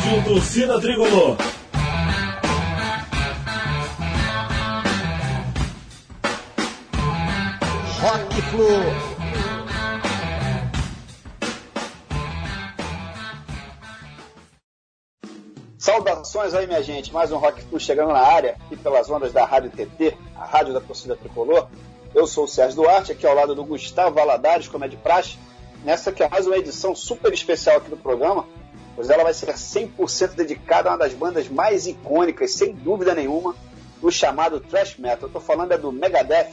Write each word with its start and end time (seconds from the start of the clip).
Rádio 0.00 0.24
Torcida 0.24 0.80
Tricolor. 0.80 1.36
Rock 8.00 8.42
Flu. 8.42 8.66
Saudações 15.78 16.54
aí, 16.54 16.66
minha 16.66 16.82
gente. 16.82 17.12
Mais 17.12 17.30
um 17.30 17.36
Rock 17.36 17.62
Flu 17.62 17.78
chegando 17.78 18.12
na 18.12 18.20
área, 18.20 18.56
aqui 18.66 18.76
pelas 18.76 19.10
ondas 19.10 19.32
da 19.32 19.44
Rádio 19.44 19.70
TT, 19.70 20.16
a 20.34 20.46
rádio 20.46 20.72
da 20.72 20.80
torcida 20.80 21.14
tricolor. 21.14 21.68
Eu 22.14 22.26
sou 22.26 22.44
o 22.44 22.48
Sérgio 22.48 22.76
Duarte, 22.76 23.12
aqui 23.12 23.26
ao 23.26 23.34
lado 23.34 23.54
do 23.54 23.64
Gustavo 23.64 24.14
Valadares, 24.14 24.66
como 24.66 24.84
é 24.84 24.88
de 24.88 24.96
praxe. 24.96 25.36
Nessa 25.84 26.10
que 26.10 26.22
é 26.22 26.28
mais 26.28 26.46
uma 26.46 26.56
edição 26.56 26.94
super 26.94 27.32
especial 27.32 27.76
aqui 27.76 27.90
do 27.90 27.96
programa, 27.98 28.46
pois 29.00 29.08
ela 29.08 29.24
vai 29.24 29.32
ser 29.32 29.46
100% 29.54 30.34
dedicada 30.34 30.90
a 30.90 30.92
uma 30.92 30.98
das 30.98 31.14
bandas 31.14 31.48
mais 31.48 31.86
icônicas, 31.86 32.52
sem 32.52 32.74
dúvida 32.74 33.14
nenhuma, 33.14 33.56
do 33.98 34.12
chamado 34.12 34.60
thrash 34.60 34.98
metal. 34.98 35.22
Eu 35.22 35.26
estou 35.28 35.40
falando 35.40 35.72
é 35.72 35.78
do 35.78 35.90
Megadeth, 35.90 36.50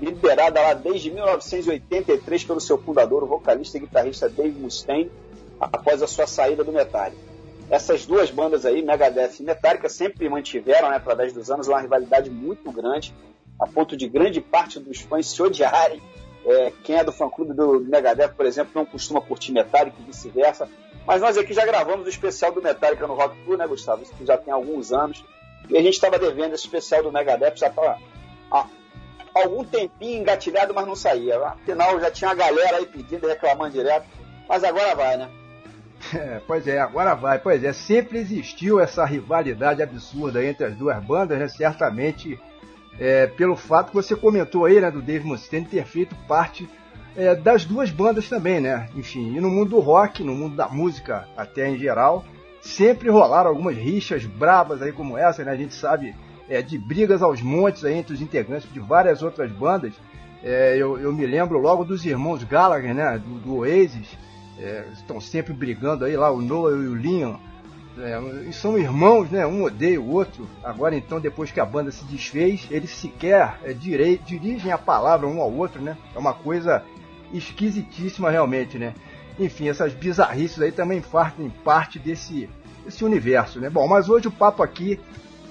liderada 0.00 0.62
lá 0.62 0.72
desde 0.72 1.10
1983 1.10 2.44
pelo 2.44 2.60
seu 2.60 2.78
fundador, 2.78 3.24
o 3.24 3.26
vocalista 3.26 3.76
e 3.76 3.80
guitarrista 3.80 4.28
Dave 4.28 4.56
Mustaine, 4.56 5.10
após 5.58 6.00
a 6.00 6.06
sua 6.06 6.28
saída 6.28 6.62
do 6.62 6.70
Metallica. 6.70 7.20
Essas 7.68 8.06
duas 8.06 8.30
bandas 8.30 8.64
aí, 8.64 8.82
Megadeth 8.82 9.40
e 9.40 9.42
Metallica, 9.42 9.88
sempre 9.88 10.28
mantiveram, 10.28 10.90
né, 10.90 10.94
através 10.94 11.32
dos 11.32 11.50
anos, 11.50 11.66
uma 11.66 11.80
rivalidade 11.80 12.30
muito 12.30 12.70
grande, 12.70 13.12
a 13.58 13.66
ponto 13.66 13.96
de 13.96 14.08
grande 14.08 14.40
parte 14.40 14.78
dos 14.78 15.00
fãs 15.00 15.26
se 15.26 15.42
odiarem. 15.42 16.00
É, 16.44 16.72
quem 16.82 16.96
é 16.96 17.04
do 17.04 17.12
fã-clube 17.12 17.52
do 17.52 17.80
Megadeth, 17.80 18.30
por 18.30 18.46
exemplo, 18.46 18.72
não 18.74 18.86
costuma 18.86 19.20
curtir 19.20 19.52
Metallica 19.52 19.96
e 20.00 20.04
vice-versa. 20.04 20.68
Mas 21.06 21.20
nós 21.20 21.36
aqui 21.36 21.52
já 21.52 21.64
gravamos 21.66 22.06
o 22.06 22.10
especial 22.10 22.52
do 22.52 22.62
Metallica 22.62 23.06
no 23.06 23.14
Rock 23.14 23.36
Tour, 23.44 23.56
né, 23.56 23.66
Gustavo? 23.66 24.02
Isso 24.02 24.14
já 24.24 24.36
tem 24.36 24.52
alguns 24.52 24.92
anos. 24.92 25.24
E 25.68 25.76
a 25.76 25.82
gente 25.82 25.94
estava 25.94 26.18
devendo 26.18 26.54
esse 26.54 26.64
especial 26.64 27.02
do 27.02 27.12
Megadeth, 27.12 27.56
já 27.56 27.68
estava 27.68 27.98
algum 29.34 29.64
tempinho 29.64 30.20
engatilhado, 30.20 30.74
mas 30.74 30.86
não 30.86 30.96
saía. 30.96 31.38
Afinal, 31.38 32.00
já 32.00 32.10
tinha 32.10 32.30
a 32.30 32.34
galera 32.34 32.78
aí 32.78 32.86
pedindo, 32.86 33.26
reclamando 33.26 33.72
direto. 33.72 34.06
Mas 34.48 34.64
agora 34.64 34.94
vai, 34.94 35.16
né? 35.16 35.30
É, 36.14 36.40
pois 36.46 36.66
é, 36.66 36.78
agora 36.78 37.14
vai. 37.14 37.38
Pois 37.38 37.62
é, 37.62 37.72
sempre 37.72 38.18
existiu 38.18 38.80
essa 38.80 39.04
rivalidade 39.04 39.82
absurda 39.82 40.44
entre 40.44 40.66
as 40.66 40.74
duas 40.74 40.98
bandas, 41.04 41.38
né? 41.38 41.46
Certamente 41.48 42.40
é, 43.00 43.26
pelo 43.26 43.56
fato 43.56 43.88
que 43.88 43.94
você 43.94 44.14
comentou 44.14 44.66
aí, 44.66 44.78
né, 44.78 44.90
do 44.90 45.00
Dave 45.00 45.26
Mustaine 45.26 45.66
ter 45.66 45.84
feito 45.86 46.14
parte 46.28 46.68
é, 47.16 47.34
das 47.34 47.64
duas 47.64 47.90
bandas 47.90 48.28
também, 48.28 48.60
né? 48.60 48.88
Enfim, 48.94 49.34
e 49.34 49.40
no 49.40 49.48
mundo 49.48 49.70
do 49.70 49.80
rock, 49.80 50.22
no 50.22 50.34
mundo 50.34 50.54
da 50.54 50.68
música 50.68 51.26
até 51.34 51.68
em 51.68 51.78
geral, 51.78 52.24
sempre 52.60 53.08
rolaram 53.08 53.48
algumas 53.50 53.76
rixas 53.76 54.26
bravas 54.26 54.82
aí 54.82 54.92
como 54.92 55.16
essa, 55.16 55.42
né? 55.42 55.50
A 55.50 55.56
gente 55.56 55.74
sabe 55.74 56.14
é, 56.48 56.60
de 56.60 56.76
brigas 56.76 57.22
aos 57.22 57.40
montes 57.40 57.84
aí 57.84 57.94
entre 57.94 58.12
os 58.12 58.20
integrantes 58.20 58.70
de 58.70 58.78
várias 58.78 59.22
outras 59.22 59.50
bandas. 59.50 59.94
É, 60.42 60.76
eu, 60.76 60.98
eu, 60.98 61.12
me 61.12 61.26
lembro 61.26 61.58
logo 61.58 61.84
dos 61.84 62.04
irmãos 62.04 62.44
Gallagher, 62.44 62.94
né, 62.94 63.18
do, 63.18 63.38
do 63.40 63.56
Oasis, 63.58 64.08
é, 64.58 64.86
estão 64.92 65.20
sempre 65.20 65.52
brigando 65.52 66.04
aí 66.04 66.16
lá, 66.16 66.30
o 66.30 66.40
Noah 66.40 66.74
e 66.76 66.88
o 66.88 66.94
Liam, 66.94 67.38
é, 68.02 68.52
são 68.52 68.78
irmãos, 68.78 69.30
né, 69.30 69.46
um 69.46 69.64
odeia 69.64 70.00
o 70.00 70.10
outro. 70.10 70.48
Agora 70.62 70.96
então, 70.96 71.20
depois 71.20 71.50
que 71.50 71.60
a 71.60 71.64
banda 71.64 71.90
se 71.90 72.04
desfez, 72.04 72.66
eles 72.70 72.90
sequer 72.90 73.58
é, 73.62 73.72
direi, 73.72 74.18
dirigem 74.18 74.72
a 74.72 74.78
palavra 74.78 75.26
um 75.26 75.40
ao 75.40 75.52
outro, 75.52 75.80
né, 75.80 75.96
é 76.14 76.18
uma 76.18 76.34
coisa 76.34 76.82
esquisitíssima 77.32 78.30
realmente, 78.30 78.78
né. 78.78 78.94
Enfim, 79.38 79.68
essas 79.68 79.92
bizarrices 79.92 80.60
aí 80.60 80.72
também 80.72 81.00
fazem 81.00 81.48
parte 81.64 81.98
desse, 81.98 82.48
desse 82.84 83.04
universo, 83.04 83.60
né. 83.60 83.70
Bom, 83.70 83.86
mas 83.86 84.08
hoje 84.08 84.28
o 84.28 84.32
papo 84.32 84.62
aqui 84.62 84.98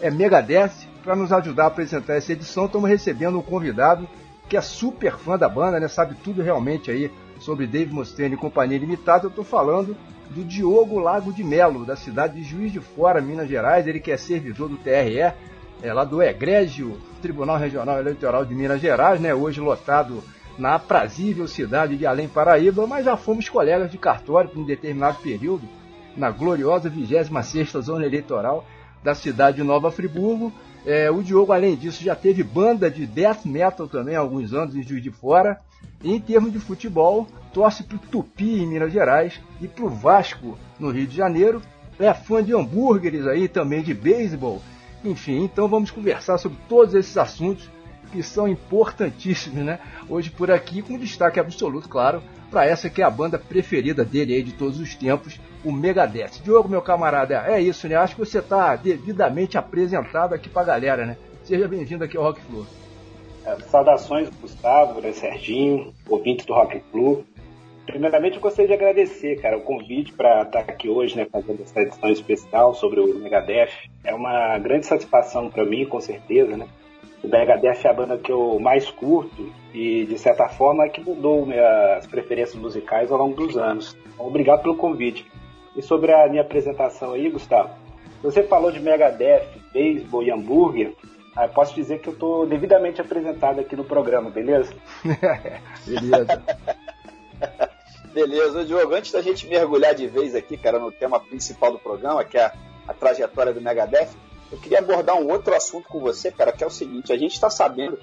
é 0.01 0.09
Megadeth, 0.09 0.87
para 1.03 1.15
nos 1.15 1.31
ajudar 1.31 1.63
a 1.63 1.67
apresentar 1.67 2.15
essa 2.15 2.33
edição, 2.33 2.65
estamos 2.65 2.89
recebendo 2.89 3.39
um 3.39 3.41
convidado 3.41 4.07
que 4.49 4.57
é 4.57 4.61
super 4.61 5.17
fã 5.17 5.37
da 5.37 5.47
banda, 5.47 5.79
né? 5.79 5.87
Sabe 5.87 6.15
tudo 6.23 6.41
realmente 6.41 6.89
aí 6.89 7.11
sobre 7.39 7.67
Dave 7.67 7.93
Mustaine 7.93 8.33
e 8.33 8.37
Companhia 8.37 8.79
Limitada. 8.79 9.25
Eu 9.25 9.29
estou 9.29 9.43
falando 9.43 9.95
do 10.29 10.43
Diogo 10.43 10.99
Lago 10.99 11.33
de 11.33 11.43
Melo, 11.43 11.85
da 11.85 11.95
cidade 11.95 12.35
de 12.35 12.43
Juiz 12.43 12.71
de 12.71 12.79
Fora, 12.79 13.21
Minas 13.21 13.47
Gerais. 13.47 13.87
Ele 13.87 13.99
que 13.99 14.11
é 14.11 14.17
servidor 14.17 14.69
do 14.69 14.77
TRE, 14.77 15.33
é, 15.81 15.93
lá 15.93 16.03
do 16.03 16.21
Egrégio 16.21 16.97
Tribunal 17.21 17.57
Regional 17.57 17.99
Eleitoral 17.99 18.45
de 18.45 18.53
Minas 18.53 18.81
Gerais, 18.81 19.19
né? 19.19 19.33
Hoje 19.33 19.59
lotado 19.59 20.23
na 20.57 20.75
aprazível 20.75 21.47
cidade 21.47 21.97
de 21.97 22.05
Além 22.05 22.27
Paraíba, 22.27 22.85
mas 22.85 23.05
já 23.05 23.15
fomos 23.15 23.47
colegas 23.47 23.89
de 23.89 23.97
cartório 23.97 24.49
por 24.49 24.59
um 24.59 24.65
determinado 24.65 25.17
período, 25.19 25.67
na 26.17 26.29
gloriosa 26.29 26.89
26 26.89 27.29
Zona 27.81 28.05
Eleitoral 28.05 28.65
da 29.01 29.15
cidade 29.15 29.57
de 29.57 29.63
Nova 29.63 29.89
Friburgo. 29.89 30.51
É, 30.85 31.09
o 31.09 31.23
Diogo, 31.23 31.53
além 31.53 31.75
disso, 31.75 32.03
já 32.03 32.15
teve 32.15 32.43
banda 32.43 32.91
de 32.91 33.05
death 33.05 33.45
metal 33.45 33.87
também 33.87 34.15
há 34.15 34.19
alguns 34.19 34.53
anos 34.53 34.75
em 34.75 34.83
Juiz 34.83 35.01
de 35.01 35.11
Fora. 35.11 35.59
Em 36.03 36.19
termos 36.19 36.53
de 36.53 36.59
futebol, 36.59 37.27
torce 37.53 37.83
para 37.83 37.97
o 37.97 37.99
Tupi 37.99 38.61
em 38.61 38.67
Minas 38.67 38.93
Gerais 38.93 39.39
e 39.59 39.67
para 39.67 39.83
o 39.83 39.89
Vasco 39.89 40.57
no 40.79 40.91
Rio 40.91 41.05
de 41.05 41.15
Janeiro. 41.15 41.61
É 41.99 42.13
fã 42.13 42.41
de 42.41 42.53
hambúrgueres 42.53 43.27
aí 43.27 43.49
também 43.49 43.83
de 43.83 43.93
beisebol. 43.93 44.61
Enfim, 45.03 45.43
então 45.43 45.67
vamos 45.67 45.91
conversar 45.91 46.37
sobre 46.37 46.57
todos 46.69 46.93
esses 46.93 47.17
assuntos 47.17 47.69
que 48.13 48.23
são 48.23 48.47
importantíssimos, 48.47 49.63
né? 49.63 49.79
Hoje 50.07 50.29
por 50.29 50.49
aqui, 50.49 50.81
com 50.81 50.97
destaque 50.97 51.39
absoluto, 51.39 51.89
claro, 51.89 52.23
para 52.49 52.65
essa 52.65 52.89
que 52.89 53.01
é 53.01 53.05
a 53.05 53.09
banda 53.09 53.37
preferida 53.37 54.03
dele 54.05 54.33
aí 54.33 54.43
de 54.43 54.53
todos 54.53 54.79
os 54.79 54.95
tempos, 54.95 55.39
o 55.63 55.71
Megadeth. 55.71 56.41
Diogo, 56.43 56.69
meu 56.69 56.81
camarada, 56.81 57.43
é 57.45 57.61
isso, 57.61 57.87
né? 57.89 57.95
Acho 57.95 58.15
que 58.15 58.25
você 58.25 58.39
está 58.39 58.75
devidamente 58.77 59.57
apresentado 59.57 60.33
aqui 60.33 60.49
para 60.49 60.61
a 60.61 60.65
galera, 60.65 61.05
né? 61.05 61.17
Seja 61.43 61.67
bem-vindo 61.67 62.03
aqui 62.03 62.15
ao 62.15 62.23
Rock 62.23 62.41
Flu. 62.41 62.65
É, 63.49 63.59
saudações, 63.61 64.29
Gustavo, 64.41 65.01
né, 65.01 65.11
Serginho, 65.11 65.91
ouvinte 66.07 66.45
do 66.45 66.53
Rock 66.53 66.79
Flu. 66.91 67.25
Primeiramente, 67.85 68.35
eu 68.35 68.41
gostaria 68.41 68.67
de 68.67 68.73
agradecer, 68.73 69.41
cara, 69.41 69.57
o 69.57 69.61
convite 69.61 70.13
para 70.13 70.43
estar 70.43 70.59
aqui 70.59 70.87
hoje, 70.87 71.17
né, 71.17 71.25
fazendo 71.31 71.63
essa 71.63 71.81
edição 71.81 72.09
especial 72.11 72.75
sobre 72.75 72.99
o 72.99 73.15
Megadeth. 73.17 73.71
É 74.03 74.13
uma 74.13 74.59
grande 74.59 74.85
satisfação 74.85 75.49
para 75.49 75.65
mim, 75.65 75.85
com 75.85 75.99
certeza, 75.99 76.55
né? 76.55 76.67
O 77.23 77.27
Megadeth 77.27 77.83
é 77.83 77.89
a 77.89 77.93
banda 77.93 78.17
que 78.17 78.31
eu 78.31 78.59
mais 78.59 78.89
curto 78.91 79.51
e, 79.73 80.05
de 80.05 80.17
certa 80.19 80.47
forma, 80.47 80.85
é 80.85 80.89
que 80.89 81.01
mudou 81.01 81.45
minhas 81.45 82.05
preferências 82.05 82.55
musicais 82.55 83.11
ao 83.11 83.17
longo 83.17 83.35
dos 83.35 83.57
anos. 83.57 83.97
Então, 84.13 84.27
obrigado 84.27 84.61
pelo 84.61 84.77
convite. 84.77 85.25
E 85.75 85.81
sobre 85.81 86.13
a 86.13 86.27
minha 86.29 86.43
apresentação 86.43 87.13
aí, 87.13 87.29
Gustavo, 87.29 87.71
você 88.21 88.43
falou 88.43 88.71
de 88.71 88.79
Megadeth, 88.79 89.47
beisebol 89.73 90.21
e 90.21 90.31
hambúrguer. 90.31 90.93
Ah, 91.35 91.47
posso 91.47 91.73
dizer 91.73 91.99
que 91.99 92.09
eu 92.09 92.13
estou 92.13 92.45
devidamente 92.45 92.99
apresentado 92.99 93.59
aqui 93.59 93.75
no 93.75 93.83
programa, 93.83 94.29
beleza? 94.29 94.73
beleza. 95.85 96.43
beleza. 98.13 98.65
Diogo, 98.65 98.93
antes 98.93 99.11
da 99.11 99.21
gente 99.21 99.47
mergulhar 99.47 99.93
de 99.95 100.07
vez 100.07 100.35
aqui, 100.35 100.57
cara, 100.57 100.79
no 100.79 100.91
tema 100.91 101.19
principal 101.19 101.71
do 101.71 101.79
programa, 101.79 102.23
que 102.23 102.37
é 102.37 102.45
a, 102.45 102.53
a 102.87 102.93
trajetória 102.93 103.53
do 103.53 103.61
Megadeth, 103.61 104.09
eu 104.51 104.57
queria 104.57 104.79
abordar 104.79 105.15
um 105.15 105.29
outro 105.29 105.55
assunto 105.55 105.87
com 105.87 105.99
você, 105.99 106.31
cara, 106.31 106.51
que 106.51 106.63
é 106.63 106.67
o 106.67 106.71
seguinte: 106.71 107.13
a 107.13 107.17
gente 107.17 107.33
está 107.33 107.49
sabendo 107.49 107.97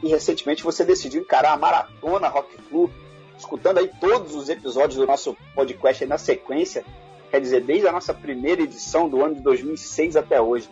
que 0.00 0.08
recentemente 0.08 0.64
você 0.64 0.84
decidiu 0.84 1.22
encarar 1.22 1.52
a 1.52 1.56
maratona 1.56 2.28
Rock 2.28 2.56
Club, 2.68 2.90
escutando 3.38 3.78
aí 3.78 3.88
todos 4.00 4.34
os 4.34 4.48
episódios 4.48 4.96
do 4.96 5.06
nosso 5.06 5.36
podcast 5.54 6.04
na 6.06 6.18
sequência 6.18 6.84
quer 7.32 7.40
dizer, 7.40 7.62
desde 7.62 7.88
a 7.88 7.92
nossa 7.92 8.12
primeira 8.12 8.60
edição 8.60 9.08
do 9.08 9.24
ano 9.24 9.36
de 9.36 9.40
2006 9.40 10.16
até 10.16 10.38
hoje. 10.38 10.68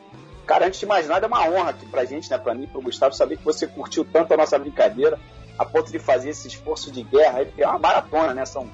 Cara, 0.51 0.67
antes 0.67 0.81
de 0.81 0.87
mais 0.87 1.07
nada, 1.07 1.27
é 1.27 1.29
uma 1.29 1.49
honra 1.49 1.71
aqui 1.71 1.87
pra 1.87 2.05
gente, 2.05 2.29
né, 2.29 2.37
pra 2.37 2.53
mim, 2.53 2.67
pro 2.67 2.83
Gustavo, 2.83 3.15
saber 3.15 3.37
que 3.37 3.45
você 3.45 3.69
curtiu 3.69 4.05
tanto 4.05 4.35
a 4.35 4.37
nossa 4.37 4.59
brincadeira, 4.59 5.17
a 5.57 5.65
ponto 5.65 5.93
de 5.93 6.01
fazer 6.01 6.31
esse 6.31 6.49
esforço 6.49 6.91
de 6.91 7.05
guerra 7.05 7.47
é 7.57 7.65
uma 7.69 7.79
maratona, 7.79 8.35
né, 8.35 8.45
são 8.45 8.69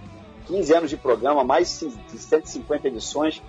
15 0.47 0.73
anos 0.73 0.89
de 0.89 0.97
programa, 0.97 1.45
mais 1.45 1.79
de 1.79 2.19
150 2.19 2.89
edições. 2.89 3.43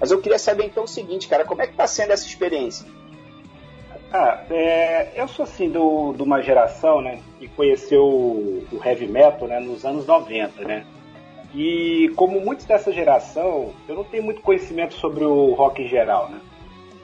Mas 0.00 0.10
eu 0.10 0.20
queria 0.20 0.40
saber 0.40 0.64
então 0.64 0.82
o 0.82 0.88
seguinte, 0.88 1.28
cara, 1.28 1.44
como 1.44 1.62
é 1.62 1.68
que 1.68 1.76
tá 1.76 1.86
sendo 1.86 2.10
essa 2.10 2.26
experiência? 2.26 2.84
Ah, 4.12 4.42
é, 4.50 5.12
eu 5.14 5.28
sou 5.28 5.44
assim 5.44 5.70
do, 5.70 6.12
de 6.14 6.22
uma 6.24 6.42
geração, 6.42 7.00
né, 7.00 7.20
que 7.38 7.46
conheceu 7.46 8.02
o 8.04 8.80
heavy 8.84 9.06
metal, 9.06 9.46
né, 9.46 9.60
nos 9.60 9.84
anos 9.84 10.04
90, 10.04 10.64
né. 10.64 10.84
E 11.54 12.10
como 12.16 12.40
muitos 12.40 12.64
dessa 12.64 12.92
geração, 12.92 13.72
eu 13.88 13.94
não 13.94 14.02
tenho 14.02 14.24
muito 14.24 14.42
conhecimento 14.42 14.94
sobre 14.94 15.22
o 15.22 15.54
rock 15.54 15.80
em 15.80 15.86
geral, 15.86 16.28
né? 16.28 16.40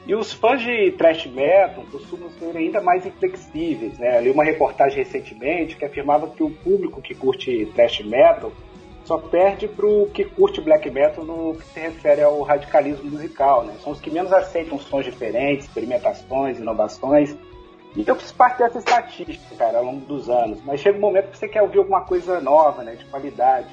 E 0.07 0.15
os 0.15 0.33
fãs 0.33 0.61
de 0.61 0.93
thrash 0.93 1.27
metal 1.27 1.83
costumam 1.91 2.29
ser 2.31 2.55
ainda 2.55 2.81
mais 2.83 3.07
inflexíveis, 3.07 3.99
né? 3.99 4.19
Eu 4.19 4.23
li 4.23 4.31
uma 4.31 4.45
reportagem 4.45 4.99
recentemente 4.99 5.77
que 5.77 5.85
afirmava 5.85 6.29
que 6.29 6.43
o 6.43 6.51
público 6.51 7.01
que 7.01 7.15
curte 7.15 7.67
thrash 7.75 8.01
metal 8.01 8.53
só 9.05 9.17
perde 9.17 9.67
pro 9.67 10.07
que 10.13 10.25
curte 10.25 10.61
black 10.61 10.91
metal 10.91 11.25
no 11.25 11.55
que 11.55 11.65
se 11.67 11.81
refere 11.81 12.23
ao 12.23 12.43
radicalismo 12.43 13.11
musical, 13.11 13.65
né? 13.65 13.75
São 13.83 13.93
os 13.93 14.01
que 14.01 14.11
menos 14.11 14.33
aceitam 14.33 14.79
sons 14.79 15.07
diferentes, 15.07 15.67
experimentações, 15.67 16.59
inovações. 16.59 17.35
E 17.97 18.05
eu 18.07 18.17
fiz 18.17 18.33
parte 18.33 18.59
dessa 18.59 18.79
estatística, 18.79 19.55
cara, 19.57 19.79
ao 19.79 19.85
longo 19.85 20.05
dos 20.05 20.29
anos. 20.29 20.61
Mas 20.65 20.81
chega 20.81 20.99
um 20.99 21.01
momento 21.01 21.31
que 21.31 21.39
você 21.39 21.49
quer 21.49 21.63
ouvir 21.63 21.79
alguma 21.79 22.03
coisa 22.03 22.41
nova, 22.41 22.83
né? 22.83 22.95
De 22.95 23.05
qualidade. 23.07 23.69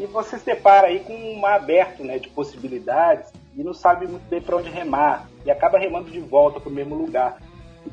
E 0.00 0.06
você 0.06 0.38
se 0.38 0.46
depara 0.46 0.86
aí 0.86 1.00
com 1.00 1.12
um 1.12 1.38
mar 1.38 1.56
aberto 1.56 2.02
né, 2.02 2.18
de 2.18 2.28
possibilidades 2.30 3.30
e 3.54 3.62
não 3.62 3.74
sabe 3.74 4.06
muito 4.06 4.26
bem 4.30 4.40
para 4.40 4.56
onde 4.56 4.70
remar 4.70 5.28
e 5.44 5.50
acaba 5.50 5.78
remando 5.78 6.10
de 6.10 6.18
volta 6.18 6.58
para 6.58 6.70
o 6.70 6.72
mesmo 6.72 6.94
lugar. 6.94 7.36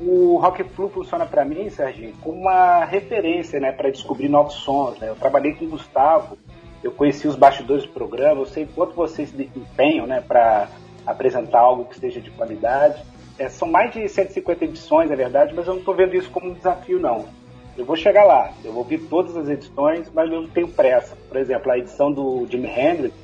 O 0.00 0.38
Rock 0.38 0.64
Flu 0.64 0.88
funciona 0.88 1.26
para 1.26 1.44
mim, 1.44 1.68
Serginho, 1.68 2.14
como 2.22 2.40
uma 2.40 2.84
referência 2.86 3.60
né, 3.60 3.72
para 3.72 3.90
descobrir 3.90 4.30
novos 4.30 4.54
sons. 4.54 4.98
Né? 4.98 5.10
Eu 5.10 5.16
trabalhei 5.16 5.52
com 5.54 5.66
o 5.66 5.68
Gustavo, 5.68 6.38
eu 6.82 6.92
conheci 6.92 7.28
os 7.28 7.36
bastidores 7.36 7.84
do 7.84 7.90
programa, 7.90 8.40
eu 8.40 8.46
sei 8.46 8.66
quanto 8.74 8.94
vocês 8.94 9.28
se 9.28 9.50
empenham 9.54 10.06
né, 10.06 10.22
para 10.26 10.68
apresentar 11.06 11.60
algo 11.60 11.84
que 11.84 11.94
esteja 11.94 12.22
de 12.22 12.30
qualidade. 12.30 13.02
É, 13.38 13.50
são 13.50 13.68
mais 13.68 13.92
de 13.92 14.08
150 14.08 14.64
edições, 14.64 15.10
é 15.10 15.16
verdade, 15.16 15.52
mas 15.54 15.66
eu 15.66 15.74
não 15.74 15.80
estou 15.80 15.94
vendo 15.94 16.16
isso 16.16 16.30
como 16.30 16.48
um 16.48 16.54
desafio, 16.54 16.98
não. 16.98 17.26
Eu 17.78 17.84
vou 17.84 17.94
chegar 17.94 18.24
lá, 18.24 18.52
eu 18.64 18.72
vou 18.72 18.82
ouvir 18.82 18.98
todas 18.98 19.36
as 19.36 19.48
edições, 19.48 20.10
mas 20.12 20.28
eu 20.32 20.42
não 20.42 20.48
tenho 20.48 20.66
pressa. 20.66 21.16
Por 21.28 21.36
exemplo, 21.36 21.70
a 21.70 21.78
edição 21.78 22.10
do 22.10 22.44
Jimi 22.50 22.66
Hendrix, 22.66 23.14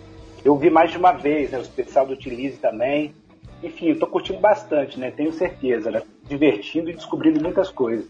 eu 0.45 0.57
vi 0.57 0.71
mais 0.71 0.93
de 0.93 0.97
uma 0.97 1.11
vez, 1.11 1.51
né, 1.51 1.59
o 1.59 1.63
especial 1.63 2.07
do 2.07 2.13
Utilize 2.13 2.57
também. 2.59 3.13
Enfim, 3.65 3.89
eu 3.89 3.99
tô 3.99 4.07
curtindo 4.07 4.39
bastante, 4.39 5.01
né? 5.01 5.11
Tenho 5.11 5.33
certeza, 5.33 5.91
né? 5.91 6.03
Divertindo 6.29 6.89
e 6.89 6.93
descobrindo 6.93 7.43
muitas 7.43 7.69
coisas. 7.69 8.07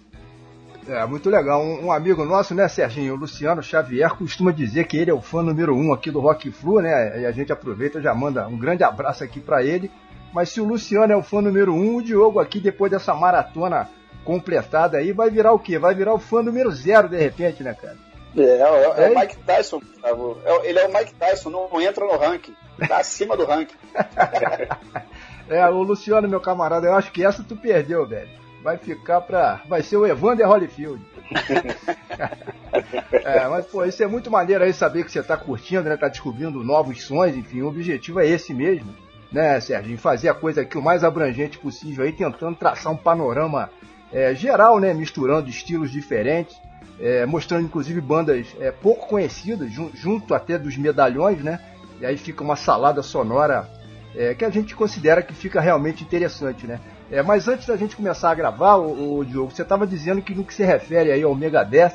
É, 0.87 1.07
muito 1.07 1.31
legal. 1.31 1.63
Um, 1.63 1.87
um, 1.87 1.93
amigo 1.93 2.25
nosso, 2.27 2.55
né, 2.55 2.69
Serginho, 2.69 3.15
o 3.15 3.17
Luciano 3.17 3.63
Xavier, 3.63 4.15
costuma 4.15 4.53
dizer 4.53 4.87
que 4.87 4.99
ele 4.99 5.11
é 5.11 5.15
o 5.15 5.23
fã 5.23 5.43
número 5.43 5.75
um 5.75 5.95
aqui 5.95 6.11
do 6.11 6.21
Rock 6.21 6.51
Flu, 6.51 6.81
né? 6.81 7.23
E 7.23 7.25
a 7.25 7.33
gente 7.33 7.53
aproveita 7.53 8.03
já 8.03 8.15
manda 8.15 8.47
um 8.49 8.59
grande 8.59 8.85
abraço 8.85 9.25
aqui 9.25 9.41
para 9.41 9.63
ele. 9.63 9.91
Mas 10.33 10.51
se 10.51 10.61
o 10.61 10.65
Luciano 10.65 11.13
é 11.13 11.17
o 11.17 11.23
fã 11.23 11.41
número 11.41 11.73
um, 11.73 11.97
o 11.97 12.03
Diogo 12.03 12.39
aqui, 12.39 12.61
depois 12.61 12.91
dessa 12.91 13.15
maratona 13.15 13.89
completada 14.25 14.99
aí, 14.99 15.13
vai 15.13 15.31
virar 15.31 15.53
o 15.53 15.59
quê? 15.59 15.79
Vai 15.79 15.95
virar 15.95 16.15
o 16.15 16.19
fã 16.19 16.43
número 16.43 16.71
zero, 16.71 17.09
de 17.09 17.19
repente, 17.19 17.63
né, 17.63 17.75
cara? 17.75 17.97
É, 18.37 18.43
é, 18.43 18.61
é, 18.61 19.07
é 19.07 19.11
o 19.11 19.19
Mike 19.19 19.37
Tyson, 19.39 19.81
é, 20.03 20.69
ele 20.69 20.79
é 20.79 20.87
o 20.87 20.93
Mike 20.93 21.15
Tyson, 21.15 21.51
não 21.51 21.81
entra 21.81 22.05
no 22.05 22.17
ranking. 22.17 22.55
Tá 22.89 22.99
acima 22.99 23.37
do 23.37 23.45
ranking. 23.45 23.77
é, 25.49 25.65
o 25.69 25.83
Luciano, 25.83 26.29
meu 26.29 26.41
camarada, 26.41 26.89
eu 26.89 26.95
acho 26.95 27.13
que 27.13 27.25
essa 27.25 27.45
tu 27.45 27.55
perdeu, 27.55 28.07
velho. 28.07 28.29
Vai 28.65 28.79
ficar 28.79 29.21
pra. 29.21 29.61
Vai 29.69 29.83
ser 29.83 29.97
o 29.97 30.07
Evander 30.07 30.49
Holyfield. 30.49 31.05
é, 33.13 33.47
mas, 33.47 33.67
pô, 33.67 33.85
isso 33.85 34.03
é 34.03 34.07
muito 34.07 34.31
maneiro 34.31 34.65
aí 34.65 34.73
saber 34.73 35.05
que 35.05 35.13
você 35.13 35.23
tá 35.23 35.37
curtindo, 35.37 35.89
né? 35.89 35.97
Tá 35.97 36.09
descobrindo 36.09 36.65
novos 36.65 37.05
sons, 37.05 37.37
enfim, 37.37 37.61
o 37.61 37.69
objetivo 37.69 38.21
é 38.21 38.27
esse 38.27 38.55
mesmo, 38.55 38.93
né, 39.31 39.61
Sérgio? 39.61 39.97
Fazer 39.99 40.31
a 40.31 40.35
coisa 40.35 40.63
aqui 40.63 40.79
o 40.79 40.83
mais 40.83 41.05
abrangente 41.05 41.59
possível 41.59 42.05
aí, 42.05 42.13
tentando 42.13 42.57
traçar 42.57 42.91
um 42.91 42.97
panorama 42.97 43.71
é, 44.15 44.33
geral, 44.35 44.79
né? 44.79 44.95
Misturando 44.95 45.51
estilos 45.51 45.91
diferentes, 45.91 46.57
é, 47.01 47.27
mostrando 47.27 47.65
inclusive 47.65 48.01
bandas 48.01 48.47
é, 48.61 48.71
pouco 48.71 49.09
conhecidas, 49.09 49.71
junto 49.73 50.33
até 50.33 50.57
dos 50.57 50.77
medalhões, 50.77 51.43
né? 51.43 51.59
E 52.01 52.07
aí 52.07 52.17
fica 52.17 52.43
uma 52.43 52.55
salada 52.55 53.03
sonora 53.03 53.69
é, 54.15 54.33
que 54.33 54.45
a 54.45 54.51
gente 54.51 54.77
considera 54.77 55.21
que 55.21 55.35
fica 55.35 55.61
realmente 55.61 56.05
interessante, 56.05 56.65
né? 56.67 56.79
É, 57.11 57.23
mas 57.23 57.49
antes 57.49 57.67
da 57.67 57.77
gente 57.77 57.97
começar 57.97 58.31
a 58.31 58.35
gravar, 58.35 58.77
o, 58.77 59.19
o 59.19 59.25
Diogo, 59.25 59.51
você 59.51 59.63
estava 59.63 59.87
dizendo 59.87 60.23
que 60.23 60.35
no 60.35 60.45
que 60.45 60.55
se 60.55 60.65
refere 60.65 61.11
aí 61.11 61.23
ao 61.23 61.35
Megadeth, 61.35 61.95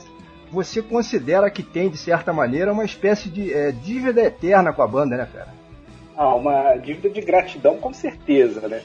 você 0.52 0.82
considera 0.82 1.50
que 1.50 1.64
tem, 1.64 1.90
de 1.90 1.98
certa 1.98 2.34
maneira, 2.34 2.74
uma 2.74 2.84
espécie 2.84 3.30
de 3.30 3.54
é, 3.54 3.72
dívida 3.72 4.22
eterna 4.22 4.74
com 4.74 4.82
a 4.82 4.88
banda, 4.88 5.16
né, 5.16 5.28
cara? 5.32 5.54
Ah, 6.18 6.36
uma 6.36 6.76
dívida 6.76 7.10
de 7.10 7.22
gratidão, 7.22 7.78
com 7.78 7.94
certeza, 7.94 8.68
né? 8.68 8.82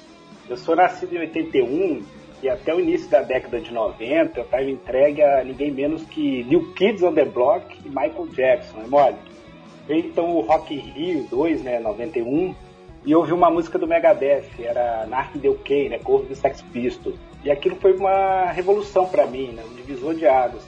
Eu 0.48 0.56
sou 0.56 0.76
nascido 0.76 1.14
em 1.14 1.20
81 1.20 2.02
e 2.42 2.48
até 2.48 2.74
o 2.74 2.80
início 2.80 3.08
da 3.08 3.22
década 3.22 3.60
de 3.60 3.72
90 3.72 4.38
eu 4.38 4.44
estava 4.44 4.64
entregue 4.64 5.22
a 5.22 5.42
ninguém 5.44 5.70
menos 5.70 6.04
que 6.04 6.44
New 6.44 6.72
Kids 6.74 7.02
on 7.02 7.14
the 7.14 7.24
Block 7.24 7.76
e 7.84 7.88
Michael 7.88 8.28
Jackson, 8.32 8.80
é 8.82 8.86
mole? 8.86 9.16
então 9.88 10.36
o 10.36 10.40
Rock 10.40 10.74
Rio 10.74 11.26
2, 11.30 11.62
né, 11.62 11.78
91, 11.78 12.54
e 13.04 13.14
ouvi 13.14 13.32
uma 13.32 13.50
música 13.50 13.78
do 13.78 13.86
Megadeth, 13.86 14.48
era 14.58 15.06
Narc 15.06 15.36
Del 15.36 15.58
Kay, 15.62 15.90
né, 15.90 15.98
Corvo 15.98 16.26
do 16.26 16.34
Sex 16.34 16.62
Pistols. 16.62 17.16
E 17.44 17.50
aquilo 17.50 17.76
foi 17.76 17.94
uma 17.94 18.50
revolução 18.50 19.06
para 19.06 19.26
mim, 19.26 19.48
né, 19.48 19.62
um 19.62 19.74
divisor 19.74 20.14
de 20.14 20.26
águas. 20.26 20.62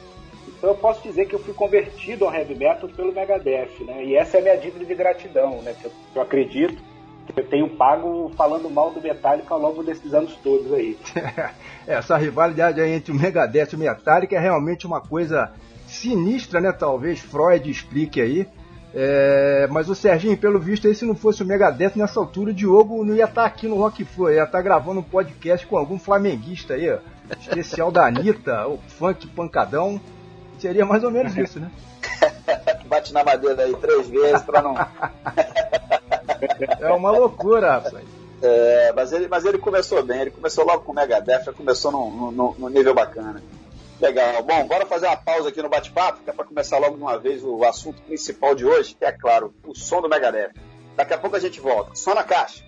Então 0.46 0.70
eu 0.70 0.76
posso 0.76 1.02
dizer 1.02 1.26
que 1.26 1.34
eu 1.34 1.38
fui 1.38 1.54
convertido 1.54 2.26
ao 2.26 2.34
heavy 2.34 2.54
metal 2.54 2.88
pelo 2.90 3.12
Megadeth, 3.12 3.80
né, 3.80 4.04
e 4.04 4.16
essa 4.16 4.36
é 4.36 4.40
a 4.40 4.42
minha 4.42 4.56
dívida 4.56 4.84
de 4.84 4.94
gratidão, 4.94 5.62
né, 5.62 5.74
que 5.80 5.86
eu, 5.86 5.92
que 6.12 6.18
eu 6.18 6.22
acredito 6.22 6.95
eu 7.36 7.44
tenho 7.46 7.68
pago 7.68 8.32
falando 8.34 8.70
mal 8.70 8.90
do 8.90 9.00
Metallica 9.00 9.52
ao 9.52 9.60
longo 9.60 9.82
desses 9.82 10.14
anos 10.14 10.34
todos 10.42 10.72
aí. 10.72 10.96
Essa 11.86 12.16
rivalidade 12.16 12.80
aí 12.80 12.92
entre 12.92 13.12
o 13.12 13.14
Megadeth 13.14 13.68
e 13.72 13.76
o 13.76 13.78
Metallica 13.78 14.34
é 14.34 14.38
realmente 14.38 14.86
uma 14.86 15.00
coisa 15.00 15.52
sinistra, 15.86 16.60
né? 16.60 16.72
Talvez 16.72 17.20
Freud 17.20 17.70
explique 17.70 18.20
aí. 18.20 18.48
É, 18.94 19.68
mas 19.70 19.90
o 19.90 19.94
Serginho, 19.94 20.38
pelo 20.38 20.58
visto, 20.58 20.88
aí, 20.88 20.94
se 20.94 21.04
não 21.04 21.14
fosse 21.14 21.42
o 21.42 21.46
Megadeth 21.46 21.92
nessa 21.96 22.18
altura, 22.18 22.50
o 22.50 22.54
Diogo 22.54 23.04
não 23.04 23.14
ia 23.14 23.24
estar 23.24 23.42
tá 23.42 23.46
aqui 23.46 23.68
no 23.68 23.76
Rock 23.76 24.02
Flow, 24.06 24.30
ia 24.30 24.44
estar 24.44 24.56
tá 24.56 24.62
gravando 24.62 25.00
um 25.00 25.02
podcast 25.02 25.66
com 25.66 25.76
algum 25.76 25.98
flamenguista 25.98 26.72
aí, 26.72 26.90
ó, 26.90 26.98
especial 27.38 27.92
da 27.92 28.06
Anitta, 28.06 28.66
o 28.66 28.78
funk 28.78 29.26
pancadão. 29.26 30.00
Seria 30.58 30.86
mais 30.86 31.04
ou 31.04 31.10
menos 31.10 31.36
isso, 31.36 31.60
né? 31.60 31.70
Bate 32.88 33.12
na 33.12 33.22
madeira 33.22 33.64
aí 33.64 33.76
três 33.76 34.08
vezes 34.08 34.40
pra 34.40 34.62
não. 34.62 34.74
é 36.80 36.92
uma 36.92 37.10
loucura, 37.10 37.72
rapaz. 37.72 38.04
É, 38.42 38.92
mas, 38.94 39.12
ele, 39.12 39.28
mas 39.28 39.44
ele 39.44 39.58
começou 39.58 40.02
bem, 40.02 40.20
ele 40.20 40.30
começou 40.30 40.64
logo 40.64 40.84
com 40.84 40.92
o 40.92 40.94
Megadeth, 40.94 41.52
começou 41.56 41.90
no, 41.90 42.30
no, 42.30 42.54
no 42.58 42.68
nível 42.68 42.94
bacana. 42.94 43.42
Legal. 44.00 44.42
Bom, 44.42 44.66
bora 44.66 44.84
fazer 44.84 45.06
uma 45.06 45.16
pausa 45.16 45.48
aqui 45.48 45.62
no 45.62 45.70
bate-papo, 45.70 46.22
que 46.22 46.28
é 46.28 46.32
para 46.32 46.44
começar 46.44 46.78
logo 46.78 46.96
de 46.96 47.02
uma 47.02 47.18
vez 47.18 47.42
o 47.42 47.64
assunto 47.64 48.02
principal 48.02 48.54
de 48.54 48.66
hoje, 48.66 48.94
que 48.94 49.04
é, 49.04 49.12
claro, 49.12 49.54
o 49.64 49.74
som 49.74 50.02
do 50.02 50.08
Megadeth. 50.08 50.52
Daqui 50.94 51.14
a 51.14 51.18
pouco 51.18 51.36
a 51.36 51.40
gente 51.40 51.60
volta. 51.60 51.94
Só 51.94 52.14
na 52.14 52.22
caixa. 52.22 52.62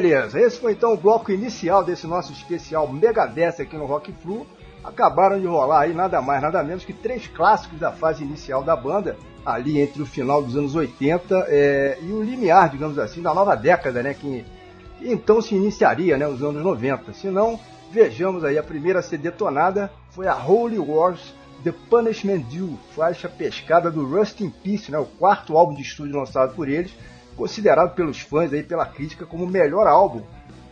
Beleza, 0.00 0.40
esse 0.40 0.60
foi 0.60 0.74
então 0.74 0.92
o 0.92 0.96
bloco 0.96 1.32
inicial 1.32 1.82
desse 1.82 2.06
nosso 2.06 2.32
especial 2.32 2.86
Megadeth 2.86 3.60
aqui 3.60 3.76
no 3.76 3.84
Rock 3.84 4.12
Flu. 4.22 4.46
Acabaram 4.84 5.40
de 5.40 5.46
rolar 5.48 5.80
aí 5.80 5.92
nada 5.92 6.22
mais, 6.22 6.40
nada 6.40 6.62
menos 6.62 6.84
que 6.84 6.92
três 6.92 7.26
clássicos 7.26 7.80
da 7.80 7.90
fase 7.90 8.22
inicial 8.22 8.62
da 8.62 8.76
banda, 8.76 9.16
ali 9.44 9.80
entre 9.80 10.00
o 10.00 10.06
final 10.06 10.40
dos 10.40 10.56
anos 10.56 10.76
80 10.76 11.46
é, 11.48 11.98
e 12.00 12.12
o 12.12 12.22
limiar, 12.22 12.70
digamos 12.70 12.96
assim, 12.96 13.20
da 13.20 13.34
nova 13.34 13.56
década, 13.56 14.00
né? 14.00 14.14
Que, 14.14 14.44
que 15.00 15.10
então 15.10 15.42
se 15.42 15.56
iniciaria, 15.56 16.16
né? 16.16 16.28
Os 16.28 16.44
anos 16.44 16.62
90. 16.62 17.12
Se 17.12 17.26
não, 17.26 17.58
vejamos 17.90 18.44
aí, 18.44 18.56
a 18.56 18.62
primeira 18.62 19.00
a 19.00 19.02
ser 19.02 19.18
detonada 19.18 19.90
foi 20.10 20.28
a 20.28 20.36
Holy 20.36 20.78
Wars 20.78 21.34
The 21.64 21.74
Punishment 21.90 22.42
Due, 22.48 22.78
faixa 22.94 23.28
pescada 23.28 23.90
do 23.90 24.06
Rust 24.06 24.40
in 24.42 24.50
Peace, 24.50 24.92
né? 24.92 24.98
O 24.98 25.06
quarto 25.06 25.58
álbum 25.58 25.74
de 25.74 25.82
estúdio 25.82 26.16
lançado 26.16 26.54
por 26.54 26.68
eles 26.68 26.92
considerado 27.38 27.94
pelos 27.94 28.20
fãs 28.20 28.52
aí 28.52 28.64
pela 28.64 28.84
crítica 28.84 29.24
como 29.24 29.44
o 29.44 29.48
melhor 29.48 29.86
álbum 29.86 30.22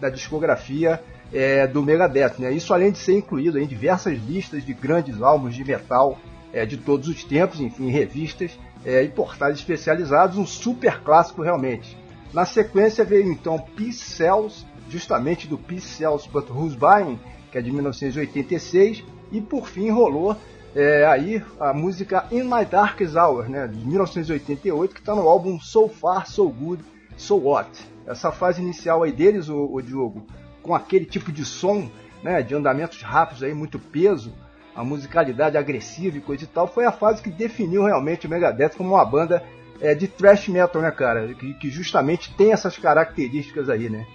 da 0.01 0.11
discografia 0.11 1.01
é, 1.33 1.65
do 1.65 1.81
Megadeth. 1.81 2.35
Né? 2.41 2.53
Isso 2.53 2.75
além 2.75 2.91
de 2.91 2.99
ser 2.99 3.17
incluído 3.17 3.57
em 3.57 3.67
diversas 3.67 4.19
listas 4.19 4.67
de 4.67 4.75
grandes 4.75 5.23
álbuns 5.23 5.55
de 5.55 5.65
metal 5.65 6.19
é, 6.53 6.67
de 6.67 6.77
todos 6.77 7.09
os 7.09 7.23
tempos, 7.23 7.61
enfim, 7.61 7.89
revistas 7.89 8.59
é, 8.85 9.03
e 9.05 9.09
portais 9.09 9.57
especializados, 9.59 10.37
um 10.37 10.47
super 10.47 11.01
clássico 11.03 11.41
realmente. 11.41 11.97
Na 12.33 12.45
sequência 12.45 13.05
veio 13.05 13.31
então 13.31 13.59
Peace 13.77 13.99
Cells, 13.99 14.67
justamente 14.91 15.47
do 15.47 15.57
Peace 15.57 15.87
Cells 15.87 16.29
But 16.29 16.51
Who's 16.51 16.75
Buying, 16.75 17.19
que 17.53 17.59
é 17.59 17.63
de 17.63 17.71
1986, 17.71 19.05
e 19.31 19.41
por 19.41 19.69
fim 19.69 19.89
rolou 19.91 20.37
é, 20.77 21.07
aí 21.07 21.43
a 21.59 21.73
música 21.73 22.27
In 22.31 22.43
My 22.43 22.67
Darkest 22.67 23.17
Hour, 23.17 23.49
né, 23.49 23.67
de 23.67 23.79
1988, 23.79 24.95
que 24.95 25.01
está 25.01 25.15
no 25.15 25.27
álbum 25.27 25.59
So 25.59 25.89
Far, 25.89 26.27
So 26.27 26.47
Good, 26.51 26.85
So 27.17 27.39
What. 27.39 27.71
Essa 28.07 28.31
fase 28.31 28.61
inicial 28.61 29.03
aí 29.03 29.11
deles, 29.11 29.49
o, 29.49 29.73
o 29.73 29.81
Diogo, 29.81 30.27
com 30.63 30.75
aquele 30.75 31.07
tipo 31.07 31.33
de 31.33 31.47
som, 31.47 31.89
né, 32.23 32.43
de 32.43 32.55
andamentos 32.55 33.01
rápidos 33.01 33.43
aí, 33.43 33.55
muito 33.55 33.79
peso, 33.79 34.35
a 34.75 34.85
musicalidade 34.85 35.57
agressiva 35.57 36.19
e 36.19 36.21
coisa 36.21 36.45
e 36.45 36.47
tal, 36.47 36.67
foi 36.67 36.85
a 36.85 36.93
fase 36.93 37.23
que 37.23 37.31
definiu 37.31 37.85
realmente 37.85 38.27
o 38.27 38.31
Megadeth 38.31 38.77
como 38.77 38.91
uma 38.91 39.05
banda 39.05 39.43
é, 39.81 39.95
de 39.95 40.07
thrash 40.07 40.49
metal, 40.49 40.83
né, 40.83 40.91
cara, 40.91 41.33
que, 41.33 41.55
que, 41.55 41.71
justamente 41.71 42.35
tem 42.37 42.53
essas 42.53 42.77
características 42.77 43.71
aí, 43.71 43.89
né. 43.89 44.07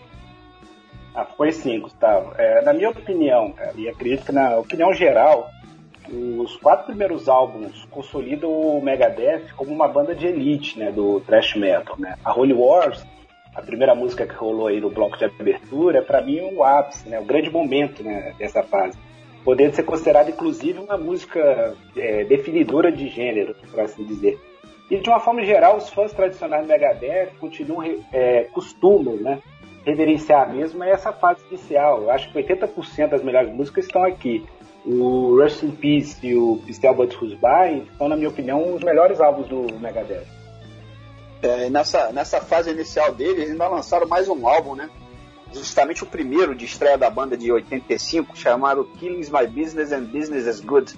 Ah, 1.16 1.26
foi 1.26 1.52
sim, 1.52 1.80
Gustavo. 1.80 2.34
É, 2.38 2.62
na 2.62 2.72
minha 2.72 2.92
opinião, 2.92 3.52
cara, 3.52 3.74
e 3.76 3.90
acredito 3.90 4.28
que 4.28 4.32
na 4.32 4.58
opinião 4.58 4.94
geral, 4.94 5.50
os 6.10 6.56
quatro 6.58 6.88
primeiros 6.88 7.30
álbuns 7.30 7.86
consolidam 7.92 8.50
o 8.50 8.82
Megadeth 8.82 9.54
como 9.56 9.72
uma 9.72 9.88
banda 9.88 10.16
de 10.16 10.28
elite, 10.28 10.80
né, 10.80 10.92
do 10.92 11.20
thrash 11.22 11.56
metal, 11.56 11.96
né? 11.98 12.18
A 12.24 12.34
Holy 12.34 12.54
Wars, 12.54 13.06
a 13.56 13.62
primeira 13.62 13.94
música 13.94 14.26
que 14.26 14.34
rolou 14.34 14.68
aí 14.68 14.80
no 14.80 14.90
bloco 14.90 15.18
de 15.18 15.26
abertura, 15.26 16.00
é 16.00 16.02
para 16.02 16.22
mim 16.22 16.40
o 16.54 16.64
ápice, 16.64 17.08
né, 17.08 17.20
o 17.20 17.26
grande 17.26 17.50
momento, 17.50 18.04
né, 18.04 18.34
dessa 18.38 18.64
fase. 18.64 18.98
Podendo 19.44 19.76
ser 19.76 19.84
considerada 19.84 20.30
inclusive 20.30 20.80
uma 20.80 20.98
música 20.98 21.76
é, 21.96 22.24
definidora 22.24 22.92
de 22.92 23.08
gênero, 23.08 23.56
por 23.70 23.80
assim 23.80 24.04
dizer. 24.04 24.40
E 24.90 24.98
de 24.98 25.10
uma 25.10 25.20
forma 25.20 25.44
geral, 25.44 25.78
os 25.78 25.90
fãs 25.90 26.12
tradicionais 26.12 26.64
do 26.64 26.68
Megadeth 26.68 27.32
continuam, 27.40 28.04
é, 28.12 28.44
costumam, 28.54 29.16
né, 29.16 29.40
reverenciar 29.86 30.54
mesmo 30.54 30.84
essa 30.84 31.12
fase 31.12 31.42
inicial. 31.50 32.04
Eu 32.04 32.12
acho 32.12 32.32
que 32.32 32.38
80% 32.38 33.10
das 33.10 33.24
melhores 33.24 33.52
músicas 33.52 33.86
estão 33.86 34.04
aqui 34.04 34.46
o 34.86 35.40
Rust 35.40 35.64
in 35.64 35.72
Peace 35.72 36.18
e 36.24 36.36
o 36.36 36.58
Pistel 36.66 36.94
But 36.94 37.16
Who's 37.16 37.34
By 37.34 37.88
são, 37.98 38.08
na 38.08 38.16
minha 38.16 38.30
opinião, 38.30 38.74
os 38.74 38.84
melhores 38.84 39.20
álbuns 39.20 39.48
do 39.48 39.80
Megadeth. 39.80 40.26
É, 41.42 41.70
nessa, 41.70 42.12
nessa 42.12 42.40
fase 42.42 42.72
inicial 42.72 43.14
deles, 43.14 43.50
ainda 43.50 43.68
lançaram 43.68 44.08
mais 44.08 44.28
um 44.28 44.48
álbum, 44.48 44.76
né? 44.76 44.90
Justamente 45.54 46.04
o 46.04 46.08
primeiro 46.08 46.56
de 46.56 46.66
estreia 46.66 46.98
da 46.98 47.10
banda 47.10 47.36
de 47.36 47.52
85, 47.52 48.38
chamado 48.38 48.86
Killing's 49.00 49.30
My 49.30 49.46
Business 49.46 49.92
and 49.92 50.04
Business 50.04 50.46
is 50.46 50.62
Good. 50.62 50.96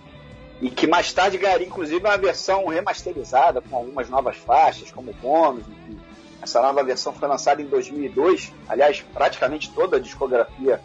E 0.61 0.69
que 0.69 0.85
mais 0.85 1.11
tarde 1.11 1.37
ganharia, 1.37 1.67
inclusive, 1.67 1.99
uma 1.99 2.17
versão 2.17 2.67
remasterizada, 2.67 3.61
com 3.61 3.75
algumas 3.75 4.09
novas 4.09 4.37
faixas, 4.37 4.91
como 4.91 5.13
bônus, 5.13 5.63
enfim. 5.67 5.99
Essa 6.41 6.61
nova 6.61 6.83
versão 6.83 7.13
foi 7.13 7.27
lançada 7.27 7.61
em 7.61 7.65
2002. 7.65 8.53
Aliás, 8.67 9.03
praticamente 9.13 9.71
toda 9.71 9.97
a 9.97 9.99
discografia 9.99 10.79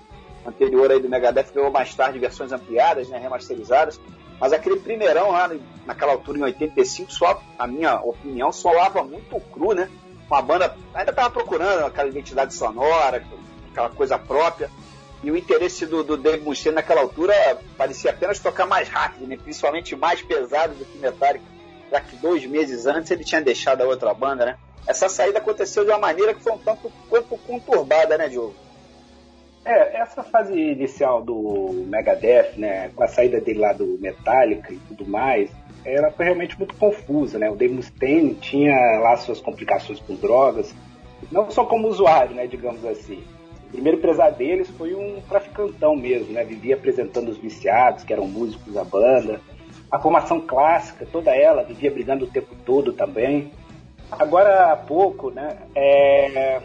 anterior 0.48 0.90
aí 0.90 1.00
do 1.00 1.08
Megadeth 1.08 1.52
ganhou 1.54 1.70
mais 1.70 1.94
tarde 1.94 2.18
versões 2.18 2.52
ampliadas, 2.52 3.08
né, 3.08 3.18
remasterizadas. 3.18 4.00
Mas 4.40 4.52
aquele 4.52 4.76
primeirão 4.76 5.32
lá, 5.32 5.50
naquela 5.84 6.12
altura, 6.12 6.38
em 6.38 6.42
85, 6.42 7.12
só, 7.12 7.42
a 7.58 7.66
minha 7.66 8.00
opinião, 8.00 8.52
soava 8.52 9.02
muito 9.02 9.40
cru, 9.52 9.72
né? 9.72 9.90
Uma 10.30 10.42
banda 10.42 10.76
ainda 10.94 11.10
estava 11.10 11.30
procurando 11.30 11.86
aquela 11.86 12.08
identidade 12.08 12.54
sonora, 12.54 13.24
aquela 13.70 13.90
coisa 13.90 14.18
própria. 14.18 14.70
E 15.22 15.30
o 15.30 15.36
interesse 15.36 15.86
do, 15.86 16.04
do 16.04 16.16
Dave 16.16 16.44
Mustaine 16.44 16.76
naquela 16.76 17.00
altura 17.00 17.34
parecia 17.76 18.10
apenas 18.10 18.38
tocar 18.38 18.66
mais 18.66 18.88
rápido, 18.88 19.26
né? 19.26 19.36
principalmente 19.36 19.96
mais 19.96 20.22
pesado 20.22 20.74
do 20.74 20.84
que 20.84 20.98
Metallica, 20.98 21.44
já 21.90 22.00
que 22.00 22.14
dois 22.16 22.46
meses 22.46 22.86
antes 22.86 23.10
ele 23.10 23.24
tinha 23.24 23.40
deixado 23.40 23.82
a 23.82 23.86
outra 23.86 24.14
banda, 24.14 24.44
né? 24.44 24.56
Essa 24.86 25.08
saída 25.08 25.38
aconteceu 25.38 25.84
de 25.84 25.90
uma 25.90 25.98
maneira 25.98 26.32
que 26.32 26.42
foi 26.42 26.52
um 26.52 26.58
tanto 26.58 26.92
quanto 27.10 27.36
conturbada, 27.38 28.16
né, 28.16 28.28
Diogo? 28.28 28.54
É, 29.64 30.00
essa 30.00 30.22
fase 30.22 30.54
inicial 30.54 31.22
do 31.22 31.84
Megadeth, 31.86 32.52
né, 32.56 32.90
com 32.94 33.04
a 33.04 33.08
saída 33.08 33.40
dele 33.40 33.58
lá 33.58 33.72
do 33.72 33.98
Metallica 34.00 34.72
e 34.72 34.78
tudo 34.88 35.06
mais, 35.06 35.50
ela 35.84 36.10
foi 36.10 36.26
realmente 36.26 36.56
muito 36.58 36.74
confusa, 36.74 37.38
né? 37.38 37.50
O 37.50 37.56
Dave 37.56 37.74
Mustaine 37.74 38.34
tinha 38.34 38.74
lá 39.00 39.16
suas 39.16 39.40
complicações 39.40 40.00
com 40.00 40.14
drogas, 40.14 40.74
não 41.30 41.50
só 41.50 41.64
como 41.64 41.88
usuário, 41.88 42.34
né, 42.34 42.46
digamos 42.46 42.84
assim. 42.84 43.22
O 43.68 43.70
primeiro 43.70 43.98
empresário 43.98 44.36
deles 44.36 44.70
foi 44.70 44.94
um 44.94 45.20
traficantão 45.28 45.94
mesmo, 45.94 46.32
né? 46.32 46.42
Vivia 46.44 46.74
apresentando 46.74 47.28
os 47.28 47.36
viciados, 47.36 48.02
que 48.02 48.12
eram 48.12 48.26
músicos 48.26 48.72
da 48.72 48.82
banda. 48.82 49.40
A 49.90 49.98
formação 49.98 50.40
clássica, 50.40 51.06
toda 51.10 51.34
ela, 51.34 51.62
vivia 51.62 51.90
brigando 51.90 52.24
o 52.24 52.28
tempo 52.28 52.54
todo 52.64 52.92
também. 52.92 53.52
Agora 54.10 54.72
há 54.72 54.76
pouco, 54.76 55.30
né? 55.30 55.58
É, 55.74 56.60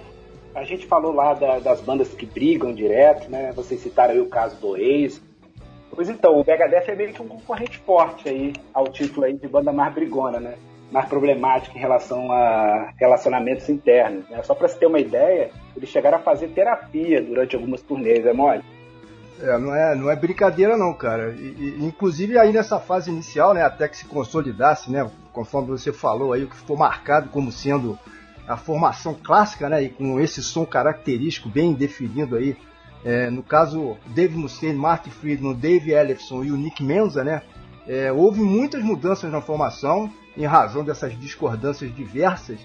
a 0.55 0.63
gente 0.63 0.85
falou 0.85 1.13
lá 1.13 1.33
da, 1.33 1.59
das 1.59 1.81
bandas 1.81 2.09
que 2.09 2.25
brigam 2.25 2.73
direto, 2.73 3.29
né? 3.29 3.51
Vocês 3.55 3.81
citaram 3.81 4.13
aí 4.13 4.19
o 4.19 4.27
caso 4.27 4.55
do 4.57 4.77
Ace. 4.77 5.21
Pois 5.89 6.09
então, 6.09 6.39
o 6.39 6.43
Megadeth 6.45 6.89
é 6.89 6.95
meio 6.95 7.13
que 7.13 7.21
um 7.21 7.27
concorrente 7.27 7.77
forte 7.79 8.27
aí 8.29 8.53
ao 8.73 8.87
título 8.87 9.25
aí 9.25 9.33
de 9.33 9.47
banda 9.47 9.71
mais 9.71 9.93
brigona, 9.93 10.39
né? 10.39 10.55
Mais 10.91 11.07
problemática 11.07 11.75
em 11.75 11.81
relação 11.81 12.31
a 12.31 12.91
relacionamentos 12.99 13.67
internos. 13.69 14.27
Né? 14.29 14.41
Só 14.43 14.53
para 14.53 14.67
você 14.67 14.77
ter 14.77 14.85
uma 14.85 14.99
ideia, 14.99 15.49
eles 15.75 15.89
chegaram 15.89 16.17
a 16.17 16.21
fazer 16.21 16.49
terapia 16.49 17.21
durante 17.21 17.55
algumas 17.55 17.81
turnês, 17.81 18.25
é 18.25 18.33
mole? 18.33 18.63
É, 19.41 19.57
não 19.57 19.75
é, 19.75 19.95
não 19.95 20.09
é 20.09 20.15
brincadeira 20.15 20.77
não, 20.77 20.93
cara. 20.93 21.31
E, 21.31 21.77
e, 21.79 21.85
inclusive 21.85 22.37
aí 22.37 22.53
nessa 22.53 22.79
fase 22.79 23.09
inicial, 23.09 23.53
né, 23.53 23.63
até 23.63 23.87
que 23.87 23.97
se 23.97 24.05
consolidasse, 24.05 24.91
né, 24.91 25.09
conforme 25.31 25.69
você 25.69 25.91
falou 25.91 26.31
aí, 26.31 26.43
o 26.43 26.47
que 26.47 26.55
ficou 26.55 26.77
marcado 26.77 27.29
como 27.29 27.51
sendo 27.51 27.97
a 28.47 28.57
formação 28.57 29.13
clássica, 29.13 29.69
né, 29.69 29.83
e 29.83 29.89
com 29.89 30.19
esse 30.19 30.43
som 30.43 30.65
característico 30.65 31.49
bem 31.49 31.73
definido 31.73 32.35
aí. 32.35 32.57
É, 33.05 33.29
no 33.29 33.43
caso, 33.43 33.97
Dave 34.07 34.35
Mustaine, 34.35 34.77
Marty 34.77 35.09
Friedman, 35.09 35.53
Dave 35.53 35.91
Ellefson 35.91 36.43
e 36.43 36.51
o 36.51 36.57
Nick 36.57 36.83
Menza, 36.83 37.23
né, 37.23 37.41
é, 37.87 38.11
houve 38.11 38.41
muitas 38.41 38.81
mudanças 38.81 39.31
na 39.31 39.41
formação 39.41 40.11
em 40.37 40.45
razão 40.45 40.83
dessas 40.83 41.17
discordâncias 41.19 41.93
diversas, 41.93 42.59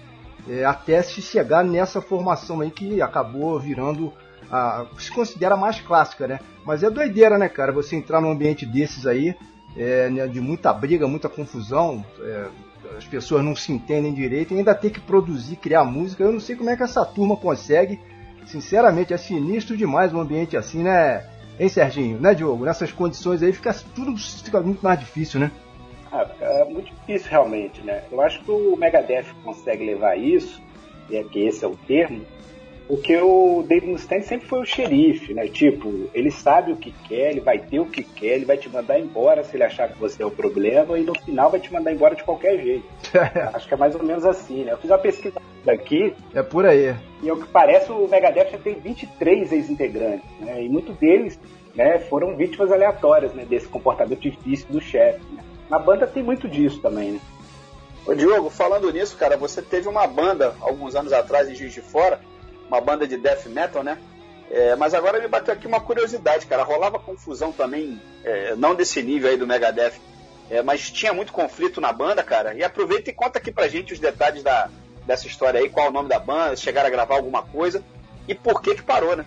é, 0.47 0.65
até 0.65 1.01
se 1.01 1.21
chegar 1.21 1.63
nessa 1.63 2.01
formação 2.01 2.61
aí 2.61 2.71
que 2.71 3.01
acabou 3.01 3.59
virando 3.59 4.13
a 4.51 4.85
se 4.97 5.11
considera 5.11 5.55
mais 5.55 5.79
clássica, 5.79 6.27
né? 6.27 6.39
Mas 6.65 6.81
é 6.81 6.89
doideira, 6.89 7.37
né, 7.37 7.47
cara? 7.47 7.71
Você 7.71 7.95
entrar 7.95 8.19
num 8.19 8.31
ambiente 8.31 8.65
desses 8.65 9.05
aí, 9.05 9.35
é, 9.77 10.09
né, 10.09 10.27
de 10.27 10.41
muita 10.41 10.73
briga, 10.73 11.07
muita 11.07 11.29
confusão, 11.29 12.03
é, 12.21 12.47
as 12.97 13.05
pessoas 13.05 13.43
não 13.43 13.55
se 13.55 13.71
entendem 13.71 14.13
direito 14.13 14.53
e 14.53 14.57
ainda 14.57 14.75
tem 14.75 14.89
que 14.89 14.99
produzir, 14.99 15.55
criar 15.55 15.83
música. 15.83 16.23
Eu 16.23 16.31
não 16.31 16.39
sei 16.39 16.55
como 16.55 16.69
é 16.69 16.77
que 16.77 16.83
essa 16.83 17.05
turma 17.05 17.35
consegue. 17.37 17.99
Sinceramente, 18.45 19.13
é 19.13 19.17
sinistro 19.17 19.77
demais 19.77 20.13
um 20.13 20.19
ambiente 20.19 20.57
assim, 20.57 20.83
né? 20.83 21.25
Hein, 21.59 21.69
Serginho? 21.69 22.19
Né, 22.19 22.33
Diogo? 22.33 22.65
Nessas 22.65 22.91
condições 22.91 23.43
aí 23.43 23.51
fica 23.51 23.73
tudo 23.93 24.17
fica 24.17 24.61
muito 24.61 24.81
mais 24.81 24.99
difícil, 24.99 25.39
né? 25.39 25.51
Ah, 26.11 26.27
é 26.39 26.65
muito 26.65 26.91
difícil 26.91 27.29
realmente, 27.29 27.81
né? 27.81 28.03
Eu 28.11 28.21
acho 28.21 28.43
que 28.43 28.49
o 28.49 28.75
Megadeth 28.75 29.27
consegue 29.43 29.85
levar 29.85 30.17
isso, 30.17 30.59
e 31.09 31.17
é 31.17 31.23
que 31.23 31.39
esse 31.39 31.63
é 31.63 31.67
o 31.67 31.75
termo, 31.75 32.25
porque 32.89 33.15
o 33.17 33.63
Dave 33.67 33.85
Mustaine 33.85 34.23
sempre 34.23 34.47
foi 34.47 34.61
o 34.61 34.65
xerife, 34.65 35.31
né? 35.31 35.47
Tipo, 35.47 36.09
ele 36.11 36.31
sabe 36.31 36.71
o 36.71 36.75
que 36.75 36.91
quer, 37.07 37.29
ele 37.29 37.39
vai 37.39 37.59
ter 37.59 37.79
o 37.79 37.85
que 37.85 38.01
quer, 38.01 38.33
ele 38.33 38.45
vai 38.45 38.57
te 38.57 38.67
mandar 38.67 38.99
embora 38.99 39.43
se 39.43 39.55
ele 39.55 39.63
achar 39.63 39.89
que 39.89 39.99
você 39.99 40.23
é 40.23 40.25
o 40.25 40.31
problema 40.31 40.97
e 40.97 41.03
no 41.03 41.13
final 41.19 41.51
vai 41.51 41.59
te 41.59 41.71
mandar 41.71 41.93
embora 41.93 42.15
de 42.15 42.23
qualquer 42.23 42.57
jeito. 42.57 42.89
Acho 43.53 43.67
que 43.67 43.75
é 43.75 43.77
mais 43.77 43.93
ou 43.93 44.01
menos 44.01 44.25
assim, 44.25 44.63
né? 44.63 44.71
Eu 44.71 44.79
fiz 44.79 44.89
uma 44.89 44.97
pesquisa 44.97 45.39
aqui. 45.67 46.15
É 46.33 46.41
por 46.41 46.65
aí. 46.65 46.95
E 47.21 47.29
ao 47.29 47.37
que 47.37 47.47
parece, 47.49 47.91
o 47.91 48.07
Megadeth 48.07 48.53
já 48.53 48.57
tem 48.57 48.73
23 48.73 49.51
ex-integrantes, 49.51 50.27
né? 50.39 50.63
E 50.63 50.67
muitos 50.67 50.97
deles 50.97 51.39
né, 51.75 51.99
foram 51.99 52.35
vítimas 52.35 52.71
aleatórias 52.71 53.35
né, 53.35 53.45
desse 53.45 53.67
comportamento 53.67 54.21
difícil 54.21 54.65
do 54.67 54.81
chefe. 54.81 55.21
Né? 55.31 55.43
Na 55.69 55.77
banda 55.77 56.07
tem 56.07 56.23
muito 56.23 56.47
disso 56.47 56.81
também, 56.81 57.11
né? 57.11 57.19
Ô 58.07 58.15
Diogo, 58.15 58.49
falando 58.49 58.91
nisso, 58.91 59.15
cara, 59.15 59.37
você 59.37 59.61
teve 59.61 59.87
uma 59.87 60.07
banda 60.07 60.55
alguns 60.59 60.95
anos 60.95 61.13
atrás 61.13 61.47
em 61.47 61.53
Juiz 61.53 61.71
de 61.71 61.81
Fora 61.81 62.19
uma 62.69 62.79
banda 62.79 63.05
de 63.05 63.17
death 63.17 63.47
metal, 63.47 63.83
né? 63.83 63.97
É, 64.49 64.75
mas 64.75 64.93
agora 64.93 65.19
me 65.19 65.27
bateu 65.27 65.53
aqui 65.53 65.67
uma 65.67 65.79
curiosidade, 65.79 66.45
cara. 66.45 66.63
Rolava 66.63 66.97
confusão 66.97 67.51
também, 67.51 68.01
é, 68.23 68.55
não 68.55 68.73
desse 68.73 69.01
nível 69.03 69.29
aí 69.29 69.37
do 69.37 69.45
Megadeth, 69.45 69.93
é, 70.49 70.61
mas 70.61 70.89
tinha 70.89 71.13
muito 71.13 71.33
conflito 71.33 71.81
na 71.81 71.91
banda, 71.91 72.23
cara. 72.23 72.53
E 72.53 72.63
aproveita 72.63 73.09
e 73.09 73.13
conta 73.13 73.37
aqui 73.37 73.51
pra 73.51 73.67
gente 73.67 73.93
os 73.93 73.99
detalhes 73.99 74.41
da, 74.41 74.69
dessa 75.05 75.27
história 75.27 75.59
aí, 75.59 75.69
qual 75.69 75.87
é 75.87 75.89
o 75.89 75.93
nome 75.93 76.09
da 76.09 76.19
banda, 76.19 76.55
chegaram 76.55 76.87
a 76.87 76.91
gravar 76.91 77.15
alguma 77.15 77.43
coisa 77.43 77.83
e 78.27 78.33
por 78.33 78.61
que 78.61 78.75
que 78.75 78.83
parou, 78.83 79.15
né? 79.15 79.25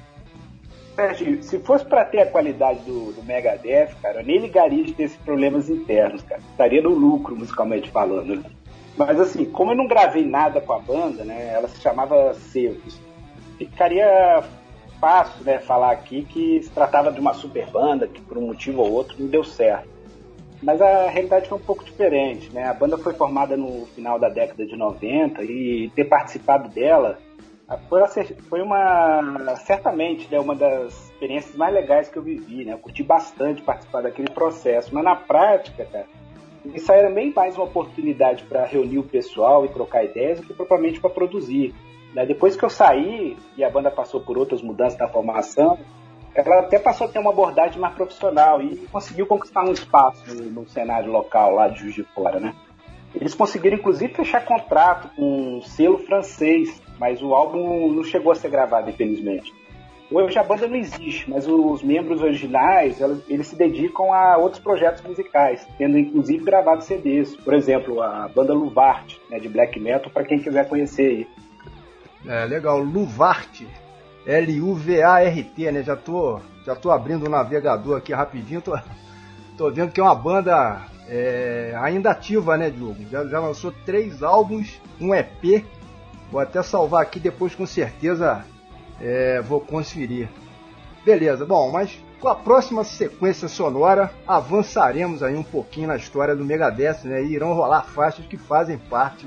se 1.41 1.59
fosse 1.61 1.85
para 1.87 2.05
ter 2.05 2.21
a 2.21 2.27
qualidade 2.27 2.81
do, 2.81 3.13
do 3.13 3.23
Megadeth, 3.23 3.95
cara, 4.03 4.21
eu 4.21 4.27
nem 4.27 4.39
ligaria 4.39 4.85
de 4.85 4.93
ter 4.93 5.05
esses 5.05 5.17
problemas 5.17 5.71
internos, 5.71 6.23
cara. 6.23 6.43
Estaria 6.51 6.83
no 6.83 6.91
lucro, 6.91 7.35
musicalmente 7.35 7.91
falando, 7.91 8.37
né? 8.37 8.51
Mas 8.97 9.19
assim, 9.19 9.47
como 9.47 9.73
eu 9.73 9.77
não 9.77 9.89
gravei 9.89 10.25
nada 10.25 10.61
com 10.61 10.75
a 10.75 10.79
banda, 10.79 11.25
né? 11.25 11.53
Ela 11.55 11.67
se 11.69 11.81
chamava 11.81 12.35
Cervos. 12.35 13.01
Ficaria 13.67 14.43
fácil, 15.01 15.45
né, 15.45 15.59
falar 15.59 15.91
aqui 15.91 16.25
que 16.25 16.63
se 16.63 16.71
tratava 16.71 17.11
de 17.11 17.21
uma 17.21 17.35
super 17.35 17.67
banda 17.71 18.07
que 18.07 18.21
por 18.21 18.39
um 18.39 18.47
motivo 18.47 18.83
ou 18.83 18.93
outro 18.93 19.17
não 19.19 19.27
deu 19.27 19.43
certo. 19.43 19.89
Mas 20.63 20.81
a 20.81 21.09
realidade 21.09 21.49
foi 21.49 21.59
um 21.59 21.63
pouco 21.63 21.85
diferente, 21.85 22.53
né? 22.53 22.69
A 22.69 22.75
banda 22.75 22.97
foi 22.97 23.13
formada 23.15 23.57
no 23.57 23.85
final 23.87 24.17
da 24.17 24.29
década 24.29 24.65
de 24.65 24.77
90 24.77 25.43
e 25.43 25.91
ter 25.97 26.05
participado 26.05 26.69
dela 26.69 27.19
foi, 27.89 28.25
foi 28.49 28.63
uma 28.63 29.57
certamente 29.57 30.31
né, 30.31 30.39
uma 30.39 30.55
das 30.55 31.11
experiências 31.11 31.57
mais 31.57 31.73
legais 31.73 32.09
que 32.09 32.17
eu 32.17 32.23
vivi, 32.23 32.65
né? 32.65 32.73
Eu 32.73 32.79
curti 32.79 33.03
bastante 33.03 33.63
participar 33.63 34.03
daquele 34.03 34.31
processo, 34.31 34.95
mas 34.95 35.05
na 35.05 35.17
prática, 35.17 35.85
cara, 35.85 36.07
isso 36.65 36.93
era 36.93 37.11
bem 37.11 37.33
mais 37.35 37.57
uma 37.57 37.65
oportunidade 37.65 38.45
para 38.45 38.65
reunir 38.65 38.99
o 38.99 39.03
pessoal 39.03 39.65
e 39.65 39.69
trocar 39.69 40.05
ideias 40.05 40.41
do 40.41 40.47
que 40.47 40.55
propriamente 40.55 41.01
para 41.01 41.11
produzir. 41.11 41.75
Né? 42.15 42.27
Depois 42.27 42.57
que 42.57 42.65
eu 42.65 42.71
saí 42.71 43.37
e 43.57 43.65
a 43.65 43.71
banda 43.71 43.91
passou 43.91 44.21
por 44.21 44.37
outras 44.39 44.63
mudanças 44.63 44.99
na 44.99 45.09
formação, 45.09 45.79
ela 46.35 46.61
até 46.61 46.79
passou 46.79 47.07
a 47.07 47.11
ter 47.11 47.19
uma 47.19 47.31
abordagem 47.31 47.79
mais 47.79 47.95
profissional 47.95 48.63
e 48.63 48.77
conseguiu 48.91 49.27
conquistar 49.27 49.65
um 49.65 49.73
espaço 49.73 50.35
no, 50.35 50.67
cenário 50.67 51.11
local 51.11 51.55
lá 51.55 51.69
de 51.69 51.81
Juiz 51.81 51.95
de 51.95 52.05
Fora, 52.05 52.41
né? 52.41 52.55
Eles 53.15 53.35
conseguiram 53.35 53.77
inclusive 53.77 54.15
fechar 54.15 54.43
contrato 54.45 55.11
com 55.15 55.59
um 55.59 55.63
selo 55.63 55.99
francês, 55.99 56.81
mas 56.99 57.23
o 57.23 57.35
álbum 57.35 57.93
não 57.93 58.03
chegou 58.03 58.33
a 58.33 58.35
ser 58.35 58.49
gravado, 58.49 58.89
infelizmente. 58.89 59.53
Hoje 60.11 60.39
a 60.39 60.43
banda 60.43 60.67
não 60.69 60.77
existe, 60.77 61.29
mas 61.31 61.47
os 61.47 61.83
membros 61.83 62.23
originais 62.23 63.01
eles 63.29 63.47
se 63.47 63.57
dedicam 63.57 64.13
a 64.13 64.37
outros 64.37 64.63
projetos 64.63 65.03
musicais, 65.03 65.67
tendo 65.79 65.99
inclusive 65.99 66.45
gravado 66.45 66.83
CDs. 66.83 67.35
Por 67.37 67.55
exemplo, 67.55 68.03
a 68.03 68.29
banda 68.29 68.53
Luvart, 68.53 69.17
né, 69.31 69.39
de 69.39 69.49
black 69.49 69.79
metal, 69.81 70.11
para 70.11 70.25
quem 70.25 70.39
quiser 70.39 70.69
conhecer 70.69 71.03
aí. 71.03 71.27
É, 72.27 72.45
legal, 72.45 72.79
Luvart. 72.79 73.63
L-U-V-A-R-T, 74.25 75.73
né? 75.73 75.83
Já 75.83 75.97
tô, 75.97 76.41
já 76.65 76.77
tô 76.77 76.91
abrindo 76.91 77.27
o 77.27 77.29
navegador 77.29 77.99
aqui 77.99 78.13
rapidinho, 78.13 78.61
tô, 78.61 78.79
tô 79.59 79.71
vendo 79.71 79.91
que 79.91 80.01
é 80.01 80.03
uma 80.03 80.15
banda 80.15 80.81
é, 81.09 81.77
ainda 81.81 82.11
ativa, 82.11 82.57
né, 82.57 82.71
Diogo? 82.71 83.05
Já, 83.11 83.27
já 83.27 83.41
lançou 83.41 83.73
três 83.85 84.23
álbuns, 84.23 84.81
um 85.01 85.15
EP. 85.15 85.65
Vou 86.31 86.41
até 86.41 86.63
salvar 86.63 87.03
aqui 87.03 87.19
depois 87.19 87.55
com 87.55 87.67
certeza 87.67 88.45
é, 89.01 89.41
vou 89.43 89.61
conferir. 89.61 90.29
Beleza, 91.05 91.45
bom, 91.45 91.71
mas 91.71 91.99
com 92.21 92.29
a 92.29 92.37
próxima 92.37 92.85
sequência 92.85 93.49
sonora 93.49 94.13
avançaremos 94.27 95.23
aí 95.23 95.35
um 95.35 95.43
pouquinho 95.43 95.89
na 95.89 95.97
história 95.97 96.37
do 96.37 96.45
Megadeth, 96.45 97.01
né? 97.05 97.23
E 97.25 97.33
irão 97.33 97.53
rolar 97.53 97.83
faixas 97.83 98.25
que 98.25 98.37
fazem 98.37 98.79
parte 98.79 99.27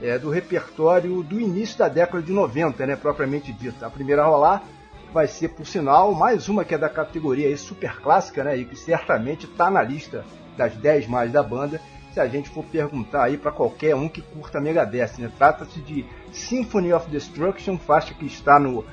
é, 0.00 0.18
do 0.18 0.30
repertório 0.30 1.22
do 1.22 1.40
início 1.40 1.78
da 1.78 1.88
década 1.88 2.22
de 2.22 2.32
90, 2.32 2.86
né, 2.86 2.96
propriamente 2.96 3.52
dito. 3.52 3.84
A 3.84 3.90
primeira 3.90 4.22
a 4.22 4.26
rolar 4.26 4.64
vai 5.12 5.26
ser, 5.26 5.48
por 5.48 5.66
sinal, 5.66 6.12
mais 6.12 6.48
uma 6.48 6.64
que 6.64 6.74
é 6.74 6.78
da 6.78 6.88
categoria 6.88 7.48
aí 7.48 7.56
super 7.56 8.00
clássica, 8.00 8.44
né, 8.44 8.56
e 8.56 8.64
que 8.64 8.76
certamente 8.76 9.46
está 9.46 9.70
na 9.70 9.82
lista 9.82 10.24
das 10.56 10.74
10 10.74 11.06
mais 11.06 11.32
da 11.32 11.42
banda, 11.42 11.80
se 12.12 12.20
a 12.20 12.26
gente 12.26 12.48
for 12.48 12.64
perguntar 12.64 13.24
aí 13.24 13.36
para 13.36 13.52
qualquer 13.52 13.94
um 13.94 14.08
que 14.08 14.22
curta 14.22 14.60
Megadeth. 14.60 15.18
Né? 15.18 15.30
Trata-se 15.36 15.80
de 15.80 16.04
Symphony 16.32 16.92
of 16.92 17.10
Destruction, 17.10 17.78
faixa 17.78 18.14
que 18.14 18.24
está 18.24 18.58
no 18.58 18.84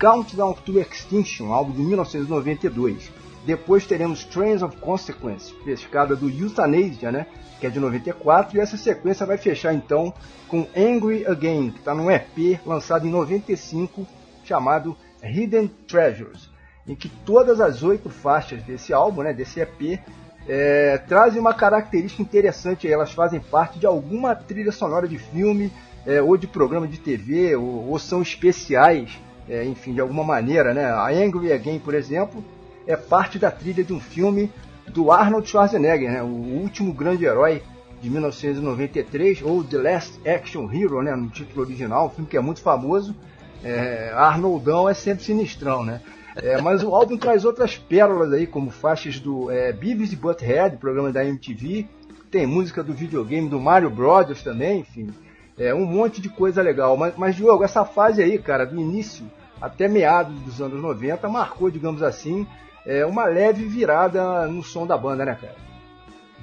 Countdown 0.00 0.54
to 0.54 0.78
Extinction, 0.80 1.52
álbum 1.52 1.72
de 1.72 1.82
1992. 1.82 3.10
Depois 3.44 3.86
teremos 3.86 4.24
Trains 4.24 4.62
of 4.62 4.76
Consequence, 4.76 5.52
pescada 5.64 6.14
do 6.14 6.30
Euthanasia, 6.30 7.10
né? 7.10 7.26
que 7.62 7.66
é 7.66 7.70
de 7.70 7.78
94, 7.78 8.56
e 8.56 8.60
essa 8.60 8.76
sequência 8.76 9.24
vai 9.24 9.38
fechar 9.38 9.72
então 9.72 10.12
com 10.48 10.66
Angry 10.76 11.24
Again, 11.24 11.70
que 11.70 11.78
está 11.78 11.94
num 11.94 12.10
EP 12.10 12.60
lançado 12.66 13.06
em 13.06 13.10
95, 13.10 14.04
chamado 14.44 14.96
Hidden 15.22 15.68
Treasures, 15.86 16.50
em 16.86 16.96
que 16.96 17.08
todas 17.08 17.60
as 17.60 17.84
oito 17.84 18.10
faixas 18.10 18.62
desse 18.64 18.92
álbum, 18.92 19.22
né, 19.22 19.32
desse 19.32 19.60
EP, 19.60 20.00
é, 20.48 20.98
trazem 21.06 21.40
uma 21.40 21.54
característica 21.54 22.20
interessante, 22.20 22.90
elas 22.90 23.12
fazem 23.12 23.38
parte 23.38 23.78
de 23.78 23.86
alguma 23.86 24.34
trilha 24.34 24.72
sonora 24.72 25.06
de 25.06 25.18
filme, 25.18 25.72
é, 26.04 26.20
ou 26.20 26.36
de 26.36 26.48
programa 26.48 26.88
de 26.88 26.98
TV, 26.98 27.54
ou, 27.54 27.90
ou 27.90 27.98
são 27.98 28.20
especiais, 28.20 29.16
é, 29.48 29.64
enfim, 29.64 29.94
de 29.94 30.00
alguma 30.00 30.24
maneira, 30.24 30.74
né? 30.74 30.86
A 30.86 31.06
Angry 31.10 31.52
Again, 31.52 31.78
por 31.78 31.94
exemplo, 31.94 32.44
é 32.86 32.96
parte 32.96 33.38
da 33.38 33.50
trilha 33.50 33.84
de 33.84 33.92
um 33.92 34.00
filme 34.00 34.50
do 34.88 35.10
Arnold 35.10 35.48
Schwarzenegger, 35.48 36.10
né, 36.10 36.22
o 36.22 36.26
último 36.26 36.92
grande 36.92 37.24
herói 37.24 37.62
de 38.00 38.10
1993, 38.10 39.42
ou 39.42 39.62
The 39.62 39.78
Last 39.78 40.28
Action 40.28 40.70
Hero, 40.72 41.02
né, 41.02 41.14
no 41.14 41.28
título 41.28 41.64
original, 41.64 42.06
um 42.06 42.10
filme 42.10 42.28
que 42.28 42.36
é 42.36 42.40
muito 42.40 42.60
famoso. 42.60 43.14
É, 43.62 44.12
Arnoldão 44.14 44.88
é 44.88 44.94
sempre 44.94 45.22
sinistrão, 45.22 45.84
né? 45.84 46.00
É, 46.34 46.60
mas 46.60 46.82
o 46.82 46.92
álbum 46.94 47.16
traz 47.16 47.44
outras 47.44 47.76
pérolas 47.76 48.32
aí, 48.32 48.46
como 48.46 48.70
faixas 48.70 49.20
do 49.20 49.50
é, 49.50 49.72
Beavis 49.72 50.12
e 50.12 50.16
Butthead, 50.16 50.78
programa 50.78 51.12
da 51.12 51.24
MTV, 51.24 51.86
tem 52.30 52.46
música 52.46 52.82
do 52.82 52.92
videogame 52.92 53.48
do 53.48 53.60
Mario 53.60 53.90
Brothers 53.90 54.42
também, 54.42 54.80
enfim, 54.80 55.10
é 55.58 55.74
um 55.74 55.84
monte 55.84 56.20
de 56.20 56.28
coisa 56.30 56.62
legal. 56.62 56.96
Mas, 56.96 57.14
mas 57.16 57.36
Diogo, 57.36 57.62
essa 57.62 57.84
fase 57.84 58.22
aí, 58.22 58.38
cara, 58.38 58.64
do 58.64 58.80
início 58.80 59.30
até 59.60 59.86
meados 59.86 60.40
dos 60.40 60.60
anos 60.60 60.80
90, 60.80 61.28
marcou, 61.28 61.70
digamos 61.70 62.02
assim, 62.02 62.46
é, 62.86 63.04
uma 63.06 63.24
leve 63.24 63.64
virada 63.64 64.46
no 64.46 64.62
som 64.62 64.86
da 64.86 64.96
banda, 64.96 65.24
né, 65.24 65.36
cara? 65.40 65.54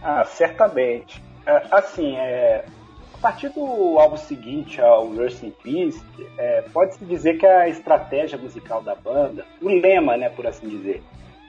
Ah, 0.02 0.24
certamente. 0.24 1.22
É, 1.46 1.64
assim, 1.72 2.16
é, 2.16 2.66
a 3.14 3.18
partir 3.22 3.50
do 3.50 4.00
álbum 4.00 4.16
seguinte 4.16 4.80
ao 4.80 5.08
Rust 5.08 5.44
in 5.44 5.52
Peace, 5.52 6.02
é, 6.38 6.64
pode-se 6.74 7.04
dizer 7.04 7.38
que 7.38 7.46
a 7.46 7.68
estratégia 7.68 8.38
musical 8.38 8.82
da 8.82 8.96
banda, 8.96 9.46
o 9.62 9.68
lema, 9.68 10.16
né, 10.16 10.30
por 10.30 10.48
assim 10.48 10.70
dizer, 10.70 11.04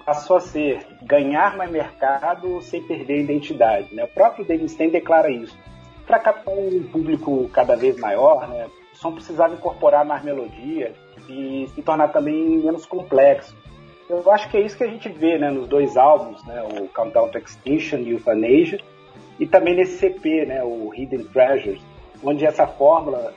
passou 0.04 0.38
a 0.38 0.40
ser 0.40 0.84
ganhar 1.02 1.56
mais 1.56 1.70
mercado 1.70 2.60
sem 2.62 2.82
perder 2.82 3.14
a 3.14 3.22
identidade. 3.22 3.94
Né? 3.94 4.02
O 4.02 4.08
próprio 4.08 4.44
David 4.44 4.68
Stein 4.68 4.90
declara 4.90 5.30
isso. 5.30 5.56
Para 6.06 6.18
captar 6.18 6.52
um 6.52 6.82
público 6.90 7.48
cada 7.52 7.76
vez 7.76 7.96
maior, 8.00 8.48
né, 8.48 8.66
o 8.92 8.96
som 8.96 9.12
precisava 9.12 9.54
incorporar 9.54 10.04
mais 10.04 10.24
melodia 10.24 10.92
e 11.28 11.70
se 11.72 11.82
tornar 11.82 12.08
também 12.08 12.58
menos 12.58 12.84
complexo. 12.84 13.56
Eu 14.10 14.28
acho 14.32 14.50
que 14.50 14.56
é 14.56 14.60
isso 14.60 14.76
que 14.76 14.82
a 14.82 14.88
gente 14.88 15.08
vê 15.08 15.38
né, 15.38 15.50
nos 15.50 15.68
dois 15.68 15.96
álbuns, 15.96 16.44
né, 16.44 16.60
o 16.62 16.88
Countdown 16.88 17.28
to 17.28 17.38
Extinction 17.38 17.98
e 17.98 18.12
o 18.12 18.16
Euthanasia, 18.16 18.80
e 19.38 19.46
também 19.46 19.76
nesse 19.76 19.98
CP, 19.98 20.46
né, 20.46 20.64
o 20.64 20.90
Hidden 20.92 21.24
Treasures, 21.26 21.80
onde 22.20 22.44
essa 22.44 22.66
fórmula, 22.66 23.32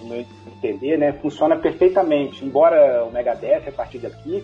no 0.00 0.08
meu 0.08 0.24
entender, 0.46 0.96
né, 0.96 1.12
funciona 1.12 1.56
perfeitamente. 1.56 2.42
Embora 2.42 3.04
o 3.04 3.12
Megadeth, 3.12 3.68
a 3.68 3.72
partir 3.72 3.98
daqui, 3.98 4.42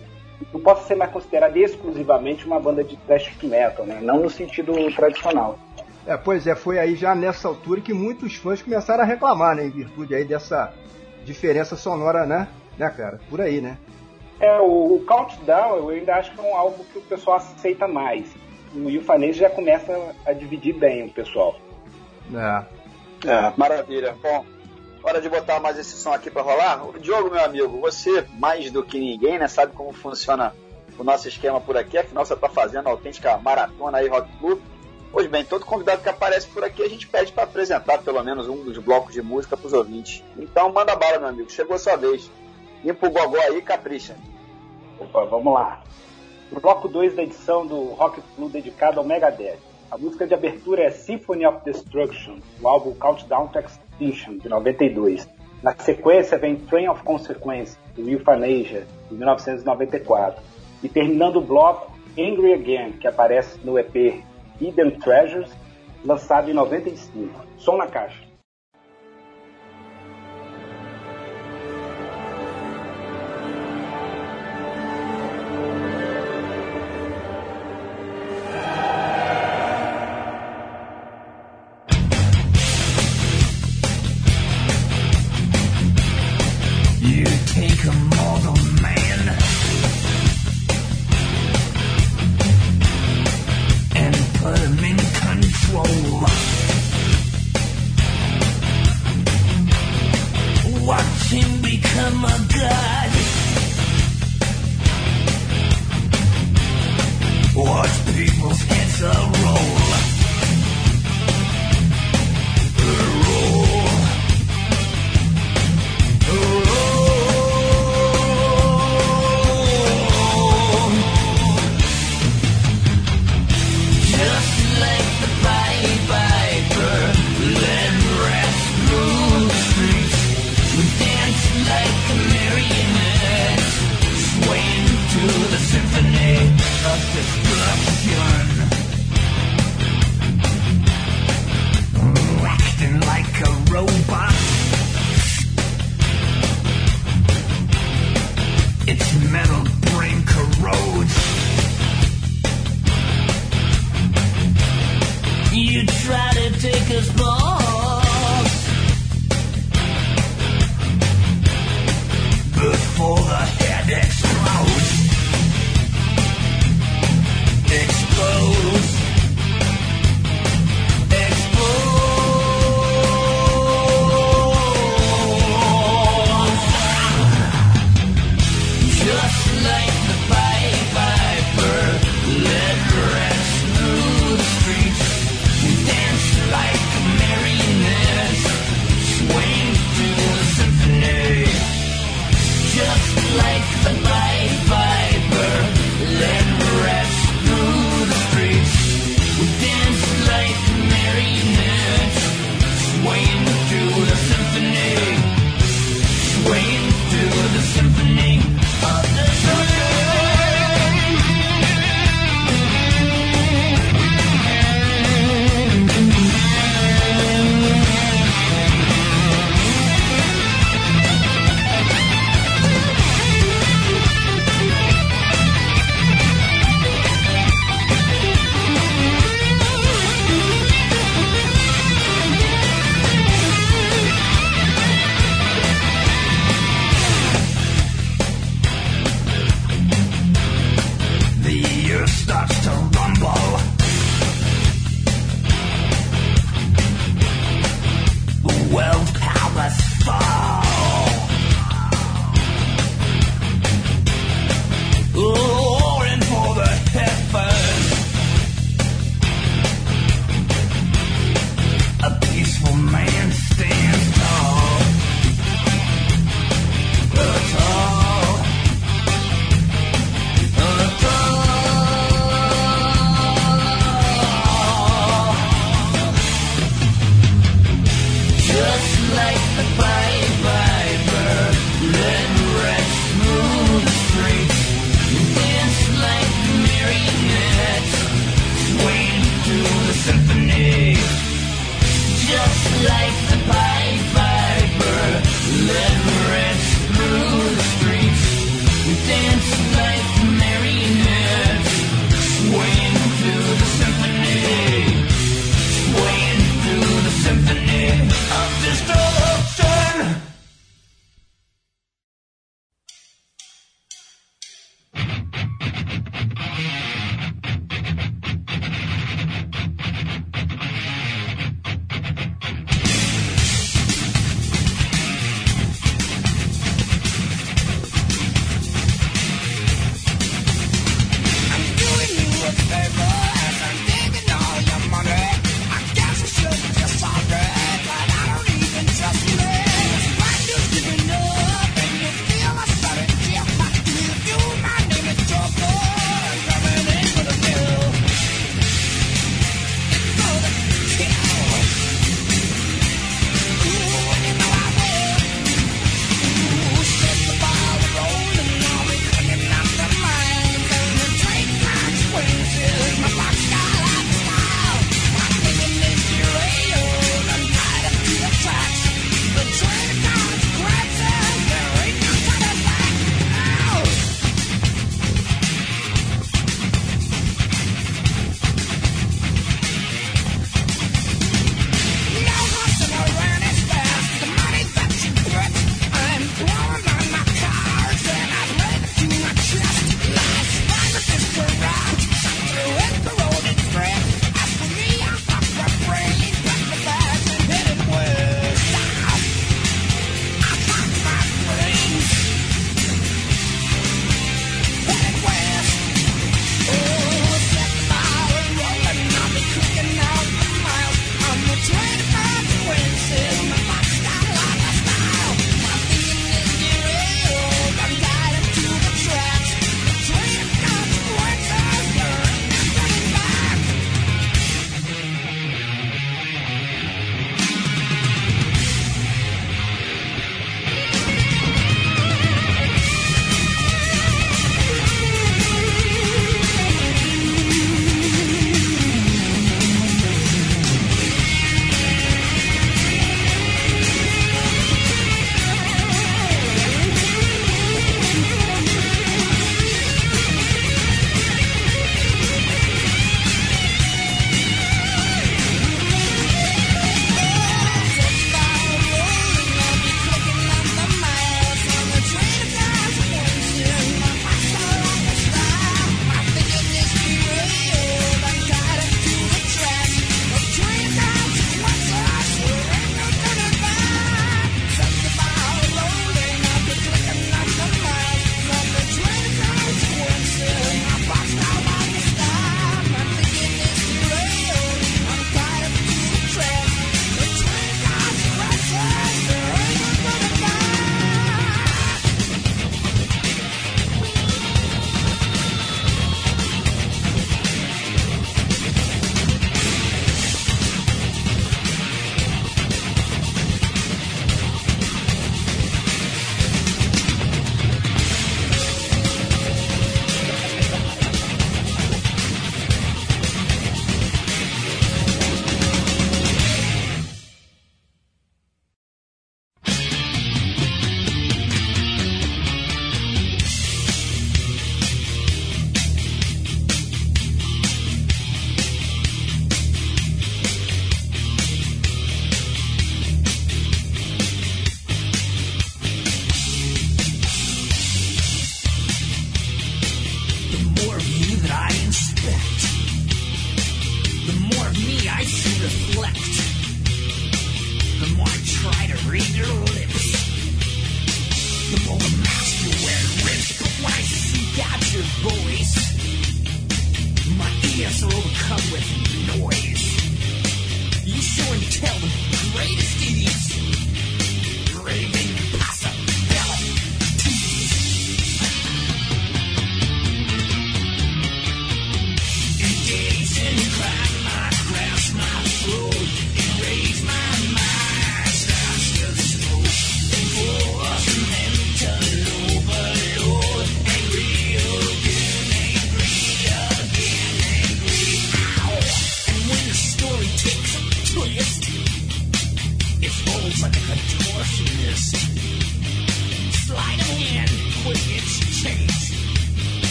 não 0.53 0.61
possa 0.61 0.83
ser 0.83 0.93
mais 0.93 1.11
considerado 1.11 1.57
exclusivamente 1.57 2.45
uma 2.45 2.59
banda 2.59 2.83
de 2.83 2.95
thrash 2.97 3.35
metal, 3.41 3.83
né, 3.83 3.99
não 4.03 4.19
no 4.19 4.29
sentido 4.29 4.73
tradicional. 4.95 5.57
É, 6.05 6.15
pois 6.15 6.45
é, 6.45 6.53
foi 6.53 6.77
aí 6.77 6.95
já 6.95 7.15
nessa 7.15 7.47
altura 7.47 7.81
que 7.81 7.91
muitos 7.93 8.35
fãs 8.35 8.61
começaram 8.61 9.03
a 9.03 9.05
reclamar, 9.05 9.55
né, 9.55 9.65
em 9.65 9.71
virtude 9.71 10.13
aí 10.13 10.25
dessa 10.25 10.71
diferença 11.25 11.75
sonora, 11.75 12.27
né, 12.27 12.47
né, 12.77 12.87
cara? 12.95 13.19
Por 13.31 13.41
aí, 13.41 13.61
né? 13.61 13.77
É, 14.41 14.59
o, 14.59 14.95
o 14.95 15.05
Countdown 15.05 15.77
eu 15.77 15.89
ainda 15.89 16.15
acho 16.15 16.33
que 16.33 16.39
é 16.39 16.43
um 16.43 16.55
álbum 16.55 16.83
que 16.83 16.97
o 16.97 17.01
pessoal 17.01 17.37
aceita 17.37 17.87
mais. 17.87 18.25
O 18.73 18.89
Yufanês 18.89 19.35
já 19.35 19.51
começa 19.51 20.15
a 20.25 20.33
dividir 20.33 20.73
bem 20.73 21.05
o 21.05 21.09
pessoal. 21.11 21.55
É. 22.33 23.29
é. 23.29 23.53
Maravilha. 23.55 24.17
Bom, 24.19 24.43
hora 25.03 25.21
de 25.21 25.29
botar 25.29 25.59
mais 25.59 25.77
esse 25.77 25.95
som 25.95 26.11
aqui 26.11 26.31
para 26.31 26.41
rolar. 26.41 26.87
O 26.87 26.99
Diogo, 26.99 27.29
meu 27.29 27.45
amigo, 27.45 27.79
você, 27.79 28.25
mais 28.39 28.71
do 28.71 28.81
que 28.81 28.99
ninguém, 28.99 29.37
né, 29.37 29.47
sabe 29.47 29.73
como 29.73 29.93
funciona 29.93 30.55
o 30.97 31.03
nosso 31.03 31.27
esquema 31.27 31.61
por 31.61 31.77
aqui. 31.77 31.99
Afinal, 31.99 32.25
você 32.25 32.33
está 32.33 32.49
fazendo 32.49 32.87
a 32.87 32.91
autêntica 32.91 33.37
maratona 33.37 33.99
aí, 33.99 34.07
Rock 34.07 34.27
Club. 34.39 34.59
Pois 35.11 35.27
bem, 35.27 35.45
todo 35.45 35.65
convidado 35.65 36.01
que 36.01 36.09
aparece 36.09 36.47
por 36.47 36.63
aqui 36.63 36.81
a 36.81 36.89
gente 36.89 37.05
pede 37.05 37.31
para 37.31 37.43
apresentar 37.43 37.99
pelo 37.99 38.23
menos 38.23 38.47
um 38.47 38.63
dos 38.63 38.77
blocos 38.79 39.13
de 39.13 39.21
música 39.21 39.55
para 39.55 39.67
os 39.67 39.73
ouvintes. 39.73 40.23
Então 40.35 40.71
manda 40.71 40.95
bala, 40.95 41.19
meu 41.19 41.27
amigo. 41.27 41.51
Chegou 41.51 41.75
a 41.75 41.79
sua 41.79 41.95
vez. 41.95 42.31
Limpa 42.83 43.07
o 43.07 43.11
gogó 43.11 43.37
aí 43.37 43.57
e 43.57 43.61
capricha. 43.61 44.15
Opa, 45.01 45.25
vamos 45.25 45.51
lá. 45.51 45.81
Bloco 46.51 46.87
2 46.87 47.15
da 47.15 47.23
edição 47.23 47.65
do 47.65 47.85
Rock 47.93 48.21
Flu 48.35 48.49
dedicado 48.49 48.99
ao 48.99 49.05
Megadeth. 49.05 49.57
A 49.89 49.97
música 49.97 50.27
de 50.27 50.35
abertura 50.35 50.83
é 50.83 50.91
Symphony 50.91 51.43
of 51.43 51.65
Destruction, 51.65 52.37
do 52.59 52.67
álbum 52.67 52.93
Countdown 52.93 53.47
to 53.47 53.57
Extinction, 53.57 54.37
de 54.37 54.47
92. 54.47 55.27
Na 55.63 55.73
sequência 55.73 56.37
vem 56.37 56.55
Train 56.55 56.87
of 56.87 57.01
Consequence, 57.01 57.75
do 57.95 58.07
Euthanasia, 58.07 58.85
de 59.09 59.15
1994. 59.15 60.43
E 60.83 60.87
terminando 60.87 61.37
o 61.37 61.41
bloco, 61.41 61.91
Angry 62.11 62.53
Again, 62.53 62.91
que 62.93 63.07
aparece 63.07 63.59
no 63.63 63.79
EP 63.79 64.23
Hidden 64.59 64.99
Treasures, 64.99 65.49
lançado 66.05 66.51
em 66.51 66.53
95. 66.53 67.41
Som 67.57 67.77
na 67.77 67.87
caixa. 67.87 68.30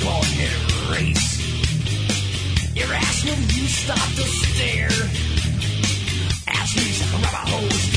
go 0.00 0.08
and 0.08 0.90
race. 0.90 1.40
Your 2.74 2.92
ass 2.92 3.24
will 3.24 3.40
you 3.56 3.66
stop 3.68 3.96
to 3.96 4.22
stare? 4.22 4.88
Ass 6.48 6.76
leaves 6.76 7.00
like 7.00 7.12
a 7.12 7.24
rubber 7.24 7.50
hose. 7.50 7.89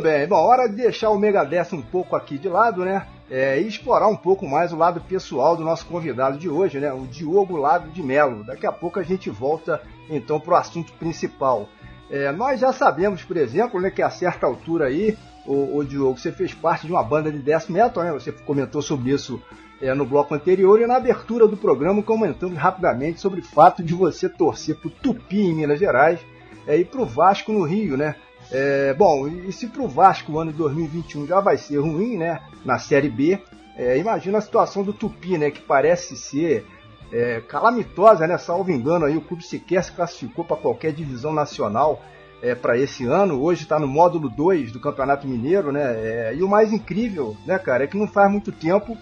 Bem, 0.00 0.26
bom, 0.26 0.36
hora 0.36 0.68
de 0.68 0.76
deixar 0.76 1.10
o 1.10 1.18
Megadeth 1.18 1.72
um 1.72 1.82
pouco 1.82 2.16
aqui 2.16 2.38
de 2.38 2.48
lado, 2.48 2.84
né? 2.84 3.06
É, 3.30 3.60
e 3.60 3.66
explorar 3.66 4.08
um 4.08 4.16
pouco 4.16 4.46
mais 4.46 4.72
o 4.72 4.76
lado 4.76 5.00
pessoal 5.00 5.56
do 5.56 5.64
nosso 5.64 5.86
convidado 5.86 6.38
de 6.38 6.48
hoje, 6.48 6.78
né? 6.78 6.92
O 6.92 7.06
Diogo 7.06 7.56
Lago 7.56 7.88
de 7.90 8.02
Melo. 8.02 8.44
Daqui 8.44 8.66
a 8.66 8.72
pouco 8.72 8.98
a 8.98 9.02
gente 9.02 9.30
volta 9.30 9.80
então 10.08 10.40
para 10.40 10.54
o 10.54 10.56
assunto 10.56 10.92
principal. 10.94 11.68
É, 12.10 12.30
nós 12.32 12.60
já 12.60 12.72
sabemos, 12.72 13.22
por 13.24 13.36
exemplo, 13.36 13.80
né, 13.80 13.90
que 13.90 14.02
a 14.02 14.10
certa 14.10 14.46
altura 14.46 14.86
aí, 14.86 15.16
o, 15.46 15.78
o, 15.78 15.84
Diogo, 15.84 16.18
você 16.18 16.30
fez 16.30 16.54
parte 16.54 16.86
de 16.86 16.92
uma 16.92 17.02
banda 17.02 17.30
de 17.30 17.38
death 17.38 17.68
metal, 17.68 18.04
né? 18.04 18.12
Você 18.12 18.32
comentou 18.32 18.82
sobre 18.82 19.10
isso 19.10 19.42
é, 19.80 19.92
no 19.94 20.04
bloco 20.04 20.34
anterior 20.34 20.80
e 20.80 20.86
na 20.86 20.96
abertura 20.96 21.46
do 21.46 21.56
programa 21.56 22.02
comentamos 22.02 22.56
rapidamente 22.56 23.20
sobre 23.20 23.40
o 23.40 23.44
fato 23.44 23.82
de 23.82 23.94
você 23.94 24.28
torcer 24.28 24.76
para 24.76 24.88
o 24.88 24.90
Tupi 24.90 25.40
em 25.40 25.54
Minas 25.54 25.78
Gerais 25.78 26.20
é, 26.66 26.76
e 26.76 26.84
para 26.84 27.00
o 27.00 27.06
Vasco 27.06 27.52
no 27.52 27.62
Rio, 27.62 27.96
né? 27.96 28.16
É, 28.50 28.94
bom, 28.94 29.26
e 29.26 29.50
se 29.52 29.66
para 29.66 29.82
o 29.82 29.88
Vasco 29.88 30.32
o 30.32 30.38
ano 30.38 30.52
de 30.52 30.58
2021 30.58 31.26
já 31.26 31.40
vai 31.40 31.56
ser 31.56 31.78
ruim, 31.78 32.16
né? 32.16 32.40
Na 32.64 32.78
Série 32.78 33.08
B, 33.08 33.38
é, 33.76 33.98
imagina 33.98 34.38
a 34.38 34.40
situação 34.40 34.82
do 34.82 34.92
Tupi, 34.92 35.38
né? 35.38 35.50
Que 35.50 35.60
parece 35.60 36.16
ser 36.16 36.66
é, 37.12 37.40
calamitosa, 37.40 38.26
né? 38.26 38.38
Salvo 38.38 38.70
engano, 38.70 39.06
aí 39.06 39.16
o 39.16 39.22
clube 39.22 39.44
sequer 39.44 39.82
se 39.82 39.92
classificou 39.92 40.44
para 40.44 40.56
qualquer 40.56 40.92
divisão 40.92 41.32
nacional 41.32 42.02
é, 42.42 42.54
para 42.54 42.78
esse 42.78 43.04
ano. 43.04 43.42
Hoje 43.42 43.62
está 43.62 43.78
no 43.78 43.88
módulo 43.88 44.28
2 44.28 44.72
do 44.72 44.80
Campeonato 44.80 45.26
Mineiro, 45.26 45.72
né? 45.72 45.82
É, 45.82 46.34
e 46.34 46.42
o 46.42 46.48
mais 46.48 46.72
incrível, 46.72 47.36
né, 47.46 47.58
cara, 47.58 47.84
é 47.84 47.86
que 47.86 47.96
não 47.96 48.06
faz 48.06 48.30
muito 48.30 48.52
tempo 48.52 48.96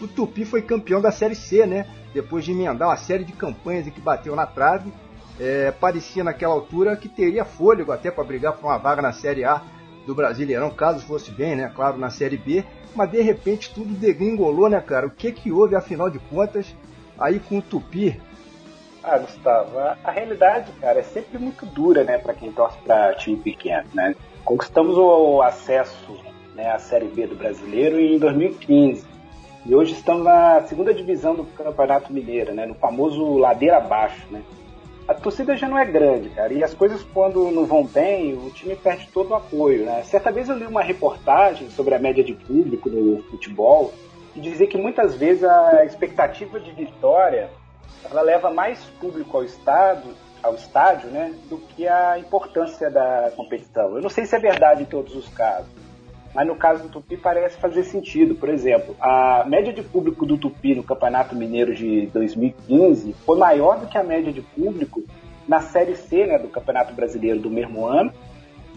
o 0.00 0.06
Tupi 0.06 0.44
foi 0.44 0.62
campeão 0.62 1.00
da 1.00 1.10
Série 1.10 1.34
C, 1.34 1.66
né? 1.66 1.86
Depois 2.14 2.44
de 2.44 2.52
emendar 2.52 2.88
uma 2.88 2.96
série 2.96 3.24
de 3.24 3.32
campanhas 3.32 3.86
em 3.86 3.90
que 3.90 4.00
bateu 4.00 4.34
na 4.34 4.46
trave 4.46 4.92
é, 5.40 5.70
parecia 5.70 6.24
naquela 6.24 6.54
altura 6.54 6.96
que 6.96 7.08
teria 7.08 7.44
fôlego 7.44 7.92
até 7.92 8.10
para 8.10 8.24
brigar 8.24 8.54
por 8.54 8.66
uma 8.66 8.78
vaga 8.78 9.02
na 9.02 9.12
Série 9.12 9.44
A 9.44 9.62
do 10.06 10.14
Brasileirão, 10.14 10.70
caso 10.70 11.04
fosse 11.06 11.30
bem, 11.30 11.54
né? 11.54 11.70
Claro, 11.74 11.98
na 11.98 12.10
Série 12.10 12.36
B. 12.36 12.64
Mas 12.94 13.10
de 13.10 13.20
repente 13.20 13.72
tudo 13.72 13.94
degringolou, 13.94 14.68
né, 14.68 14.80
cara? 14.80 15.06
O 15.06 15.10
que 15.10 15.30
que 15.30 15.52
houve, 15.52 15.76
afinal 15.76 16.08
de 16.08 16.18
contas, 16.18 16.74
aí 17.18 17.38
com 17.38 17.58
o 17.58 17.62
Tupi? 17.62 18.20
Ah, 19.02 19.18
Gustavo, 19.18 19.78
a, 19.78 20.10
realidade, 20.10 20.72
cara, 20.80 20.98
é 20.98 21.02
sempre 21.02 21.38
muito 21.38 21.64
dura, 21.64 22.04
né, 22.04 22.18
para 22.18 22.34
quem 22.34 22.52
torce 22.52 22.76
para 22.78 23.14
time 23.14 23.36
pequeno, 23.36 23.86
né? 23.94 24.14
Conquistamos 24.44 24.96
o 24.96 25.40
acesso 25.42 26.18
né, 26.54 26.70
à 26.72 26.78
Série 26.78 27.06
B 27.06 27.26
do 27.26 27.36
Brasileiro 27.36 28.00
em 28.00 28.18
2015. 28.18 29.06
E 29.64 29.74
hoje 29.74 29.92
estamos 29.92 30.24
na 30.24 30.62
segunda 30.62 30.92
divisão 30.92 31.34
do 31.34 31.44
Campeonato 31.44 32.12
Mineiro, 32.12 32.52
né, 32.54 32.66
no 32.66 32.74
famoso 32.74 33.36
ladeira 33.36 33.76
abaixo, 33.76 34.26
né? 34.30 34.42
A 35.08 35.14
torcida 35.14 35.56
já 35.56 35.66
não 35.66 35.78
é 35.78 35.86
grande, 35.86 36.28
cara. 36.28 36.52
E 36.52 36.62
as 36.62 36.74
coisas, 36.74 37.02
quando 37.02 37.50
não 37.50 37.64
vão 37.64 37.82
bem, 37.86 38.34
o 38.34 38.50
time 38.50 38.76
perde 38.76 39.08
todo 39.08 39.30
o 39.30 39.34
apoio, 39.34 39.86
né? 39.86 40.02
Certa 40.02 40.30
vez 40.30 40.50
eu 40.50 40.56
li 40.58 40.66
uma 40.66 40.82
reportagem 40.82 41.70
sobre 41.70 41.94
a 41.94 41.98
média 41.98 42.22
de 42.22 42.34
público 42.34 42.90
no 42.90 43.22
futebol 43.22 43.94
e 44.36 44.40
dizia 44.40 44.66
que 44.66 44.76
muitas 44.76 45.14
vezes 45.14 45.44
a 45.44 45.82
expectativa 45.86 46.60
de 46.60 46.70
vitória 46.72 47.48
ela 48.10 48.20
leva 48.20 48.50
mais 48.50 48.84
público 49.00 49.38
ao 49.38 49.44
estado, 49.44 50.14
ao 50.42 50.54
estádio, 50.54 51.08
né, 51.08 51.34
do 51.48 51.56
que 51.56 51.88
a 51.88 52.18
importância 52.18 52.90
da 52.90 53.32
competição. 53.34 53.96
Eu 53.96 54.02
não 54.02 54.10
sei 54.10 54.26
se 54.26 54.36
é 54.36 54.38
verdade 54.38 54.82
em 54.82 54.86
todos 54.86 55.16
os 55.16 55.28
casos, 55.30 55.70
mas 56.34 56.46
no 56.46 56.56
caso 56.56 56.82
do 56.84 56.88
Tupi 56.88 57.16
parece 57.16 57.56
fazer 57.58 57.84
sentido. 57.84 58.34
Por 58.34 58.48
exemplo, 58.48 58.94
a 59.00 59.44
média 59.46 59.72
de 59.72 59.82
público 59.82 60.26
do 60.26 60.36
Tupi 60.36 60.74
no 60.74 60.82
Campeonato 60.82 61.34
Mineiro 61.34 61.74
de 61.74 62.06
2015 62.06 63.14
foi 63.24 63.38
maior 63.38 63.78
do 63.78 63.86
que 63.86 63.98
a 63.98 64.02
média 64.02 64.32
de 64.32 64.42
público 64.42 65.02
na 65.46 65.60
Série 65.60 65.96
C 65.96 66.26
né, 66.26 66.38
do 66.38 66.48
Campeonato 66.48 66.92
Brasileiro 66.92 67.40
do 67.40 67.50
mesmo 67.50 67.86
ano, 67.86 68.12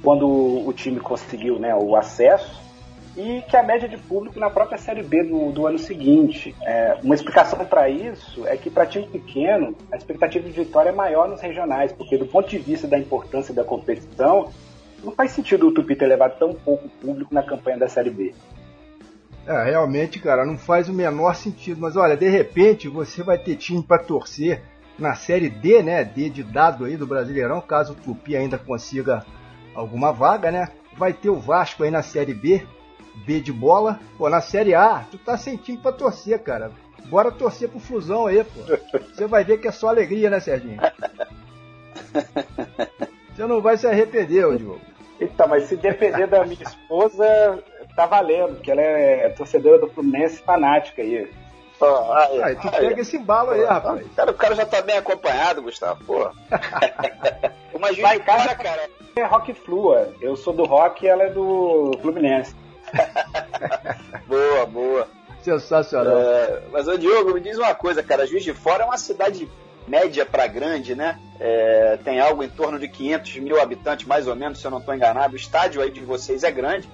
quando 0.01 0.25
o 0.27 0.73
time 0.73 0.99
conseguiu 0.99 1.59
né, 1.59 1.75
o 1.75 1.95
acesso 1.95 2.61
e 3.15 3.41
que 3.41 3.57
a 3.57 3.63
média 3.63 3.89
de 3.89 3.97
público 3.97 4.39
na 4.39 4.49
própria 4.49 4.77
Série 4.77 5.03
B 5.03 5.23
do, 5.23 5.51
do 5.51 5.67
ano 5.67 5.77
seguinte. 5.77 6.55
É, 6.61 6.97
uma 7.03 7.13
explicação 7.13 7.65
para 7.65 7.89
isso 7.89 8.47
é 8.47 8.55
que 8.55 8.69
para 8.69 8.85
time 8.85 9.05
pequeno 9.05 9.75
a 9.91 9.97
expectativa 9.97 10.47
de 10.47 10.53
vitória 10.53 10.89
é 10.89 10.93
maior 10.93 11.27
nos 11.27 11.41
regionais, 11.41 11.91
porque 11.91 12.17
do 12.17 12.25
ponto 12.25 12.49
de 12.49 12.57
vista 12.57 12.87
da 12.87 12.97
importância 12.97 13.53
da 13.53 13.63
competição, 13.63 14.49
não 15.03 15.11
faz 15.11 15.31
sentido 15.31 15.67
o 15.67 15.73
Tupi 15.73 15.95
ter 15.95 16.07
levado 16.07 16.37
tão 16.37 16.53
pouco 16.53 16.87
público 16.89 17.33
na 17.33 17.43
campanha 17.43 17.77
da 17.77 17.87
Série 17.87 18.09
B. 18.09 18.33
É, 19.45 19.63
realmente, 19.63 20.19
cara, 20.19 20.45
não 20.45 20.57
faz 20.57 20.87
o 20.87 20.93
menor 20.93 21.35
sentido. 21.35 21.81
Mas 21.81 21.95
olha, 21.95 22.15
de 22.15 22.29
repente 22.29 22.87
você 22.87 23.23
vai 23.23 23.37
ter 23.37 23.55
time 23.55 23.81
para 23.81 24.03
torcer 24.03 24.61
na 24.97 25.15
Série 25.15 25.49
D, 25.49 25.81
né? 25.81 26.03
D 26.03 26.29
de 26.29 26.43
dado 26.43 26.85
aí 26.85 26.95
do 26.95 27.07
Brasileirão, 27.07 27.59
caso 27.61 27.93
o 27.93 27.95
Tupi 27.95 28.35
ainda 28.35 28.57
consiga 28.57 29.25
alguma 29.73 30.11
vaga, 30.11 30.51
né? 30.51 30.69
Vai 30.97 31.13
ter 31.13 31.29
o 31.29 31.39
Vasco 31.39 31.83
aí 31.83 31.89
na 31.89 32.03
Série 32.03 32.33
B, 32.33 32.65
B 33.25 33.39
de 33.39 33.51
bola. 33.51 33.99
Pô, 34.17 34.29
na 34.29 34.41
Série 34.41 34.75
A, 34.75 35.05
tu 35.09 35.17
tá 35.17 35.37
sem 35.37 35.57
time 35.57 35.77
pra 35.77 35.91
torcer, 35.91 36.37
cara. 36.39 36.71
Bora 37.05 37.31
torcer 37.31 37.67
pro 37.67 37.79
Fusão 37.79 38.27
aí, 38.27 38.43
pô. 38.43 38.61
Você 39.13 39.25
vai 39.25 39.43
ver 39.43 39.59
que 39.59 39.67
é 39.67 39.71
só 39.71 39.87
alegria, 39.87 40.29
né, 40.29 40.39
Serginho? 40.39 40.79
Você 43.33 43.47
não 43.47 43.61
vai 43.61 43.77
se 43.77 43.87
arrepender, 43.87 44.45
ô 44.45 44.55
Diogo. 44.55 44.90
Então, 45.21 45.47
mas 45.47 45.65
se 45.65 45.75
depender 45.75 46.25
da 46.25 46.43
minha 46.43 46.63
esposa, 46.63 47.63
tá 47.95 48.07
valendo, 48.07 48.55
porque 48.55 48.71
ela 48.71 48.81
é 48.81 49.29
torcedora 49.29 49.77
do 49.77 49.87
Fluminense 49.87 50.41
fanática 50.41 51.03
aí. 51.03 51.31
Oh, 51.79 52.13
aí, 52.13 52.43
aí, 52.43 52.55
tu 52.55 52.67
aí, 52.67 52.87
pega 52.87 53.01
esse 53.01 53.17
embalo 53.17 53.51
aí, 53.51 53.63
rapaz. 53.63 54.05
Cara, 54.15 54.31
o 54.31 54.35
cara 54.35 54.55
já 54.55 54.65
tá 54.65 54.81
bem 54.81 54.97
acompanhado, 54.97 55.61
Gustavo, 55.61 56.03
pô. 56.05 56.29
Uma 57.73 57.89
gente 57.89 58.01
Lá 58.01 58.15
em 58.15 58.19
casa, 58.19 58.55
cara, 58.55 58.89
é 59.15 59.23
rock 59.23 59.53
flua. 59.53 60.13
Eu 60.19 60.35
sou 60.35 60.53
do 60.53 60.63
rock 60.65 61.05
e 61.05 61.07
ela 61.07 61.23
é 61.23 61.29
do 61.29 61.91
Fluminense. 62.01 62.55
boa, 64.27 64.65
boa. 64.65 65.07
Sensacional. 65.41 66.17
É, 66.17 66.61
mas, 66.71 66.87
ô 66.87 66.97
Diogo, 66.97 67.33
me 67.33 67.41
diz 67.41 67.57
uma 67.57 67.73
coisa, 67.73 68.03
cara. 68.03 68.27
Juiz 68.27 68.43
de 68.43 68.53
Fora 68.53 68.83
é 68.83 68.85
uma 68.85 68.97
cidade 68.97 69.49
média 69.87 70.25
para 70.25 70.47
grande, 70.47 70.95
né? 70.95 71.19
É, 71.39 71.97
tem 72.03 72.19
algo 72.19 72.43
em 72.43 72.49
torno 72.49 72.79
de 72.79 72.87
500 72.87 73.37
mil 73.37 73.61
habitantes, 73.61 74.05
mais 74.05 74.27
ou 74.27 74.35
menos, 74.35 74.59
se 74.59 74.65
eu 74.65 74.71
não 74.71 74.79
estou 74.79 74.93
enganado. 74.93 75.33
O 75.33 75.37
estádio 75.37 75.81
aí 75.81 75.91
de 75.91 76.01
vocês 76.01 76.43
é 76.43 76.51
grande. 76.51 76.87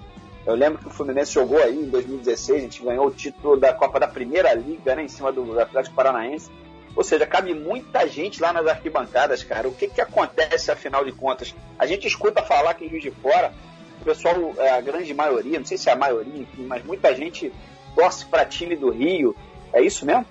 Eu 0.46 0.56
lembro 0.56 0.80
que 0.80 0.88
o 0.88 0.90
Fluminense 0.90 1.34
jogou 1.34 1.62
aí 1.62 1.76
em 1.76 1.90
2016, 1.90 2.58
a 2.58 2.62
gente 2.62 2.82
ganhou 2.82 3.08
o 3.08 3.12
título 3.12 3.58
da 3.58 3.74
Copa 3.74 4.00
da 4.00 4.08
Primeira 4.08 4.54
Liga, 4.54 4.96
né? 4.96 5.04
Em 5.04 5.08
cima 5.10 5.32
do 5.32 5.60
Atlético 5.60 5.96
Paranaense. 5.96 6.50
Ou 6.96 7.04
seja, 7.04 7.28
cabe 7.28 7.54
muita 7.54 8.08
gente 8.08 8.42
lá 8.42 8.52
nas 8.52 8.66
arquibancadas, 8.66 9.44
cara. 9.44 9.68
O 9.68 9.74
que, 9.74 9.88
que 9.88 10.02
acontece, 10.02 10.72
afinal 10.72 11.06
de 11.06 11.12
contas? 11.12 11.54
A 11.78 11.86
gente 11.86 12.08
escuta 12.08 12.42
falar 12.42 12.74
que 12.74 12.86
em 12.86 12.90
Juiz 12.90 13.04
de 13.04 13.12
Fora 13.12 13.54
o 14.02 14.06
pessoal, 14.06 14.54
é, 14.58 14.70
a 14.72 14.82
grande 14.82 15.14
maioria, 15.14 15.60
não 15.60 15.66
sei 15.66 15.78
se 15.78 15.90
é 15.90 15.92
a 15.92 15.96
maioria, 15.96 16.42
enfim, 16.42 16.66
mas 16.66 16.84
muita 16.84 17.14
gente 17.14 17.52
torce 17.96 18.26
para 18.26 18.46
time 18.46 18.76
do 18.76 18.90
Rio. 18.90 19.36
É 19.74 19.82
isso 19.82 20.06
mesmo? 20.06 20.26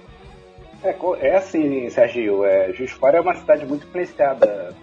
É, 0.83 0.95
é 1.27 1.37
assim, 1.37 1.89
Sergio. 1.91 2.45
É, 2.45 2.73
Juiz 2.73 2.91
de 2.91 2.97
Fora 2.97 3.19
é 3.19 3.21
uma 3.21 3.35
cidade 3.35 3.67
muito 3.67 3.87
influenciada 3.87 4.75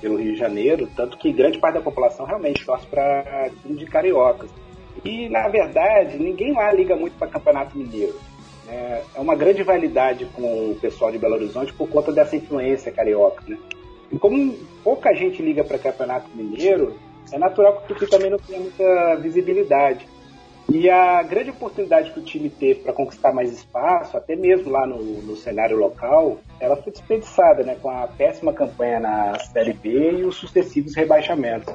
pelo 0.00 0.16
Rio 0.16 0.32
de 0.32 0.38
Janeiro, 0.38 0.88
tanto 0.96 1.16
que 1.16 1.32
grande 1.32 1.58
parte 1.58 1.74
da 1.74 1.80
população 1.80 2.26
realmente 2.26 2.66
torce 2.66 2.86
para 2.86 3.50
time 3.62 3.78
de 3.78 3.86
cariocas. 3.86 4.50
E, 5.04 5.28
na 5.28 5.48
verdade, 5.48 6.18
ninguém 6.18 6.52
lá 6.52 6.72
liga 6.72 6.96
muito 6.96 7.16
para 7.16 7.28
Campeonato 7.28 7.78
Mineiro. 7.78 8.14
É, 8.68 9.02
é 9.14 9.20
uma 9.20 9.34
grande 9.34 9.62
validade 9.62 10.24
com 10.26 10.70
o 10.70 10.78
pessoal 10.80 11.10
de 11.10 11.18
Belo 11.18 11.34
Horizonte 11.34 11.72
por 11.72 11.88
conta 11.88 12.12
dessa 12.12 12.36
influência 12.36 12.92
carioca. 12.92 13.44
Né? 13.46 13.58
E 14.10 14.18
como 14.18 14.54
pouca 14.84 15.14
gente 15.14 15.40
liga 15.40 15.64
para 15.64 15.78
Campeonato 15.78 16.28
Mineiro, 16.34 16.96
é 17.32 17.38
natural 17.38 17.76
que 17.76 17.84
o 17.84 17.94
Tupi 17.94 18.10
também 18.10 18.30
não 18.30 18.38
tenha 18.38 18.60
muita 18.60 19.16
visibilidade. 19.16 20.06
E 20.74 20.88
a 20.88 21.22
grande 21.22 21.50
oportunidade 21.50 22.12
que 22.12 22.18
o 22.18 22.22
time 22.22 22.48
teve 22.48 22.80
para 22.80 22.94
conquistar 22.94 23.30
mais 23.30 23.52
espaço, 23.52 24.16
até 24.16 24.34
mesmo 24.34 24.70
lá 24.70 24.86
no, 24.86 25.02
no, 25.20 25.36
cenário 25.36 25.76
local, 25.76 26.38
ela 26.58 26.76
foi 26.76 26.90
desperdiçada, 26.90 27.62
né, 27.62 27.76
com 27.82 27.90
a 27.90 28.06
péssima 28.06 28.54
campanha 28.54 28.98
na 28.98 29.38
Série 29.38 29.74
B 29.74 30.20
e 30.20 30.24
os 30.24 30.34
sucessivos 30.36 30.96
rebaixamentos. 30.96 31.74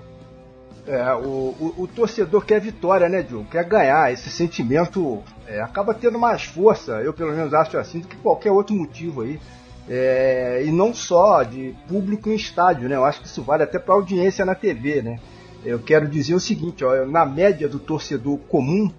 É, 0.87 1.13
o, 1.13 1.53
o, 1.59 1.73
o 1.77 1.87
torcedor 1.87 2.43
quer 2.43 2.59
vitória, 2.59 3.07
né, 3.07 3.21
Diogo? 3.21 3.45
Quer 3.51 3.65
ganhar. 3.65 4.11
Esse 4.11 4.31
sentimento 4.31 5.21
é, 5.45 5.61
acaba 5.61 5.93
tendo 5.93 6.17
mais 6.17 6.45
força, 6.45 6.93
eu 6.93 7.13
pelo 7.13 7.33
menos 7.33 7.53
acho 7.53 7.77
assim, 7.77 7.99
do 7.99 8.07
que 8.07 8.15
qualquer 8.17 8.51
outro 8.51 8.75
motivo 8.75 9.21
aí. 9.21 9.39
É, 9.87 10.63
e 10.65 10.71
não 10.71 10.91
só 10.91 11.43
de 11.43 11.75
público 11.87 12.29
em 12.29 12.35
estádio, 12.35 12.89
né? 12.89 12.95
Eu 12.95 13.05
acho 13.05 13.21
que 13.21 13.27
isso 13.27 13.43
vale 13.43 13.61
até 13.61 13.77
para 13.77 13.93
audiência 13.93 14.43
na 14.43 14.55
TV, 14.55 15.03
né? 15.03 15.19
Eu 15.65 15.79
quero 15.79 16.07
dizer 16.07 16.35
o 16.35 16.39
seguinte, 16.39 16.83
ó, 16.83 17.05
na 17.05 17.25
média 17.25 17.67
do 17.67 17.79
torcedor 17.79 18.37
comum, 18.47 18.91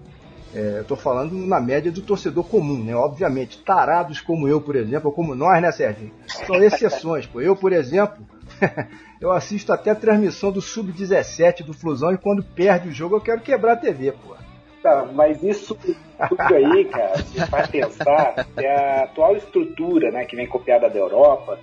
é, 0.53 0.79
estou 0.81 0.97
falando 0.97 1.35
na 1.35 1.59
média 1.59 1.91
do 1.91 2.01
torcedor 2.01 2.43
comum, 2.43 2.83
né? 2.83 2.95
Obviamente, 2.95 3.59
tarados 3.63 4.19
como 4.19 4.47
eu, 4.47 4.59
por 4.59 4.75
exemplo, 4.75 5.09
ou 5.09 5.13
como 5.13 5.35
nós, 5.35 5.61
né, 5.61 5.71
Sérgio? 5.71 6.11
São 6.27 6.55
exceções, 6.55 7.25
pô. 7.25 7.39
Eu, 7.39 7.55
por 7.55 7.71
exemplo, 7.71 8.25
eu 9.21 9.31
assisto 9.31 9.71
até 9.71 9.91
a 9.91 9.95
transmissão 9.95 10.51
do 10.51 10.61
Sub-17 10.61 11.63
do 11.63 11.73
Flusão 11.73 12.11
e 12.13 12.17
quando 12.17 12.43
perde 12.43 12.89
o 12.89 12.91
jogo 12.91 13.15
eu 13.15 13.21
quero 13.21 13.41
quebrar 13.41 13.73
a 13.73 13.77
TV, 13.77 14.11
pô. 14.11 14.35
Tá, 14.81 15.07
mas 15.13 15.43
isso 15.43 15.75
tudo 15.75 16.55
aí, 16.55 16.85
cara, 16.85 17.13
vai 17.49 17.67
pensar 17.67 18.47
que 18.55 18.65
a 18.65 19.03
atual 19.03 19.35
estrutura, 19.35 20.09
né, 20.09 20.23
que 20.23 20.37
vem 20.37 20.47
copiada 20.47 20.89
da 20.89 20.97
Europa, 20.97 21.59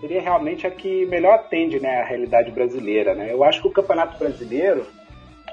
seria 0.00 0.20
realmente 0.20 0.66
a 0.66 0.70
que 0.70 1.06
melhor 1.06 1.34
atende 1.34 1.80
né, 1.80 2.00
a 2.00 2.04
realidade 2.04 2.50
brasileira. 2.50 3.14
Né? 3.14 3.32
Eu 3.32 3.42
acho 3.44 3.62
que 3.62 3.68
o 3.68 3.72
Campeonato 3.72 4.18
Brasileiro 4.18 4.86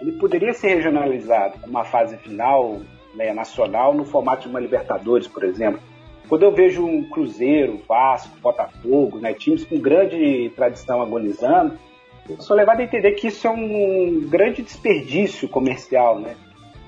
ele 0.01 0.13
poderia 0.13 0.53
ser 0.53 0.75
regionalizado, 0.75 1.57
uma 1.65 1.85
fase 1.85 2.17
final 2.17 2.81
né, 3.15 3.31
nacional 3.33 3.93
no 3.93 4.03
formato 4.03 4.43
de 4.43 4.47
uma 4.49 4.59
Libertadores, 4.59 5.27
por 5.27 5.43
exemplo. 5.43 5.79
Quando 6.27 6.43
eu 6.43 6.51
vejo 6.51 6.85
um 6.85 7.07
Cruzeiro, 7.09 7.81
Vasco, 7.87 8.37
Botafogo, 8.39 9.19
né, 9.19 9.33
times 9.33 9.63
com 9.63 9.79
grande 9.79 10.51
tradição 10.55 11.01
agonizando, 11.01 11.77
eu 12.29 12.39
sou 12.41 12.55
levado 12.55 12.79
a 12.79 12.83
entender 12.83 13.11
que 13.11 13.27
isso 13.27 13.45
é 13.45 13.49
um 13.49 14.21
grande 14.29 14.61
desperdício 14.61 15.47
comercial, 15.47 16.19
né? 16.19 16.35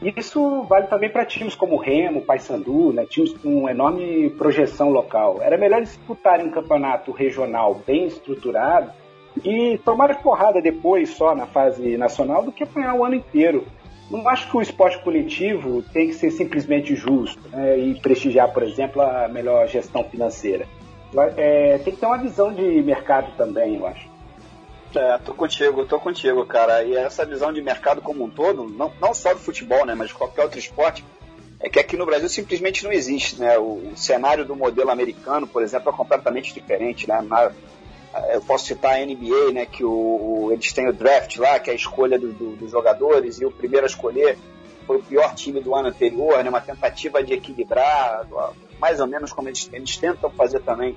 Isso 0.01 0.63
vale 0.63 0.87
também 0.87 1.09
para 1.09 1.25
times 1.25 1.55
como 1.55 1.77
Remo, 1.77 2.21
Paysandu, 2.21 2.91
né, 2.91 3.05
times 3.05 3.33
com 3.33 3.69
enorme 3.69 4.29
projeção 4.31 4.89
local. 4.89 5.39
Era 5.41 5.57
melhor 5.57 5.81
disputarem 5.81 6.47
um 6.47 6.51
campeonato 6.51 7.11
regional 7.11 7.81
bem 7.85 8.07
estruturado 8.07 8.91
e 9.43 9.79
tomar 9.83 10.21
porrada 10.21 10.61
depois 10.61 11.09
só 11.09 11.33
na 11.33 11.45
fase 11.45 11.97
nacional 11.97 12.43
do 12.43 12.51
que 12.51 12.63
apanhar 12.63 12.93
o 12.95 13.05
ano 13.05 13.15
inteiro. 13.15 13.65
Não 14.09 14.27
acho 14.29 14.49
que 14.49 14.57
o 14.57 14.61
esporte 14.61 14.99
coletivo 14.99 15.81
tem 15.81 16.07
que 16.07 16.13
ser 16.13 16.29
simplesmente 16.29 16.95
justo 16.95 17.41
né, 17.49 17.77
e 17.77 17.99
prestigiar, 17.99 18.53
por 18.53 18.63
exemplo, 18.63 19.01
a 19.01 19.27
melhor 19.27 19.67
gestão 19.67 20.03
financeira. 20.03 20.67
É, 21.37 21.79
tem 21.79 21.93
que 21.93 21.99
ter 21.99 22.05
uma 22.05 22.17
visão 22.17 22.53
de 22.53 22.83
mercado 22.83 23.35
também, 23.37 23.77
eu 23.77 23.87
acho. 23.87 24.14
É, 24.95 25.17
tô 25.17 25.33
contigo, 25.33 25.85
tô 25.85 25.99
contigo, 25.99 26.45
cara. 26.45 26.83
E 26.83 26.95
essa 26.95 27.25
visão 27.25 27.51
de 27.51 27.61
mercado 27.61 28.01
como 28.01 28.23
um 28.23 28.29
todo, 28.29 28.63
não, 28.63 28.91
não 29.01 29.13
só 29.13 29.33
do 29.33 29.39
futebol, 29.39 29.85
né, 29.85 29.93
mas 29.93 30.07
de 30.07 30.13
qualquer 30.13 30.43
outro 30.43 30.57
esporte, 30.57 31.03
é 31.59 31.69
que 31.69 31.79
aqui 31.79 31.97
no 31.97 32.05
Brasil 32.05 32.29
simplesmente 32.29 32.83
não 32.83 32.91
existe, 32.91 33.39
né? 33.39 33.57
O, 33.57 33.91
o 33.91 33.97
cenário 33.97 34.45
do 34.45 34.55
modelo 34.55 34.89
americano, 34.89 35.47
por 35.47 35.63
exemplo, 35.63 35.89
é 35.89 35.95
completamente 35.95 36.53
diferente, 36.53 37.07
né? 37.07 37.21
Na, 37.21 37.51
eu 38.31 38.41
posso 38.41 38.65
citar 38.65 38.95
a 38.95 39.05
NBA, 39.05 39.51
né, 39.53 39.65
que 39.65 39.83
o, 39.83 40.49
eles 40.51 40.71
têm 40.71 40.87
o 40.87 40.93
draft 40.93 41.35
lá, 41.37 41.59
que 41.59 41.69
é 41.69 41.73
a 41.73 41.75
escolha 41.75 42.17
do, 42.17 42.31
do, 42.31 42.55
dos 42.55 42.71
jogadores, 42.71 43.41
e 43.41 43.45
o 43.45 43.51
primeiro 43.51 43.85
a 43.85 43.89
escolher 43.89 44.37
foi 44.87 44.97
o 44.97 45.03
pior 45.03 45.33
time 45.33 45.59
do 45.59 45.75
ano 45.75 45.89
anterior, 45.89 46.41
né, 46.43 46.49
uma 46.49 46.61
tentativa 46.61 47.21
de 47.21 47.33
equilibrar, 47.33 48.25
mais 48.79 48.99
ou 48.99 49.07
menos 49.07 49.33
como 49.33 49.49
eles, 49.49 49.69
eles 49.73 49.97
tentam 49.97 50.29
fazer 50.29 50.61
também 50.61 50.95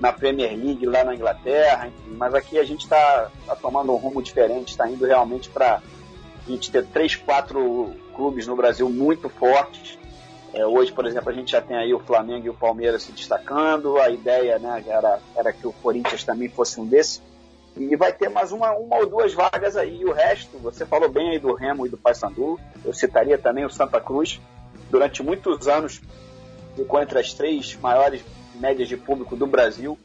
na 0.00 0.12
Premier 0.12 0.56
League 0.56 0.84
lá 0.86 1.04
na 1.04 1.14
Inglaterra, 1.14 1.88
enfim, 1.88 2.16
mas 2.16 2.34
aqui 2.34 2.58
a 2.58 2.64
gente 2.64 2.82
está 2.82 3.30
tá 3.46 3.56
tomando 3.56 3.92
um 3.92 3.96
rumo 3.96 4.22
diferente, 4.22 4.70
está 4.70 4.88
indo 4.88 5.06
realmente 5.06 5.48
para 5.48 5.80
a 6.46 6.50
gente 6.50 6.70
ter 6.70 6.84
três, 6.86 7.16
quatro 7.16 7.92
clubes 8.14 8.46
no 8.46 8.56
Brasil 8.56 8.88
muito 8.88 9.28
fortes. 9.28 9.98
É, 10.52 10.64
hoje, 10.64 10.92
por 10.92 11.04
exemplo, 11.04 11.30
a 11.30 11.32
gente 11.32 11.52
já 11.52 11.60
tem 11.60 11.76
aí 11.76 11.92
o 11.92 11.98
Flamengo 11.98 12.46
e 12.46 12.50
o 12.50 12.54
Palmeiras 12.54 13.02
se 13.02 13.12
destacando. 13.12 13.98
A 13.98 14.08
ideia 14.08 14.58
né, 14.58 14.84
era, 14.86 15.18
era 15.34 15.52
que 15.52 15.66
o 15.66 15.72
Corinthians 15.72 16.22
também 16.22 16.48
fosse 16.48 16.80
um 16.80 16.86
desses. 16.86 17.20
E 17.76 17.96
vai 17.96 18.12
ter 18.12 18.28
mais 18.28 18.52
uma, 18.52 18.70
uma 18.72 18.98
ou 18.98 19.06
duas 19.06 19.34
vagas 19.34 19.76
aí. 19.76 20.00
E 20.00 20.04
o 20.04 20.12
resto, 20.12 20.56
você 20.58 20.86
falou 20.86 21.08
bem 21.08 21.30
aí 21.30 21.38
do 21.40 21.52
Remo 21.54 21.86
e 21.86 21.88
do 21.88 21.96
Paysandu. 21.96 22.60
Eu 22.84 22.92
citaria 22.92 23.36
também 23.36 23.64
o 23.64 23.70
Santa 23.70 24.00
Cruz. 24.00 24.40
Durante 24.90 25.24
muitos 25.24 25.66
anos 25.66 26.00
ficou 26.76 27.02
entre 27.02 27.18
as 27.18 27.34
três 27.34 27.76
maiores 27.76 28.22
médias 28.54 28.88
de 28.88 28.96
público 28.96 29.36
do 29.36 29.46
Brasil. 29.46 29.98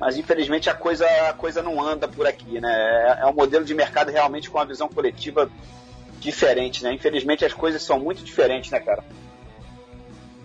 Mas 0.00 0.16
infelizmente 0.16 0.70
a 0.70 0.74
coisa, 0.74 1.06
a 1.28 1.32
coisa 1.32 1.62
não 1.62 1.82
anda 1.82 2.06
por 2.06 2.26
aqui, 2.26 2.60
né? 2.60 3.16
É, 3.18 3.22
é 3.22 3.26
um 3.26 3.32
modelo 3.32 3.64
de 3.64 3.74
mercado 3.74 4.10
realmente 4.10 4.48
com 4.48 4.58
uma 4.58 4.66
visão 4.66 4.88
coletiva 4.88 5.50
diferente, 6.20 6.84
né? 6.84 6.92
Infelizmente 6.92 7.44
as 7.44 7.52
coisas 7.52 7.82
são 7.82 7.98
muito 7.98 8.22
diferentes, 8.22 8.70
né, 8.70 8.80
cara? 8.80 9.02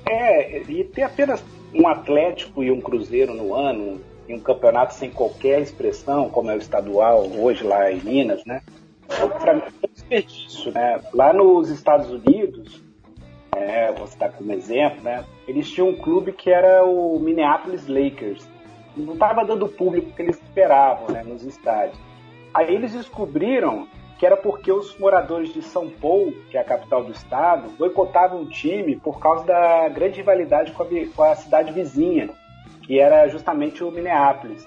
É, 0.10 0.62
e 0.62 0.84
ter 0.84 1.04
apenas 1.04 1.44
um 1.74 1.88
Atlético 1.88 2.64
e 2.64 2.72
um 2.72 2.82
Cruzeiro 2.82 3.34
no 3.34 3.54
ano, 3.54 4.02
em 4.28 4.36
um 4.36 4.40
campeonato 4.40 4.94
sem 4.94 5.10
qualquer 5.10 5.62
expressão, 5.62 6.30
como 6.30 6.50
é 6.50 6.56
o 6.56 6.60
estadual 6.60 7.26
hoje 7.28 7.64
lá 7.64 7.92
em 7.92 8.00
Minas, 8.00 8.44
né? 8.46 8.62
Para 9.08 9.56
mim 9.56 9.62
é 9.62 9.86
um 9.86 9.94
desperdício, 9.94 10.72
né? 10.72 11.00
Lá 11.14 11.34
nos 11.34 11.70
Estados 11.70 12.10
Unidos, 12.10 12.82
é, 13.56 13.92
vou 13.92 14.08
citar 14.08 14.32
como 14.32 14.52
exemplo, 14.52 15.04
né? 15.04 15.24
Eles 15.48 15.70
tinham 15.70 15.90
um 15.90 15.98
clube 15.98 16.32
que 16.32 16.50
era 16.50 16.86
o 16.86 17.20
Minneapolis 17.20 17.88
Lakers. 17.88 18.48
Não 18.96 19.14
estava 19.14 19.44
dando 19.44 19.66
o 19.66 19.70
público 19.70 20.12
que 20.12 20.22
eles 20.22 20.40
esperavam, 20.42 21.10
né? 21.10 21.24
Nos 21.24 21.44
estádios. 21.44 22.00
Aí 22.54 22.74
eles 22.74 22.94
descobriram 22.94 23.88
que 24.18 24.26
era 24.26 24.38
porque 24.38 24.72
os 24.72 24.98
moradores 24.98 25.54
de 25.54 25.62
São 25.62 25.90
Paulo, 25.90 26.32
que 26.50 26.58
é 26.58 26.62
a 26.62 26.64
capital 26.64 27.04
do 27.04 27.12
estado, 27.12 27.70
boicotavam 27.78 28.42
o 28.42 28.46
time 28.46 28.96
por 28.96 29.20
causa 29.20 29.44
da 29.46 29.90
grande 29.90 30.18
rivalidade 30.18 30.72
com 30.72 30.84
a, 30.84 30.88
com 31.16 31.24
a 31.24 31.36
cidade 31.36 31.74
vizinha, 31.74 32.30
que 32.84 33.00
era 33.00 33.28
justamente 33.28 33.84
o 33.84 33.92
Minneapolis. 33.92 34.66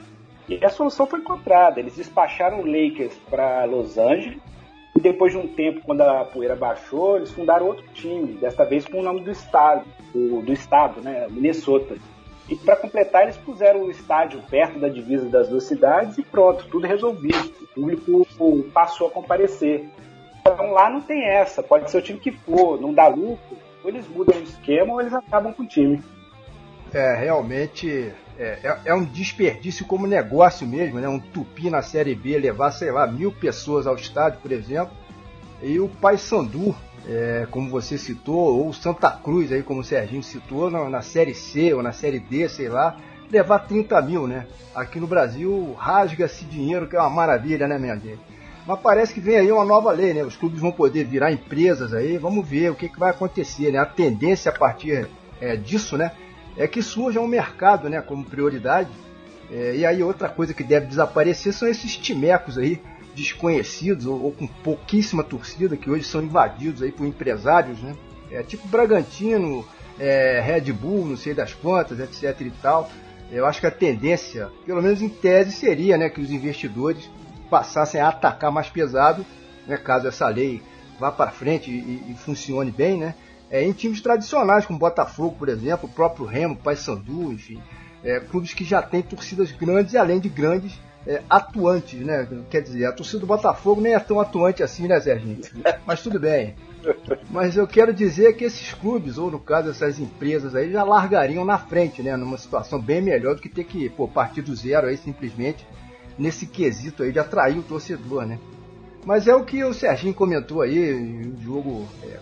E 0.49 0.63
a 0.65 0.69
solução 0.69 1.07
foi 1.07 1.21
encontrada. 1.21 1.81
Eles 1.81 1.97
despacharam 1.97 2.61
o 2.61 2.67
Lakers 2.67 3.17
para 3.31 3.65
Los 3.65 3.97
Angeles 3.97 4.39
e 4.97 5.01
depois 5.01 5.33
de 5.33 5.39
um 5.39 5.47
tempo, 5.47 5.83
quando 5.85 6.01
a 6.01 6.25
poeira 6.25 6.57
baixou, 6.57 7.17
eles 7.17 7.31
fundaram 7.31 7.67
outro 7.67 7.85
time, 7.93 8.35
desta 8.35 8.65
vez 8.65 8.87
com 8.87 9.01
o 9.01 9.03
nome 9.03 9.21
do 9.21 9.31
estado, 9.31 9.85
do, 10.13 10.41
do 10.41 10.53
estado, 10.53 11.03
né, 11.03 11.27
Minnesota. 11.31 11.97
E 12.49 12.57
para 12.57 12.77
completar, 12.77 13.25
eles 13.25 13.37
puseram 13.37 13.83
o 13.83 13.91
estádio 13.91 14.41
perto 14.49 14.79
da 14.79 14.89
divisa 14.89 15.29
das 15.29 15.49
duas 15.49 15.65
cidades 15.65 16.17
e 16.17 16.23
pronto, 16.23 16.67
tudo 16.69 16.87
resolvido. 16.87 17.53
O 17.63 17.67
público 17.75 18.27
passou 18.73 19.09
a 19.09 19.11
comparecer. 19.11 19.87
Então 20.41 20.73
lá 20.73 20.89
não 20.89 21.01
tem 21.01 21.25
essa, 21.25 21.63
pode 21.63 21.91
ser 21.91 21.99
o 21.99 22.03
time 22.03 22.19
que 22.19 22.31
for, 22.31 22.81
não 22.81 22.95
dá 22.95 23.09
lucro, 23.09 23.57
ou 23.83 23.91
eles 23.91 24.09
mudam 24.09 24.39
o 24.39 24.43
esquema 24.45 24.95
ou 24.95 25.01
eles 25.01 25.13
acabam 25.13 25.53
com 25.53 25.65
o 25.65 25.67
time. 25.67 26.01
É, 26.95 27.17
realmente 27.17 28.13
é, 28.39 28.59
é, 28.63 28.79
é, 28.87 28.95
um 28.95 29.05
desperdício 29.05 29.87
como 29.87 30.07
negócio 30.07 30.67
mesmo, 30.67 31.01
né? 31.01 31.09
Um 31.09 31.19
tupi 31.19 31.71
na 31.71 31.83
Série 31.83 32.15
B 32.15 32.39
levar, 32.39 32.71
sei 32.71 32.91
lá, 32.91 33.07
mil 33.07 33.33
pessoas 33.33 33.87
ao 33.87 33.97
estádio, 33.97 34.41
por 34.41 34.53
exemplo. 34.53 34.93
E 35.63 35.81
o 35.81 35.89
Paysandu 35.89 36.75
é, 37.09 37.47
como 37.51 37.71
você 37.71 37.97
citou, 37.97 38.59
ou 38.59 38.73
Santa 38.73 39.11
Cruz, 39.11 39.53
aí 39.53 39.63
como 39.63 39.81
o 39.81 39.85
Serginho 39.85 40.23
citou, 40.23 40.71
na, 40.71 40.89
na, 40.91 41.03
Série 41.03 41.35
C 41.35 41.73
ou 41.73 41.83
na 41.83 41.93
Série 41.93 42.19
D, 42.19 42.49
sei 42.49 42.69
lá, 42.69 42.97
levar 43.31 43.61
30 43.61 44.01
mil, 44.03 44.27
né? 44.27 44.47
Aqui 44.75 44.99
no 44.99 45.07
Brasil, 45.07 45.75
rasga-se 45.79 46.45
dinheiro, 46.45 46.89
que 46.89 46.97
é 46.97 47.01
uma 47.01 47.11
maravilha, 47.11 47.69
né, 47.69 47.79
gente? 48.03 48.19
Mas 48.67 48.81
parece 48.81 49.15
que 49.15 49.21
vem 49.21 49.37
aí 49.37 49.53
uma 49.53 49.65
nova 49.65 49.93
lei, 49.93 50.13
né? 50.13 50.25
Os 50.25 50.37
clubes 50.37 50.61
vão 50.61 50.73
poder 50.73 51.05
virar 51.05 51.31
empresas 51.31 51.95
aí, 51.95 52.19
vamos 52.19 52.47
ver 52.47 52.73
o 52.73 52.75
que, 52.75 52.89
que 52.89 52.99
vai 52.99 53.11
acontecer, 53.11 53.71
né? 53.71 53.79
A 53.79 53.87
tendência 53.87 54.51
a 54.51 54.59
partir 54.59 55.09
é, 55.41 55.57
disso, 55.57 55.97
né? 55.97 56.11
É 56.57 56.67
que 56.67 56.83
surja 56.83 57.21
um 57.21 57.27
mercado, 57.27 57.89
né, 57.89 58.01
como 58.01 58.25
prioridade. 58.25 58.91
É, 59.51 59.77
e 59.77 59.87
aí 59.87 60.03
outra 60.03 60.29
coisa 60.29 60.55
que 60.55 60.65
deve 60.65 60.87
desaparecer 60.87 61.53
são 61.53 61.69
esses 61.69 61.97
timecos 61.97 62.59
aí, 62.59 62.81
desconhecidos 63.15 64.07
ou, 64.07 64.23
ou, 64.23 64.33
com 64.33 64.47
pouquíssima 64.47 65.23
torcida 65.23 65.77
que 65.77 65.89
hoje 65.89 66.05
são 66.05 66.23
invadidos 66.23 66.83
aí 66.83 66.91
por 66.93 67.07
empresários, 67.07 67.79
né? 67.81 67.95
É, 68.31 68.43
tipo 68.43 68.67
Bragantino, 68.69 69.65
é, 69.99 70.41
Red 70.41 70.73
Bull, 70.73 71.07
não 71.07 71.17
sei 71.17 71.33
das 71.33 71.55
quantas, 71.55 72.01
etc 72.01 72.41
e 72.41 72.51
tal. 72.63 72.91
Eu 73.31 73.47
acho 73.47 73.61
que 73.61 73.67
a 73.67 73.71
tendência, 73.71 74.51
pelo 74.65 74.83
menos 74.83 75.03
em 75.03 75.09
tese, 75.09 75.53
seria 75.53 75.97
né, 75.97 76.09
que 76.09 76.21
os 76.21 76.31
investidores 76.31 77.09
passassem 77.51 78.01
a 78.01 78.09
atacar 78.09 78.53
mais 78.53 78.69
pesado, 78.69 79.25
né, 79.67 79.77
caso 79.77 80.07
essa 80.07 80.29
lei 80.29 80.63
vá 80.99 81.11
para 81.11 81.31
frente 81.31 81.71
e, 81.71 82.11
e, 82.11 82.15
funcione 82.15 82.71
bem, 82.71 82.99
né? 82.99 83.15
É, 83.51 83.65
em 83.65 83.73
times 83.73 84.01
tradicionais, 84.01 84.67
como 84.67 84.79
Botafogo, 84.79 85.37
por 85.39 85.49
exemplo, 85.49 85.89
o 85.89 85.93
próprio 85.93 86.27
Remo, 86.27 86.57
Paysandu, 86.57 87.33
enfim, 87.33 87.63
é, 88.03 88.19
clubes 88.21 88.53
que 88.53 88.65
já 88.65 88.83
têm 88.83 89.03
torcidas 89.03 89.53
grandes 89.53 89.93
e 89.95 89.99
além 89.99 90.19
de 90.19 90.29
grandes 90.29 90.79
é, 91.07 91.23
atuantes, 91.31 92.01
né? 92.01 92.27
Quer 92.51 92.63
dizer, 92.63 92.87
a 92.87 92.93
torcida 92.93 93.21
do 93.21 93.27
Botafogo 93.27 93.81
nem 93.81 93.95
é 93.95 93.99
tão 94.01 94.19
atuante 94.19 94.63
assim, 94.63 94.89
né, 94.89 94.99
Serginho? 94.99 95.41
Mas 95.87 96.03
tudo 96.03 96.19
bem. 96.19 96.57
Mas 97.31 97.57
eu 97.57 97.67
quero 97.67 97.93
dizer 97.93 98.35
que 98.35 98.45
esses 98.45 98.73
clubes, 98.75 99.19
ou 99.19 99.31
no 99.31 99.39
caso 99.39 99.71
essas 99.71 99.99
empresas 99.99 100.55
aí, 100.55 100.71
já 100.71 100.83
largariam 100.83 101.45
na 101.45 101.59
frente, 101.59 102.03
né? 102.03 102.17
Numa 102.17 102.39
situação 102.39 102.81
bem 102.81 103.01
melhor 103.01 103.37
do 103.37 103.41
que 103.41 103.49
ter 103.49 103.65
que 103.65 103.89
pô, 103.89 104.09
partir 104.09 104.43
do 104.43 104.55
zero 104.55 104.89
aí 104.89 104.97
simplesmente 104.97 105.67
nesse 106.19 106.47
quesito 106.47 107.03
aí 107.03 107.13
de 107.13 107.19
atrair 107.19 107.59
o 107.59 107.63
torcedor, 107.63 108.27
né? 108.27 108.39
Mas 109.05 109.29
é 109.29 109.35
o 109.35 109.45
que 109.45 109.63
o 109.63 109.73
Serginho 109.73 110.15
comentou 110.15 110.63
aí, 110.63 110.93
o 110.93 111.41
jogo 111.41 111.87
é, 112.03 112.19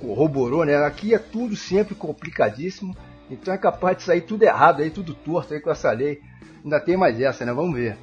corroborou, 0.00 0.64
né? 0.64 0.76
Aqui 0.84 1.14
é 1.14 1.18
tudo 1.18 1.56
sempre 1.56 1.94
complicadíssimo, 1.94 2.96
então 3.30 3.52
é 3.52 3.58
capaz 3.58 3.96
de 3.96 4.02
sair 4.02 4.20
tudo 4.20 4.42
errado 4.42 4.82
aí, 4.82 4.90
tudo 4.90 5.14
torto 5.14 5.54
aí 5.54 5.60
com 5.60 5.70
essa 5.70 5.90
lei. 5.90 6.20
Ainda 6.62 6.80
tem 6.80 6.96
mais 6.96 7.20
essa, 7.20 7.44
né? 7.44 7.52
Vamos 7.52 7.74
ver. 7.74 7.96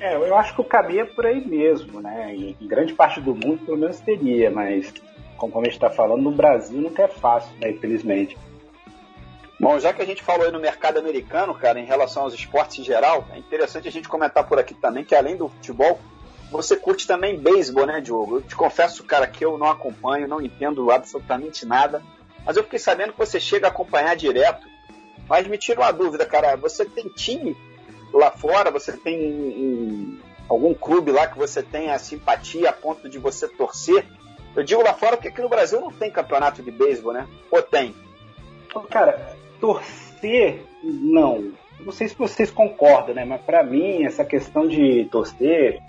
É, 0.00 0.16
eu 0.16 0.36
acho 0.36 0.54
que 0.54 0.60
o 0.60 0.64
caminho 0.64 1.02
é 1.02 1.04
por 1.04 1.24
aí 1.24 1.46
mesmo, 1.46 2.00
né? 2.00 2.34
Em, 2.34 2.56
em 2.60 2.66
grande 2.66 2.92
parte 2.92 3.20
do 3.20 3.34
mundo, 3.34 3.64
pelo 3.64 3.78
menos 3.78 4.00
teria, 4.00 4.50
mas 4.50 4.92
como 5.36 5.60
a 5.60 5.64
gente 5.64 5.74
está 5.74 5.90
falando, 5.90 6.22
no 6.22 6.32
Brasil 6.32 6.80
nunca 6.80 7.02
é 7.02 7.08
fácil, 7.08 7.52
né? 7.60 7.70
Infelizmente. 7.70 8.36
Bom, 9.58 9.78
já 9.78 9.92
que 9.92 10.02
a 10.02 10.04
gente 10.04 10.22
falou 10.22 10.46
aí 10.46 10.52
no 10.52 10.58
mercado 10.58 10.98
americano, 10.98 11.54
cara, 11.54 11.78
em 11.78 11.84
relação 11.84 12.24
aos 12.24 12.34
esportes 12.34 12.80
em 12.80 12.84
geral, 12.84 13.24
é 13.32 13.38
interessante 13.38 13.86
a 13.86 13.92
gente 13.92 14.08
comentar 14.08 14.44
por 14.44 14.58
aqui 14.58 14.74
também 14.74 15.04
que 15.04 15.14
além 15.14 15.36
do 15.36 15.48
futebol, 15.48 16.00
você 16.52 16.76
curte 16.76 17.06
também 17.06 17.38
beisebol, 17.38 17.86
né, 17.86 18.00
Diogo? 18.00 18.36
Eu 18.36 18.42
te 18.42 18.54
confesso, 18.54 19.02
cara, 19.04 19.26
que 19.26 19.44
eu 19.44 19.56
não 19.56 19.68
acompanho, 19.68 20.28
não 20.28 20.40
entendo 20.40 20.90
absolutamente 20.90 21.64
nada, 21.64 22.02
mas 22.44 22.56
eu 22.56 22.64
fiquei 22.64 22.78
sabendo 22.78 23.12
que 23.12 23.18
você 23.18 23.40
chega 23.40 23.66
a 23.66 23.70
acompanhar 23.70 24.14
direto. 24.14 24.66
Mas 25.28 25.46
me 25.46 25.56
tira 25.56 25.80
uma 25.80 25.92
dúvida, 25.92 26.26
cara, 26.26 26.56
você 26.56 26.84
tem 26.84 27.08
time 27.08 27.56
lá 28.12 28.30
fora, 28.30 28.70
você 28.70 28.92
tem 28.92 29.18
um, 29.18 30.18
algum 30.48 30.74
clube 30.74 31.10
lá 31.10 31.26
que 31.26 31.38
você 31.38 31.62
tem 31.62 31.90
a 31.90 31.98
simpatia 31.98 32.68
a 32.68 32.72
ponto 32.72 33.08
de 33.08 33.18
você 33.18 33.48
torcer? 33.48 34.04
Eu 34.54 34.62
digo 34.62 34.82
lá 34.82 34.92
fora 34.92 35.16
porque 35.16 35.28
aqui 35.28 35.40
no 35.40 35.48
Brasil 35.48 35.80
não 35.80 35.90
tem 35.90 36.10
campeonato 36.10 36.62
de 36.62 36.70
beisebol, 36.70 37.14
né? 37.14 37.26
Ou 37.50 37.62
tem? 37.62 37.94
Cara, 38.90 39.36
torcer, 39.58 40.64
não. 40.82 41.52
Não 41.80 41.92
sei 41.92 42.08
se 42.08 42.14
vocês 42.14 42.50
concordam, 42.50 43.14
né? 43.14 43.24
Mas 43.24 43.40
para 43.40 43.62
mim, 43.62 44.04
essa 44.04 44.24
questão 44.24 44.66
de 44.68 45.08
torcer 45.10 45.80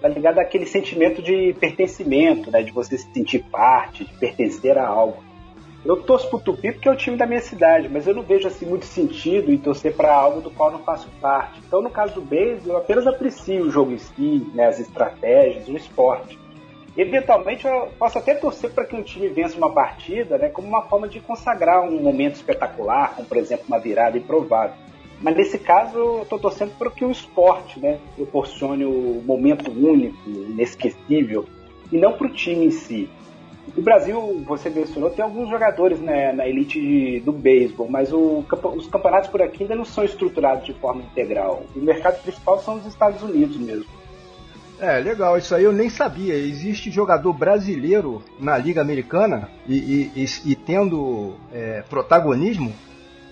tá 0.00 0.08
ligada 0.08 0.40
àquele 0.40 0.66
sentimento 0.66 1.22
de 1.22 1.54
pertencimento, 1.60 2.50
né? 2.50 2.62
De 2.62 2.72
você 2.72 2.96
se 2.96 3.08
sentir 3.12 3.44
parte, 3.50 4.04
de 4.04 4.12
pertencer 4.14 4.78
a 4.78 4.86
algo. 4.86 5.22
Eu 5.82 5.96
torço 6.02 6.28
pro 6.28 6.38
Tupi 6.38 6.72
porque 6.72 6.88
é 6.88 6.92
o 6.92 6.96
time 6.96 7.16
da 7.16 7.26
minha 7.26 7.40
cidade, 7.40 7.88
mas 7.88 8.06
eu 8.06 8.14
não 8.14 8.22
vejo 8.22 8.46
assim 8.46 8.66
muito 8.66 8.84
sentido 8.84 9.50
em 9.50 9.56
torcer 9.56 9.94
para 9.94 10.14
algo 10.14 10.42
do 10.42 10.50
qual 10.50 10.70
não 10.70 10.80
faço 10.80 11.08
parte. 11.20 11.58
Então, 11.66 11.80
no 11.80 11.88
caso 11.88 12.14
do 12.14 12.20
beisebol, 12.20 12.74
eu 12.74 12.76
apenas 12.76 13.06
aprecio 13.06 13.64
o 13.64 13.70
jogo 13.70 13.92
em 13.92 13.98
si, 13.98 14.46
né, 14.54 14.66
as 14.66 14.78
estratégias, 14.78 15.68
o 15.68 15.76
esporte. 15.76 16.38
Eventualmente, 16.94 17.66
eu 17.66 17.88
posso 17.98 18.18
até 18.18 18.34
torcer 18.34 18.72
para 18.72 18.84
que 18.84 18.94
um 18.94 19.02
time 19.02 19.28
vença 19.28 19.56
uma 19.56 19.72
partida, 19.72 20.36
né, 20.36 20.50
como 20.50 20.68
uma 20.68 20.82
forma 20.82 21.08
de 21.08 21.18
consagrar 21.18 21.82
um 21.82 22.02
momento 22.02 22.34
espetacular, 22.34 23.14
como 23.14 23.26
por 23.26 23.38
exemplo 23.38 23.64
uma 23.66 23.78
virada 23.78 24.18
improvável. 24.18 24.76
Mas 25.20 25.36
nesse 25.36 25.58
caso, 25.58 25.96
eu 25.96 26.22
estou 26.22 26.38
torcendo 26.38 26.72
para 26.78 26.90
que 26.90 27.04
o 27.04 27.10
esporte 27.10 27.78
né, 27.78 27.98
proporcione 28.16 28.84
o 28.84 29.22
momento 29.24 29.70
único, 29.70 30.16
inesquecível, 30.28 31.44
e 31.92 31.98
não 31.98 32.12
para 32.12 32.26
o 32.26 32.32
time 32.32 32.66
em 32.66 32.70
si. 32.70 33.08
O 33.76 33.82
Brasil, 33.82 34.42
você 34.46 34.70
mencionou, 34.70 35.10
tem 35.10 35.24
alguns 35.24 35.48
jogadores 35.48 36.00
né, 36.00 36.32
na 36.32 36.48
elite 36.48 36.80
de, 36.80 37.20
do 37.20 37.32
beisebol, 37.32 37.88
mas 37.88 38.12
o, 38.12 38.44
os 38.74 38.86
campeonatos 38.88 39.28
por 39.28 39.42
aqui 39.42 39.62
ainda 39.62 39.76
não 39.76 39.84
são 39.84 40.02
estruturados 40.02 40.64
de 40.64 40.72
forma 40.74 41.02
integral. 41.02 41.64
O 41.76 41.78
mercado 41.78 42.20
principal 42.22 42.58
são 42.60 42.76
os 42.76 42.86
Estados 42.86 43.22
Unidos 43.22 43.56
mesmo. 43.58 43.86
É, 44.80 44.98
legal, 44.98 45.36
isso 45.36 45.54
aí 45.54 45.62
eu 45.62 45.72
nem 45.72 45.90
sabia. 45.90 46.34
Existe 46.34 46.90
jogador 46.90 47.34
brasileiro 47.34 48.22
na 48.38 48.56
Liga 48.56 48.80
Americana 48.80 49.50
e, 49.68 49.76
e, 49.76 50.24
e, 50.24 50.52
e 50.52 50.56
tendo 50.56 51.34
é, 51.52 51.84
protagonismo? 51.88 52.72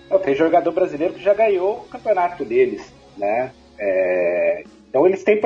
Não, 0.09 0.19
tem 0.19 0.35
jogador 0.35 0.71
brasileiro 0.71 1.13
que 1.13 1.23
já 1.23 1.33
ganhou 1.33 1.79
o 1.79 1.87
campeonato 1.89 2.43
deles, 2.43 2.93
né? 3.17 3.51
É, 3.77 4.63
então 4.89 5.05
eles 5.05 5.23
têm. 5.23 5.39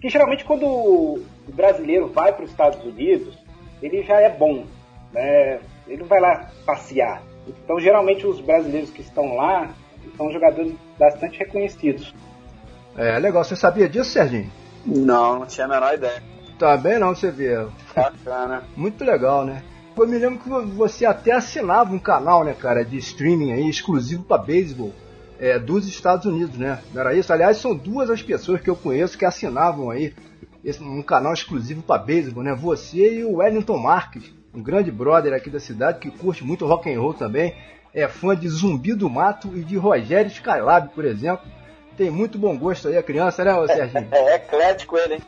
Que 0.00 0.08
geralmente 0.08 0.44
quando 0.44 0.66
o 0.66 1.22
brasileiro 1.52 2.06
vai 2.08 2.32
para 2.32 2.44
os 2.44 2.50
Estados 2.50 2.82
Unidos, 2.84 3.36
ele 3.82 4.02
já 4.02 4.20
é 4.20 4.28
bom, 4.28 4.64
né? 5.12 5.60
Ele 5.86 5.98
não 5.98 6.06
vai 6.06 6.20
lá 6.20 6.50
passear. 6.64 7.22
Então, 7.64 7.80
geralmente, 7.80 8.26
os 8.26 8.40
brasileiros 8.40 8.90
que 8.90 9.00
estão 9.00 9.34
lá 9.34 9.70
são 10.16 10.30
jogadores 10.30 10.74
bastante 10.98 11.38
reconhecidos. 11.38 12.14
É, 12.96 13.18
legal. 13.18 13.42
Você 13.42 13.56
sabia 13.56 13.88
disso, 13.88 14.10
Serginho? 14.10 14.50
Não, 14.84 15.40
não 15.40 15.46
tinha 15.46 15.66
a 15.66 15.68
menor 15.68 15.94
ideia. 15.94 16.22
Tá 16.58 16.76
bem 16.76 16.98
não, 16.98 17.14
você 17.14 17.30
vê. 17.30 17.54
Bacana. 17.94 18.64
Muito 18.76 19.04
legal, 19.04 19.44
né? 19.44 19.62
Eu 19.98 20.06
me 20.06 20.18
lembro 20.18 20.38
que 20.38 20.48
você 20.48 21.04
até 21.04 21.32
assinava 21.32 21.92
um 21.92 21.98
canal, 21.98 22.44
né, 22.44 22.54
cara, 22.54 22.84
de 22.84 22.96
streaming 22.98 23.52
aí, 23.52 23.68
exclusivo 23.68 24.22
para 24.22 24.42
beisebol. 24.42 24.92
é, 25.38 25.58
dos 25.58 25.86
Estados 25.86 26.26
Unidos, 26.26 26.58
né? 26.58 26.80
Não 26.92 27.00
era 27.00 27.14
isso? 27.14 27.32
Aliás, 27.32 27.58
são 27.58 27.74
duas 27.74 28.10
as 28.10 28.20
pessoas 28.22 28.60
que 28.60 28.68
eu 28.68 28.76
conheço 28.76 29.16
que 29.16 29.24
assinavam 29.24 29.90
aí 29.90 30.12
esse, 30.64 30.82
um 30.82 31.02
canal 31.02 31.32
exclusivo 31.32 31.80
para 31.82 32.02
beisebol, 32.02 32.42
né? 32.42 32.54
Você 32.54 33.20
e 33.20 33.24
o 33.24 33.36
Wellington 33.36 33.78
Marques, 33.78 34.24
um 34.52 34.62
grande 34.62 34.90
brother 34.90 35.32
aqui 35.32 35.48
da 35.48 35.60
cidade 35.60 36.00
que 36.00 36.10
curte 36.10 36.44
muito 36.44 36.66
rock 36.66 36.92
and 36.92 37.00
roll 37.00 37.14
também, 37.14 37.54
é 37.94 38.08
fã 38.08 38.36
de 38.36 38.48
Zumbi 38.48 38.94
do 38.94 39.08
Mato 39.08 39.56
e 39.56 39.62
de 39.62 39.76
Rogério 39.76 40.30
Skylab, 40.30 40.88
por 40.88 41.04
exemplo. 41.04 41.46
Tem 41.96 42.10
muito 42.10 42.38
bom 42.38 42.56
gosto 42.56 42.88
aí 42.88 42.96
a 42.96 43.02
criança, 43.02 43.44
né, 43.44 43.52
Serginho? 43.68 44.08
É, 44.12 44.32
é 44.32 44.34
eclético 44.36 44.96
ele, 44.96 45.14
hein? 45.14 45.22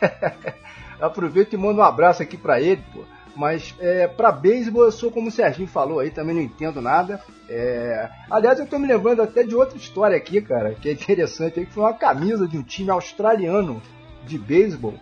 Aproveito 1.00 1.54
e 1.54 1.56
mando 1.56 1.80
um 1.80 1.84
abraço 1.84 2.22
aqui 2.22 2.36
para 2.36 2.60
ele, 2.60 2.82
pô. 2.92 3.00
Mas 3.36 3.74
é, 3.78 4.06
para 4.06 4.32
beisebol 4.32 4.84
eu 4.84 4.92
sou 4.92 5.10
como 5.10 5.28
o 5.28 5.30
Serginho 5.30 5.68
falou 5.68 6.00
aí, 6.00 6.10
também 6.10 6.34
não 6.34 6.42
entendo 6.42 6.80
nada. 6.80 7.22
É... 7.48 8.08
Aliás, 8.30 8.58
eu 8.58 8.66
tô 8.66 8.78
me 8.78 8.86
lembrando 8.86 9.22
até 9.22 9.42
de 9.42 9.54
outra 9.54 9.76
história 9.76 10.16
aqui, 10.16 10.40
cara, 10.40 10.74
que 10.74 10.88
é 10.88 10.92
interessante 10.92 11.60
aí, 11.60 11.66
que 11.66 11.72
foi 11.72 11.82
uma 11.82 11.94
camisa 11.94 12.46
de 12.46 12.58
um 12.58 12.62
time 12.62 12.90
australiano 12.90 13.80
de 14.26 14.38
beisebol 14.38 14.94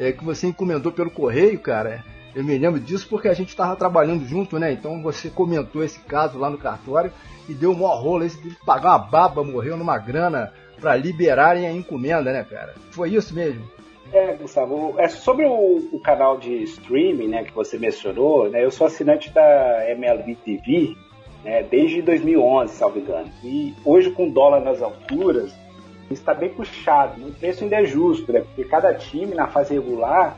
é, 0.00 0.12
que 0.12 0.24
você 0.24 0.46
encomendou 0.46 0.90
pelo 0.90 1.10
correio, 1.10 1.60
cara. 1.60 2.02
Eu 2.34 2.42
me 2.42 2.56
lembro 2.56 2.80
disso 2.80 3.06
porque 3.08 3.28
a 3.28 3.34
gente 3.34 3.50
estava 3.50 3.76
trabalhando 3.76 4.26
junto, 4.26 4.58
né? 4.58 4.72
Então 4.72 5.02
você 5.02 5.28
comentou 5.28 5.84
esse 5.84 6.00
caso 6.00 6.38
lá 6.38 6.48
no 6.48 6.56
cartório 6.56 7.12
e 7.46 7.52
deu 7.52 7.72
um 7.72 7.74
maior 7.74 8.00
rolo. 8.00 8.24
Esse 8.24 8.38
teve 8.38 8.54
que 8.54 8.64
pagar 8.64 8.90
uma 8.90 8.98
baba, 8.98 9.44
morreu 9.44 9.76
numa 9.76 9.98
grana 9.98 10.52
para 10.80 10.96
liberarem 10.96 11.66
a 11.66 11.72
encomenda, 11.72 12.32
né, 12.32 12.42
cara? 12.48 12.74
Foi 12.92 13.10
isso 13.10 13.34
mesmo? 13.34 13.62
É, 14.12 14.34
Gustavo, 14.34 14.94
é 14.98 15.08
sobre 15.08 15.46
o, 15.46 15.88
o, 15.92 16.00
canal 16.00 16.36
de 16.36 16.64
streaming, 16.64 17.28
né, 17.28 17.44
que 17.44 17.52
você 17.52 17.78
mencionou, 17.78 18.50
né, 18.50 18.64
eu 18.64 18.70
sou 18.70 18.88
assinante 18.88 19.30
da 19.30 19.88
MLB 19.90 20.34
TV, 20.44 20.96
né, 21.44 21.62
desde 21.62 22.02
2011, 22.02 22.74
salvo 22.74 22.98
engano. 22.98 23.30
E 23.44 23.72
hoje, 23.84 24.10
com 24.10 24.28
dólar 24.28 24.62
nas 24.62 24.82
alturas, 24.82 25.54
está 26.10 26.34
bem 26.34 26.48
puxado. 26.48 27.24
O 27.24 27.32
preço 27.32 27.62
ainda 27.62 27.76
é 27.76 27.84
justo, 27.84 28.32
né, 28.32 28.40
porque 28.40 28.64
cada 28.64 28.92
time 28.94 29.32
na 29.32 29.46
fase 29.46 29.74
regular 29.74 30.36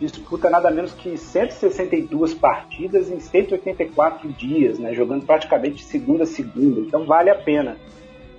disputa 0.00 0.50
nada 0.50 0.68
menos 0.68 0.92
que 0.92 1.16
162 1.16 2.34
partidas 2.34 3.08
em 3.08 3.20
184 3.20 4.28
dias, 4.32 4.80
né, 4.80 4.92
jogando 4.94 5.24
praticamente 5.24 5.76
de 5.76 5.84
segunda 5.84 6.24
a 6.24 6.26
segunda. 6.26 6.80
Então 6.80 7.04
vale 7.04 7.30
a 7.30 7.36
pena. 7.36 7.76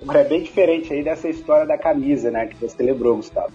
Agora 0.02 0.20
é 0.20 0.26
bem 0.26 0.42
diferente 0.42 0.92
aí 0.92 1.02
dessa 1.02 1.30
história 1.30 1.66
da 1.66 1.78
camisa, 1.78 2.30
né, 2.30 2.48
que 2.48 2.58
você 2.58 2.84
lembrou, 2.84 3.16
Gustavo. 3.16 3.54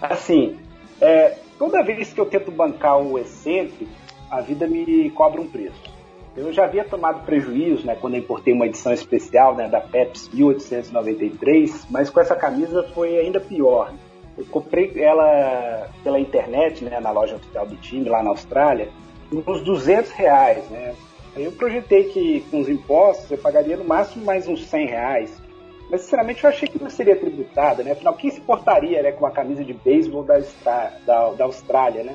Assim, 0.00 0.58
é, 1.00 1.36
toda 1.58 1.82
vez 1.82 2.12
que 2.12 2.20
eu 2.20 2.26
tento 2.26 2.50
bancar 2.50 2.98
o 2.98 3.18
excêntrico, 3.18 3.90
a 4.30 4.40
vida 4.40 4.66
me 4.66 5.10
cobra 5.10 5.40
um 5.40 5.46
preço. 5.46 6.00
Eu 6.36 6.52
já 6.52 6.64
havia 6.64 6.84
tomado 6.84 7.24
prejuízo, 7.24 7.84
né, 7.84 7.96
quando 8.00 8.16
importei 8.16 8.54
uma 8.54 8.66
edição 8.66 8.92
especial, 8.92 9.56
né, 9.56 9.68
da 9.68 9.80
Pepsi 9.80 10.30
1893, 10.32 11.86
mas 11.90 12.08
com 12.08 12.20
essa 12.20 12.36
camisa 12.36 12.84
foi 12.94 13.18
ainda 13.18 13.40
pior. 13.40 13.92
Eu 14.38 14.46
comprei 14.46 14.92
ela 14.96 15.88
pela 16.04 16.20
internet, 16.20 16.84
né, 16.84 17.00
na 17.00 17.10
loja 17.10 17.34
oficial 17.36 17.66
do 17.66 17.76
time 17.76 18.08
lá 18.08 18.22
na 18.22 18.30
Austrália, 18.30 18.88
uns 19.32 19.60
200 19.62 20.10
reais, 20.12 20.64
né. 20.70 20.94
Eu 21.36 21.52
projetei 21.52 22.04
que 22.04 22.40
com 22.50 22.60
os 22.60 22.68
impostos 22.68 23.30
eu 23.30 23.38
pagaria 23.38 23.76
no 23.76 23.84
máximo 23.84 24.24
mais 24.24 24.48
uns 24.48 24.66
100 24.66 24.86
reais. 24.86 25.49
Mas, 25.90 26.02
sinceramente, 26.02 26.44
eu 26.44 26.50
achei 26.50 26.68
que 26.68 26.80
não 26.80 26.88
seria 26.88 27.16
tributada, 27.16 27.82
né? 27.82 27.92
Afinal, 27.92 28.14
quem 28.14 28.30
se 28.30 28.40
portaria 28.40 29.02
né, 29.02 29.10
com 29.10 29.24
uma 29.24 29.32
camisa 29.32 29.64
de 29.64 29.72
beisebol 29.72 30.22
da, 30.22 30.40
da, 31.04 31.30
da 31.30 31.44
Austrália, 31.44 32.04
né? 32.04 32.14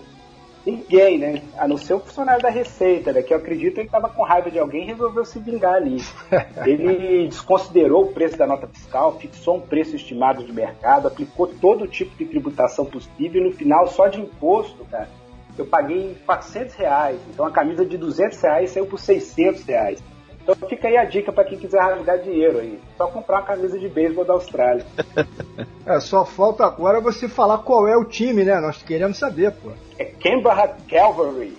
Ninguém, 0.66 1.20
né? 1.20 1.44
A 1.58 1.68
não 1.68 1.78
ser 1.78 1.94
o 1.94 2.00
funcionário 2.00 2.42
da 2.42 2.50
Receita, 2.50 3.12
né? 3.12 3.22
Que 3.22 3.34
eu 3.34 3.38
acredito 3.38 3.78
ele 3.78 3.88
estava 3.88 4.10
com 4.10 4.24
raiva 4.24 4.50
de 4.50 4.58
alguém 4.58 4.84
e 4.84 4.88
resolveu 4.88 5.24
se 5.24 5.38
vingar 5.40 5.76
ali. 5.76 5.98
Ele 6.66 7.28
desconsiderou 7.28 8.06
o 8.06 8.14
preço 8.14 8.36
da 8.36 8.48
nota 8.48 8.66
fiscal, 8.66 9.20
fixou 9.20 9.58
um 9.58 9.62
preço 9.62 9.96
estimado 9.96 10.44
de 10.44 10.52
mercado, 10.52 11.08
aplicou 11.08 11.46
todo 11.46 11.88
tipo 11.88 12.18
de 12.18 12.26
tributação 12.26 12.84
possível 12.84 13.44
e 13.44 13.46
no 13.46 13.54
final, 13.54 13.86
só 13.86 14.08
de 14.08 14.20
imposto, 14.20 14.84
cara, 14.86 15.08
eu 15.56 15.68
paguei 15.68 16.18
400 16.26 16.74
reais. 16.76 17.20
Então 17.32 17.46
a 17.46 17.52
camisa 17.52 17.86
de 17.86 17.98
200 17.98 18.42
reais 18.42 18.72
saiu 18.72 18.88
por 18.88 19.00
600 19.00 19.64
reais. 19.66 20.04
Então 20.46 20.70
fica 20.70 20.88
aí 20.88 20.96
a 20.96 21.04
dica 21.04 21.32
para 21.32 21.44
quem 21.44 21.58
quiser 21.58 21.82
rasgar 21.82 22.20
dinheiro 22.20 22.60
aí. 22.60 22.80
Só 22.96 23.08
comprar 23.08 23.38
uma 23.38 23.48
camisa 23.48 23.80
de 23.80 23.90
beisebol 23.90 24.24
da 24.24 24.34
Austrália. 24.34 24.86
É, 25.88 26.00
só 26.00 26.26
falta 26.26 26.66
agora 26.66 27.00
você 27.00 27.28
falar 27.28 27.60
qual 27.60 27.88
é 27.88 27.96
o 27.96 28.04
time, 28.04 28.44
né? 28.44 28.60
Nós 28.60 28.82
queremos 28.82 29.20
saber, 29.20 29.52
pô. 29.52 29.70
É 30.00 30.06
Canberra 30.06 30.76
Calvary. 30.90 31.56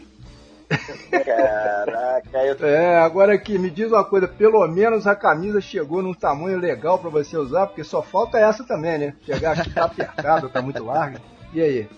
Caraca, 1.24 2.44
eu... 2.44 2.66
É, 2.66 2.96
agora 2.98 3.34
aqui, 3.34 3.56
me 3.56 3.70
diz 3.70 3.92
uma 3.92 4.02
coisa, 4.04 4.26
pelo 4.26 4.66
menos 4.66 5.06
a 5.06 5.14
camisa 5.14 5.60
chegou 5.60 6.02
num 6.02 6.12
tamanho 6.12 6.58
legal 6.58 6.98
para 6.98 7.08
você 7.08 7.36
usar, 7.36 7.68
porque 7.68 7.84
só 7.84 8.02
falta 8.02 8.36
essa 8.36 8.64
também, 8.64 8.98
né? 8.98 9.14
Chegar 9.24 9.56
aqui 9.56 9.72
tá 9.72 9.84
apertado, 9.84 10.48
tá 10.48 10.60
muito 10.60 10.84
larga. 10.84 11.20
E 11.54 11.62
aí? 11.62 11.88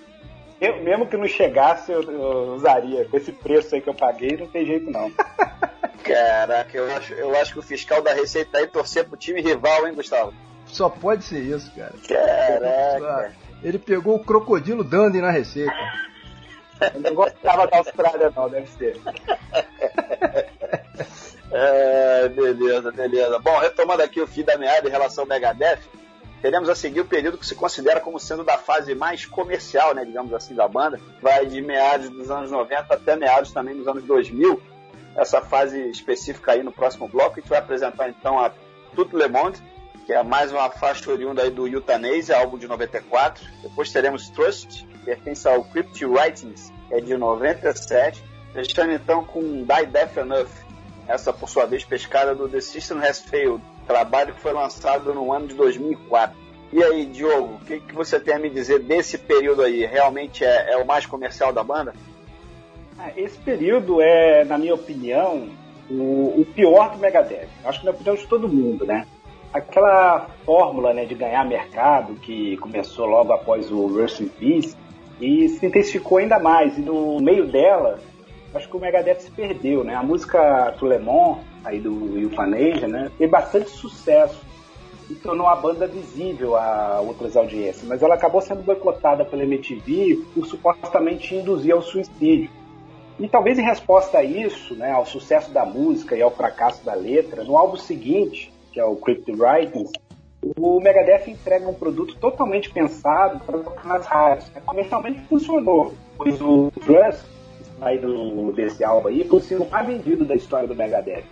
Eu, 0.60 0.82
mesmo 0.82 1.06
que 1.06 1.16
não 1.16 1.26
chegasse, 1.26 1.92
eu, 1.92 2.02
eu, 2.02 2.54
usaria. 2.54 3.06
Com 3.08 3.16
esse 3.16 3.32
preço 3.32 3.74
aí 3.74 3.80
que 3.80 3.88
eu 3.88 3.94
paguei, 3.94 4.36
não 4.36 4.46
tem 4.48 4.66
jeito 4.66 4.90
não. 4.90 5.10
Caraca, 6.02 6.76
eu 6.76 6.96
acho, 6.96 7.14
eu 7.14 7.36
acho 7.36 7.52
que 7.52 7.58
o 7.58 7.62
fiscal 7.62 8.02
da 8.02 8.12
Receita 8.12 8.58
aí 8.58 8.66
torcer 8.66 9.04
pro 9.06 9.16
time 9.16 9.40
rival, 9.40 9.86
hein, 9.86 9.94
Gustavo? 9.94 10.32
Só 10.66 10.88
pode 10.88 11.24
ser 11.24 11.40
isso, 11.40 11.72
cara. 11.74 11.94
Caraca. 12.06 13.34
Ele 13.62 13.78
pegou 13.78 14.16
o 14.16 14.24
crocodilo 14.24 14.84
Dandy 14.84 15.20
na 15.20 15.30
Receita. 15.30 15.72
Eu 16.94 17.00
não 17.00 17.14
gostava 17.14 17.66
da 17.66 17.78
Austrália, 17.78 18.32
não, 18.34 18.48
deve 18.48 18.68
ser. 18.68 19.00
É, 21.50 22.28
beleza, 22.28 22.92
beleza. 22.92 23.38
Bom, 23.38 23.58
retomando 23.58 24.02
aqui 24.02 24.20
o 24.20 24.26
fim 24.26 24.42
da 24.42 24.58
meada 24.58 24.86
em 24.86 24.90
relação 24.90 25.24
ao 25.24 25.28
Megadeth, 25.28 25.80
teremos 26.42 26.68
a 26.68 26.74
seguir 26.74 27.00
o 27.00 27.06
período 27.06 27.38
que 27.38 27.46
se 27.46 27.54
considera 27.54 28.00
como 28.00 28.20
sendo 28.20 28.44
da 28.44 28.58
fase 28.58 28.94
mais 28.94 29.24
comercial, 29.24 29.94
né, 29.94 30.04
digamos 30.04 30.32
assim, 30.34 30.54
da 30.54 30.68
banda. 30.68 31.00
Vai 31.22 31.46
de 31.46 31.60
meados 31.60 32.10
dos 32.10 32.30
anos 32.30 32.50
90 32.50 32.94
até 32.94 33.16
meados 33.16 33.52
também 33.52 33.74
dos 33.76 33.88
anos 33.88 34.04
2000. 34.04 34.60
Essa 35.18 35.42
fase 35.42 35.90
específica 35.90 36.52
aí 36.52 36.62
no 36.62 36.70
próximo 36.70 37.08
bloco, 37.08 37.32
a 37.32 37.40
gente 37.40 37.48
vai 37.48 37.58
apresentar 37.58 38.08
então 38.08 38.38
a 38.38 38.52
Tout 38.94 39.16
Le 39.16 39.26
Monde, 39.28 39.60
que 40.06 40.12
é 40.12 40.22
mais 40.22 40.52
uma 40.52 40.70
faixa 40.70 41.10
oriunda 41.10 41.42
aí 41.42 41.50
do 41.50 41.66
Euthanasia, 41.66 42.38
álbum 42.38 42.56
de 42.56 42.68
94. 42.68 43.44
Depois 43.60 43.90
teremos 43.90 44.30
Trust, 44.30 44.86
que 44.86 44.98
pertence 45.00 45.48
ao 45.48 45.64
Crypt 45.64 46.04
Writings, 46.06 46.72
que 46.86 46.94
é 46.94 47.00
de 47.00 47.16
97. 47.16 48.22
Fechando 48.52 48.92
então 48.92 49.24
com 49.24 49.40
Die 49.42 49.86
Death 49.90 50.16
Enough, 50.16 50.48
essa 51.08 51.32
por 51.32 51.48
sua 51.48 51.66
vez 51.66 51.84
pescada 51.84 52.32
do 52.32 52.48
The 52.48 52.60
System 52.60 52.98
Has 53.02 53.20
Failed, 53.20 53.60
trabalho 53.88 54.34
que 54.34 54.40
foi 54.40 54.52
lançado 54.52 55.12
no 55.12 55.32
ano 55.32 55.48
de 55.48 55.54
2004. 55.54 56.38
E 56.72 56.80
aí, 56.80 57.06
Diogo, 57.06 57.54
o 57.54 57.64
que, 57.64 57.80
que, 57.80 57.94
você 57.94 58.20
tem 58.20 58.34
a 58.34 58.38
me 58.38 58.50
dizer 58.50 58.78
desse 58.78 59.18
período 59.18 59.62
aí? 59.62 59.84
Realmente 59.84 60.44
é, 60.44 60.74
é 60.74 60.76
o 60.76 60.86
mais 60.86 61.06
comercial 61.06 61.52
da 61.52 61.64
banda? 61.64 61.92
Ah, 62.98 63.12
esse 63.16 63.38
período 63.38 64.00
é, 64.00 64.44
na 64.44 64.58
minha 64.58 64.74
opinião, 64.74 65.48
o, 65.88 66.40
o, 66.40 66.46
pior 66.54 66.90
do 66.90 66.98
Megadeth. 66.98 67.48
Acho 67.64 67.78
que 67.78 67.86
na 67.86 67.92
opinião 67.92 68.16
de 68.16 68.26
todo 68.26 68.48
mundo, 68.48 68.84
né? 68.84 69.06
Aquela 69.52 70.26
fórmula 70.44 70.92
né, 70.92 71.04
de 71.04 71.14
ganhar 71.14 71.44
mercado 71.44 72.14
que 72.16 72.56
começou 72.56 73.06
logo 73.06 73.32
após 73.32 73.70
o 73.70 73.86
Rust 73.86 74.20
in 74.20 74.28
Peace 74.28 74.76
e 75.20 75.48
se 75.48 75.64
intensificou 75.64 76.18
ainda 76.18 76.40
mais. 76.40 76.76
E 76.76 76.80
no 76.80 77.20
meio 77.20 77.46
dela, 77.46 78.00
acho 78.52 78.68
que 78.68 78.76
o 78.76 78.80
Megadeth 78.80 79.20
se 79.20 79.30
perdeu, 79.30 79.84
né? 79.84 79.94
A 79.94 80.02
música 80.02 80.74
Tulemon, 80.76 81.38
aí 81.64 81.78
do 81.78 82.18
Euthanasia, 82.18 82.88
né? 82.88 83.12
Teve 83.16 83.30
bastante 83.30 83.70
sucesso 83.70 84.44
e 85.08 85.14
tornou 85.14 85.46
a 85.46 85.54
banda 85.54 85.86
visível 85.86 86.56
a 86.56 87.00
outras 87.00 87.36
audiências, 87.36 87.84
mas 87.84 88.02
ela 88.02 88.16
acabou 88.16 88.40
sendo 88.40 88.62
boicotada 88.62 89.24
pela 89.24 89.44
MTV 89.44 90.22
por 90.34 90.46
supostamente 90.46 91.34
induzir 91.34 91.72
ao 91.72 91.80
suicídio. 91.80 92.57
E 93.18 93.28
talvez 93.28 93.58
em 93.58 93.64
resposta 93.64 94.18
a 94.18 94.22
isso, 94.22 94.74
né, 94.74 94.92
ao 94.92 95.04
sucesso 95.04 95.50
da 95.50 95.64
música 95.64 96.16
e 96.16 96.22
ao 96.22 96.30
fracasso 96.30 96.84
da 96.84 96.94
letra, 96.94 97.42
no 97.42 97.56
álbum 97.56 97.76
seguinte, 97.76 98.52
que 98.72 98.78
é 98.78 98.84
o 98.84 98.96
Crypt 98.96 99.32
Writings, 99.32 99.90
o 100.56 100.80
Megadeth 100.80 101.28
entrega 101.28 101.68
um 101.68 101.74
produto 101.74 102.16
totalmente 102.16 102.70
pensado 102.70 103.40
para 103.40 103.58
tocar 103.58 103.88
nas 103.88 104.06
rádios. 104.06 104.50
Comercialmente 104.64 105.20
funcionou, 105.22 105.94
pois 106.16 106.40
o 106.40 106.70
Trust 106.84 107.26
do 108.00 108.52
desse 108.52 108.84
álbum 108.84 109.08
aí, 109.08 109.24
foi 109.24 109.56
o 109.56 109.68
mais 109.68 109.86
vendido 109.86 110.24
da 110.24 110.34
história 110.34 110.68
do 110.68 110.74
Megadeth. 110.74 111.24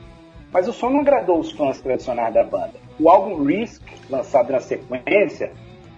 Mas 0.52 0.68
o 0.68 0.72
som 0.72 0.90
não 0.90 1.00
agradou 1.00 1.40
os 1.40 1.52
fãs 1.52 1.80
tradicionais 1.80 2.32
da 2.32 2.44
banda. 2.44 2.74
O 2.98 3.10
álbum 3.10 3.44
Risk, 3.44 3.82
lançado 4.08 4.52
na 4.52 4.60
sequência, 4.60 5.52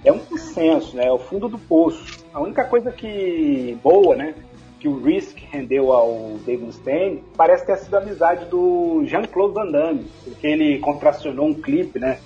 é 0.04 0.12
um 0.12 0.18
consenso, 0.18 0.96
né? 0.96 1.06
É 1.06 1.12
o 1.12 1.18
fundo 1.18 1.48
do 1.48 1.58
poço. 1.58 2.24
A 2.32 2.40
única 2.40 2.64
coisa 2.64 2.90
que 2.90 3.78
boa, 3.82 4.16
né, 4.16 4.34
que 4.78 4.88
o 4.88 5.02
Risk 5.02 5.38
rendeu 5.50 5.92
ao 5.92 6.38
Dave 6.46 6.64
Mustaine 6.64 7.22
parece 7.36 7.66
ter 7.66 7.76
sido 7.78 7.94
a 7.96 7.98
amizade 8.00 8.44
do 8.46 9.02
Jean-Claude 9.06 9.54
Van 9.54 9.70
Damme, 9.70 10.06
porque 10.24 10.46
ele 10.46 10.78
contracionou 10.78 11.48
um 11.48 11.54
clipe, 11.54 11.98
né, 11.98 12.18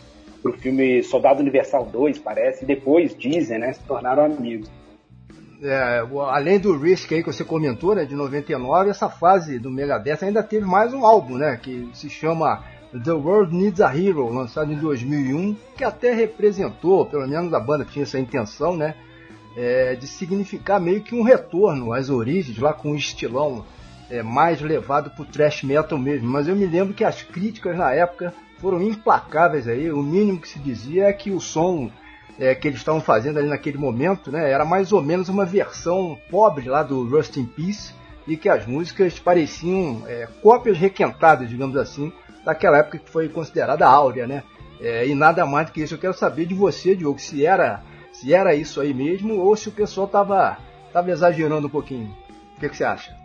pro 0.42 0.52
filme 0.52 1.02
Soldado 1.02 1.40
Universal 1.40 1.86
2, 1.86 2.18
parece, 2.18 2.64
e 2.64 2.66
depois 2.66 3.16
dizem, 3.16 3.58
né, 3.58 3.72
se 3.72 3.82
tornaram 3.84 4.24
amigos 4.24 4.70
é, 5.64 6.04
além 6.30 6.58
do 6.58 6.76
Risk 6.76 7.12
aí 7.12 7.22
que 7.22 7.32
você 7.32 7.44
comentou, 7.44 7.94
né, 7.94 8.04
de 8.04 8.16
99, 8.16 8.90
essa 8.90 9.08
fase 9.08 9.60
do 9.60 9.70
Megadeth 9.70 10.18
ainda 10.22 10.42
teve 10.42 10.66
mais 10.66 10.92
um 10.92 11.06
álbum, 11.06 11.36
né, 11.36 11.56
que 11.62 11.88
se 11.94 12.10
chama 12.10 12.64
The 12.92 13.12
World 13.12 13.54
Needs 13.54 13.80
a 13.80 13.96
Hero, 13.96 14.28
lançado 14.28 14.72
em 14.72 14.76
2001, 14.76 15.56
que 15.76 15.84
até 15.84 16.12
representou, 16.12 17.06
pelo 17.06 17.26
menos 17.28 17.54
a 17.54 17.60
banda 17.60 17.84
tinha 17.84 18.02
essa 18.02 18.18
intenção, 18.18 18.76
né? 18.76 18.94
É, 19.56 19.94
de 19.94 20.06
significar 20.06 20.80
meio 20.80 21.02
que 21.02 21.14
um 21.14 21.22
retorno 21.22 21.92
às 21.92 22.08
origens, 22.08 22.58
lá 22.58 22.72
com 22.72 22.92
um 22.92 22.96
estilão 22.96 23.64
é, 24.10 24.22
mais 24.22 24.60
levado 24.60 25.10
pro 25.10 25.24
thrash 25.24 25.62
metal 25.62 25.98
mesmo. 25.98 26.28
Mas 26.28 26.48
eu 26.48 26.56
me 26.56 26.66
lembro 26.66 26.94
que 26.94 27.04
as 27.04 27.22
críticas 27.22 27.76
na 27.76 27.92
época 27.92 28.32
foram 28.58 28.80
implacáveis 28.80 29.68
aí. 29.68 29.90
O 29.90 30.02
mínimo 30.02 30.40
que 30.40 30.48
se 30.48 30.58
dizia 30.58 31.04
é 31.04 31.12
que 31.12 31.30
o 31.30 31.40
som 31.40 31.90
é, 32.38 32.54
que 32.54 32.68
eles 32.68 32.78
estavam 32.78 33.00
fazendo 33.00 33.38
ali 33.38 33.48
naquele 33.48 33.78
momento, 33.78 34.30
né, 34.30 34.50
era 34.50 34.64
mais 34.64 34.92
ou 34.92 35.02
menos 35.02 35.28
uma 35.28 35.44
versão 35.44 36.18
pobre 36.30 36.68
lá 36.68 36.82
do 36.82 37.08
Rust 37.08 37.36
in 37.36 37.44
Peace 37.44 37.94
e 38.26 38.36
que 38.36 38.48
as 38.48 38.66
músicas 38.66 39.18
pareciam 39.18 40.02
é, 40.06 40.28
cópias 40.42 40.78
requentadas, 40.78 41.48
digamos 41.48 41.76
assim, 41.76 42.12
daquela 42.44 42.78
época 42.78 42.98
que 42.98 43.10
foi 43.10 43.28
considerada 43.28 43.86
áurea, 43.86 44.26
né? 44.26 44.42
É, 44.80 45.06
e 45.06 45.14
nada 45.14 45.46
mais 45.46 45.66
do 45.66 45.72
que 45.72 45.82
isso. 45.82 45.94
Eu 45.94 45.98
quero 45.98 46.14
saber 46.14 46.46
de 46.46 46.54
você, 46.54 46.96
Diogo, 46.96 47.20
se 47.20 47.46
era, 47.46 47.82
se 48.22 48.32
era 48.32 48.54
isso 48.54 48.80
aí 48.80 48.94
mesmo 48.94 49.36
ou 49.40 49.56
se 49.56 49.68
o 49.68 49.72
pessoal 49.72 50.06
estava 50.06 50.56
tava 50.92 51.10
exagerando 51.10 51.66
um 51.66 51.70
pouquinho. 51.70 52.14
O 52.56 52.60
que, 52.60 52.68
que 52.68 52.76
você 52.76 52.84
acha? 52.84 53.16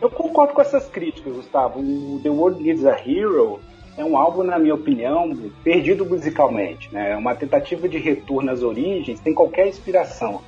Eu 0.00 0.08
concordo 0.08 0.54
com 0.54 0.62
essas 0.62 0.88
críticas, 0.88 1.34
Gustavo. 1.34 1.80
O 1.80 2.18
The 2.22 2.30
World 2.30 2.62
Needs 2.62 2.86
a 2.86 2.96
Hero 2.98 3.60
é 3.98 4.04
um 4.04 4.16
álbum, 4.16 4.42
na 4.42 4.58
minha 4.58 4.74
opinião, 4.74 5.30
perdido 5.62 6.06
musicalmente. 6.06 6.92
Né? 6.92 7.12
É 7.12 7.16
uma 7.16 7.34
tentativa 7.34 7.86
de 7.86 7.98
retorno 7.98 8.50
às 8.50 8.62
origens, 8.62 9.20
sem 9.20 9.34
qualquer 9.34 9.68
inspiração. 9.68 10.40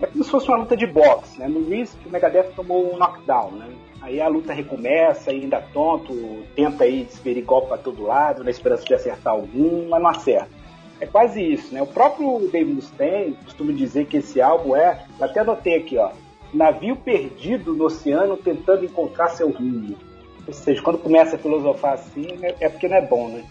É 0.00 0.06
como 0.06 0.24
se 0.24 0.30
fosse 0.30 0.48
uma 0.48 0.56
luta 0.56 0.74
de 0.74 0.86
boxe. 0.86 1.38
Né? 1.38 1.46
No 1.46 1.68
Risk, 1.68 1.98
o 2.06 2.10
Megadeth 2.10 2.52
tomou 2.56 2.94
um 2.94 2.96
knockdown. 2.96 3.50
Né? 3.50 3.68
Aí 4.00 4.18
a 4.18 4.28
luta 4.28 4.54
recomeça, 4.54 5.30
ainda 5.30 5.60
tonto, 5.60 6.42
tenta 6.56 6.84
aí 6.84 7.04
desferir 7.04 7.42
golpe 7.42 7.68
para 7.68 7.76
todo 7.76 8.02
lado, 8.02 8.42
na 8.42 8.50
esperança 8.50 8.84
de 8.84 8.94
acertar 8.94 9.34
algum, 9.34 9.90
mas 9.90 10.02
não 10.02 10.08
acerta. 10.08 10.63
É 11.04 11.06
quase 11.06 11.42
isso, 11.42 11.74
né? 11.74 11.82
O 11.82 11.86
próprio 11.86 12.48
Dave 12.50 12.72
Mustaine 12.72 13.36
costuma 13.44 13.74
dizer 13.74 14.06
que 14.06 14.16
esse 14.16 14.40
álbum 14.40 14.74
é, 14.74 15.04
até 15.20 15.40
anotei 15.40 15.76
aqui, 15.76 15.98
ó, 15.98 16.12
navio 16.50 16.96
perdido 16.96 17.74
no 17.74 17.84
oceano 17.84 18.38
tentando 18.38 18.86
encontrar 18.86 19.28
seu 19.28 19.50
rumo. 19.50 19.98
Ou 20.46 20.54
seja, 20.54 20.80
quando 20.80 20.96
começa 20.96 21.36
a 21.36 21.38
filosofar 21.38 21.92
assim, 21.92 22.38
é, 22.40 22.56
é 22.58 22.68
porque 22.70 22.88
não 22.88 22.96
é 22.96 23.02
bom, 23.02 23.28
né? 23.28 23.44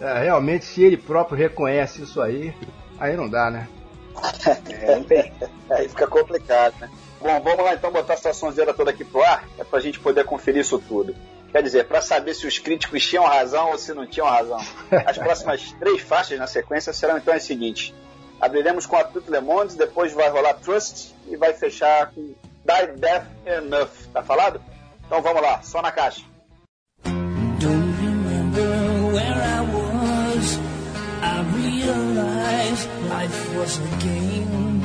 É, 0.00 0.22
realmente, 0.22 0.64
se 0.64 0.82
ele 0.82 0.96
próprio 0.96 1.36
reconhece 1.36 2.04
isso 2.04 2.22
aí, 2.22 2.54
aí 2.98 3.14
não 3.18 3.28
dá, 3.28 3.50
né? 3.50 3.68
é, 4.70 4.96
não 4.96 5.04
tem. 5.04 5.30
aí 5.68 5.90
fica 5.90 6.06
complicado, 6.06 6.74
né? 6.80 6.88
Bom, 7.20 7.38
vamos 7.42 7.64
lá 7.66 7.74
então 7.74 7.92
botar 7.92 8.14
essa 8.14 8.32
sonzeira 8.32 8.72
toda 8.72 8.92
aqui 8.92 9.04
pro 9.04 9.22
ar, 9.22 9.46
é 9.58 9.64
pra 9.64 9.78
gente 9.78 10.00
poder 10.00 10.24
conferir 10.24 10.62
isso 10.62 10.78
tudo. 10.78 11.14
Quer 11.50 11.62
dizer, 11.62 11.86
para 11.86 12.02
saber 12.02 12.34
se 12.34 12.46
os 12.46 12.58
críticos 12.58 13.06
tinham 13.06 13.24
razão 13.24 13.70
ou 13.70 13.78
se 13.78 13.94
não 13.94 14.06
tinham 14.06 14.26
razão. 14.26 14.60
As 15.06 15.16
próximas 15.18 15.72
três 15.72 16.02
faixas 16.02 16.38
na 16.38 16.46
sequência 16.46 16.92
serão 16.92 17.16
então 17.16 17.32
as 17.32 17.42
seguintes. 17.42 17.94
Abriremos 18.40 18.86
com 18.86 18.96
a 18.96 19.04
Tutti 19.04 19.30
Le 19.30 19.40
Monde, 19.40 19.76
depois 19.76 20.12
vai 20.12 20.28
rolar 20.28 20.54
Trust 20.54 21.14
e 21.26 21.36
vai 21.36 21.52
fechar 21.54 22.12
com 22.12 22.22
Die 22.22 22.86
Death 22.98 23.26
Enough. 23.46 23.90
Tá 24.12 24.22
falado? 24.22 24.60
Então 25.06 25.22
vamos 25.22 25.42
lá, 25.42 25.62
só 25.62 25.80
na 25.82 25.90
caixa. 25.90 26.22
Don't 27.04 27.96
remember 28.00 29.12
where 29.12 29.42
I 29.42 29.60
was. 29.62 30.58
I 31.22 31.42
realized 31.56 32.88
life 33.08 33.56
was 33.56 33.78
a 33.78 33.96
game. 34.04 34.82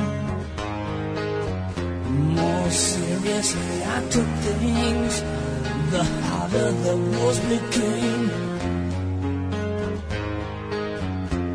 More 2.34 2.70
seriously 2.70 3.84
I 3.84 4.08
took 4.10 4.26
things, 4.42 5.22
the 5.90 6.04
harder 6.04 6.70
the 6.86 6.96
wars 6.96 7.38
became. 7.40 8.30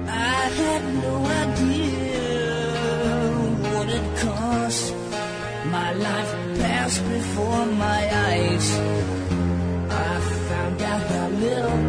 I 0.08 0.44
had 0.62 0.84
no 1.06 1.16
idea 1.44 2.28
what 3.72 3.90
it 3.90 4.06
cost. 4.18 4.94
My 5.66 5.92
life 5.94 6.32
passed 6.60 7.02
before 7.10 7.66
my 7.66 8.02
eyes. 8.30 8.68
I 9.90 10.20
found 10.50 10.82
out 10.82 11.02
how 11.14 11.28
little 11.30 11.89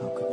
How 0.00 0.08
could 0.08 0.29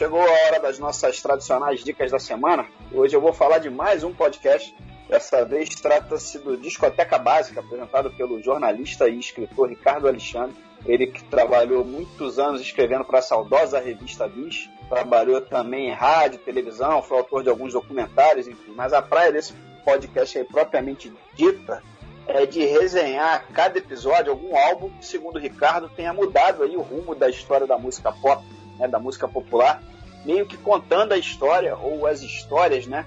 chegou 0.00 0.18
a 0.18 0.46
hora 0.46 0.58
das 0.58 0.78
nossas 0.78 1.20
tradicionais 1.20 1.84
dicas 1.84 2.10
da 2.10 2.18
semana. 2.18 2.66
Hoje 2.90 3.14
eu 3.14 3.20
vou 3.20 3.34
falar 3.34 3.58
de 3.58 3.68
mais 3.68 4.02
um 4.02 4.14
podcast. 4.14 4.74
Dessa 5.06 5.44
vez 5.44 5.68
trata-se 5.74 6.38
do 6.38 6.56
Discoteca 6.56 7.18
Básica, 7.18 7.60
apresentado 7.60 8.10
pelo 8.12 8.42
jornalista 8.42 9.10
e 9.10 9.18
escritor 9.18 9.68
Ricardo 9.68 10.08
Alexandre. 10.08 10.56
Ele 10.86 11.06
que 11.06 11.22
trabalhou 11.24 11.84
muitos 11.84 12.38
anos 12.38 12.62
escrevendo 12.62 13.04
para 13.04 13.18
a 13.18 13.22
saudosa 13.22 13.78
revista 13.78 14.26
Bis, 14.26 14.70
trabalhou 14.88 15.42
também 15.42 15.90
em 15.90 15.94
rádio, 15.94 16.38
televisão, 16.38 17.02
foi 17.02 17.18
autor 17.18 17.42
de 17.42 17.50
alguns 17.50 17.74
documentários, 17.74 18.48
enfim. 18.48 18.72
Mas 18.74 18.94
a 18.94 19.02
praia 19.02 19.30
desse 19.30 19.52
podcast 19.84 20.38
aí 20.38 20.44
propriamente 20.44 21.12
dita 21.34 21.82
é 22.26 22.46
de 22.46 22.64
resenhar 22.64 23.48
cada 23.52 23.76
episódio 23.76 24.32
algum 24.32 24.56
álbum 24.56 24.88
que, 24.98 25.04
segundo 25.04 25.38
Ricardo, 25.38 25.90
tenha 25.90 26.14
mudado 26.14 26.62
aí 26.62 26.74
o 26.74 26.80
rumo 26.80 27.14
da 27.14 27.28
história 27.28 27.66
da 27.66 27.76
música 27.76 28.10
pop 28.10 28.42
né, 28.80 28.88
da 28.88 28.98
música 28.98 29.28
popular, 29.28 29.82
meio 30.24 30.46
que 30.46 30.56
contando 30.56 31.12
a 31.12 31.18
história 31.18 31.76
ou 31.76 32.06
as 32.06 32.22
histórias, 32.22 32.86
né, 32.86 33.04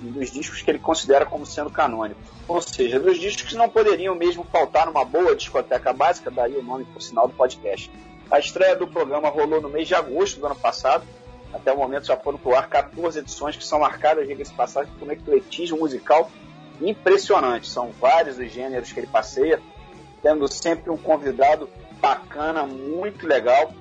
dos 0.00 0.30
discos 0.30 0.60
que 0.60 0.70
ele 0.70 0.78
considera 0.78 1.24
como 1.24 1.46
sendo 1.46 1.70
canônicos. 1.70 2.22
Ou 2.46 2.60
seja, 2.60 3.00
dos 3.00 3.18
discos 3.18 3.44
que 3.44 3.54
não 3.54 3.68
poderiam 3.68 4.14
mesmo 4.14 4.44
faltar 4.44 4.86
numa 4.86 5.04
boa 5.04 5.34
discoteca 5.34 5.92
básica, 5.92 6.30
daí 6.30 6.56
o 6.56 6.62
nome 6.62 6.84
por 6.84 7.00
sinal 7.00 7.26
do 7.26 7.34
podcast. 7.34 7.90
A 8.30 8.38
estreia 8.38 8.76
do 8.76 8.86
programa 8.86 9.28
rolou 9.28 9.60
no 9.60 9.68
mês 9.68 9.88
de 9.88 9.94
agosto 9.94 10.40
do 10.40 10.46
ano 10.46 10.56
passado. 10.56 11.04
Até 11.52 11.72
o 11.72 11.76
momento 11.76 12.06
já 12.06 12.16
foram 12.16 12.38
pro 12.38 12.54
ar 12.54 12.68
14 12.68 13.18
edições 13.18 13.56
que 13.56 13.64
são 13.64 13.80
marcadas, 13.80 14.26
diga-se 14.26 14.52
passagem, 14.52 14.92
por 14.98 15.06
um 15.06 15.12
ecletismo 15.12 15.78
musical 15.78 16.30
impressionante. 16.80 17.68
São 17.68 17.90
vários 18.00 18.38
os 18.38 18.50
gêneros 18.50 18.90
que 18.90 19.00
ele 19.00 19.06
passeia, 19.06 19.60
tendo 20.22 20.48
sempre 20.48 20.90
um 20.90 20.96
convidado 20.96 21.68
bacana, 22.00 22.64
muito 22.64 23.26
legal 23.26 23.72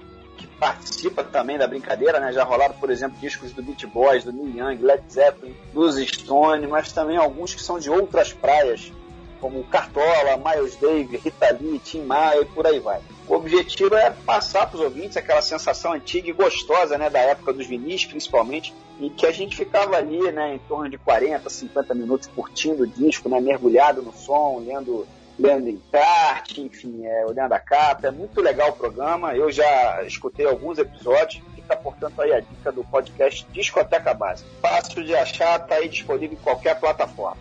que 0.42 0.48
participa 0.48 1.24
também 1.24 1.58
da 1.58 1.68
brincadeira, 1.68 2.20
né? 2.20 2.34
Já 2.34 2.44
rolaram, 2.44 2.74
por 2.74 2.90
exemplo, 2.90 3.18
discos 3.20 3.52
do 3.52 3.62
Beat 3.62 3.86
Boys, 3.86 4.24
do 4.24 4.34
Neil 4.34 4.58
Young, 4.58 4.82
Led 4.82 5.04
Zeppelin, 5.10 5.56
dos 5.74 5.96
Stone, 5.98 6.66
mas 6.68 6.92
também 6.92 7.18
alguns 7.18 7.54
que 7.54 7.62
são 7.62 7.78
de 7.78 7.90
outras 7.90 8.34
praias, 8.34 8.92
como 9.40 9.64
Cartola, 9.66 10.38
Miles 10.38 10.76
Davis, 10.76 11.22
Rita 11.22 11.58
Lee, 11.60 11.80
Tim 11.80 12.02
Maia 12.02 12.42
e 12.42 12.46
por 12.46 12.66
aí 12.66 12.80
vai. 12.80 13.02
O 13.28 13.36
objetivo 13.36 13.96
é 13.96 14.10
passar 14.10 14.68
para 14.68 14.78
os 14.78 14.84
ouvintes 14.84 15.16
aquela 15.16 15.42
sensação 15.42 15.94
antiga 15.94 16.30
e 16.30 16.34
gostosa, 16.34 16.98
né, 16.98 17.10
da 17.10 17.20
época 17.20 17.54
dos 17.54 17.66
vinis, 17.66 18.06
principalmente, 18.06 18.74
e 19.00 19.10
que 19.10 19.26
a 19.26 19.32
gente 19.32 19.56
ficava 19.56 19.96
ali, 19.96 20.32
né, 20.32 20.56
em 20.56 20.60
torno 20.60 20.90
de 20.90 20.98
40, 20.98 21.50
50 21.50 21.94
minutos 21.94 22.28
curtindo 22.28 22.84
o 22.84 22.88
disco, 22.88 23.30
né, 23.30 23.40
mergulhado 23.40 24.02
no 24.02 24.12
som, 24.14 24.62
lendo 24.66 25.08
lendo 25.40 25.70
encarte, 25.70 26.62
enfim, 26.62 27.06
é, 27.06 27.26
olhando 27.26 27.54
a 27.54 27.60
capa. 27.60 28.08
É 28.08 28.12
muito 28.12 28.42
legal 28.42 28.70
o 28.70 28.74
programa. 28.74 29.36
Eu 29.36 29.52
já 29.52 30.04
escutei 30.04 30.46
alguns 30.46 30.78
episódios. 30.78 31.44
Fica, 31.56 31.76
portanto, 31.76 32.22
aí 32.22 32.34
a 32.34 32.40
dica 32.40 32.72
do 32.72 32.84
podcast 32.84 33.46
Discoteca 33.52 34.14
Básica. 34.14 34.50
Fácil 34.62 35.04
de 35.04 35.16
achar, 35.16 35.60
está 35.60 35.76
aí 35.76 35.90
disponível 35.90 36.38
em 36.40 36.44
qualquer 36.44 36.80
plataforma. 36.80 37.38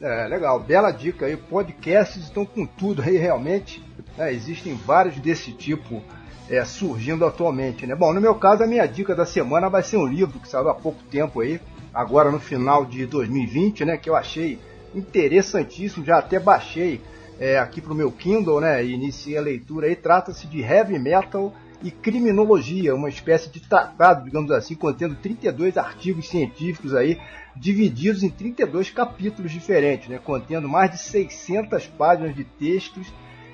É, 0.00 0.28
legal, 0.28 0.60
bela 0.60 0.92
dica 0.92 1.26
aí. 1.26 1.36
Podcasts 1.36 2.22
estão 2.22 2.46
com 2.46 2.64
tudo 2.64 3.02
aí 3.02 3.16
realmente. 3.16 3.84
É, 4.16 4.32
existem 4.32 4.74
vários 4.74 5.18
desse 5.18 5.52
tipo 5.52 6.02
é, 6.48 6.64
surgindo 6.64 7.24
atualmente, 7.26 7.86
né? 7.86 7.94
Bom, 7.94 8.12
no 8.12 8.20
meu 8.20 8.34
caso, 8.34 8.62
a 8.62 8.66
minha 8.66 8.86
dica 8.86 9.14
da 9.14 9.26
semana 9.26 9.68
vai 9.68 9.82
ser 9.82 9.96
um 9.96 10.06
livro 10.06 10.38
que 10.40 10.48
saiu 10.48 10.68
há 10.68 10.74
pouco 10.74 11.02
tempo 11.04 11.40
aí, 11.40 11.60
agora 11.92 12.30
no 12.30 12.40
final 12.40 12.84
de 12.84 13.06
2020, 13.06 13.84
né? 13.84 13.96
Que 13.96 14.08
eu 14.08 14.16
achei 14.16 14.58
interessantíssimo, 14.98 16.04
já 16.04 16.18
até 16.18 16.38
baixei 16.38 17.00
é, 17.38 17.58
aqui 17.58 17.80
para 17.80 17.92
o 17.92 17.96
meu 17.96 18.10
Kindle, 18.10 18.60
né? 18.60 18.84
E 18.84 18.92
iniciei 18.92 19.38
a 19.38 19.42
leitura 19.42 19.86
aí. 19.86 19.96
Trata-se 19.96 20.46
de 20.46 20.60
Heavy 20.60 20.98
Metal 20.98 21.54
e 21.82 21.90
Criminologia, 21.90 22.94
uma 22.94 23.08
espécie 23.08 23.48
de 23.50 23.60
tratado, 23.60 24.24
digamos 24.24 24.50
assim, 24.50 24.74
contendo 24.74 25.14
32 25.14 25.76
artigos 25.76 26.28
científicos 26.28 26.94
aí, 26.94 27.20
divididos 27.56 28.22
em 28.22 28.30
32 28.30 28.90
capítulos 28.90 29.52
diferentes, 29.52 30.08
né? 30.08 30.18
Contendo 30.22 30.68
mais 30.68 30.90
de 30.90 30.98
600 30.98 31.86
páginas 31.86 32.34
de 32.34 32.44
textos 32.44 33.06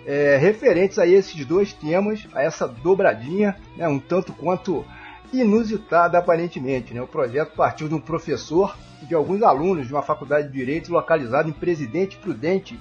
é, 0.06 0.36
referentes 0.36 0.98
a 0.98 1.06
esses 1.06 1.44
dois 1.44 1.72
temas, 1.72 2.26
a 2.34 2.42
essa 2.42 2.66
dobradinha, 2.66 3.56
né? 3.76 3.86
Um 3.88 3.98
tanto 3.98 4.32
quanto 4.32 4.84
inusitada 5.40 6.18
aparentemente, 6.18 6.94
né? 6.94 7.02
O 7.02 7.06
projeto 7.06 7.54
partiu 7.54 7.88
de 7.88 7.94
um 7.94 8.00
professor 8.00 8.76
de 9.02 9.14
alguns 9.14 9.42
alunos 9.42 9.86
de 9.86 9.92
uma 9.92 10.02
faculdade 10.02 10.48
de 10.48 10.54
Direito 10.54 10.92
localizada 10.92 11.48
em 11.48 11.52
Presidente 11.52 12.16
Prudente, 12.16 12.80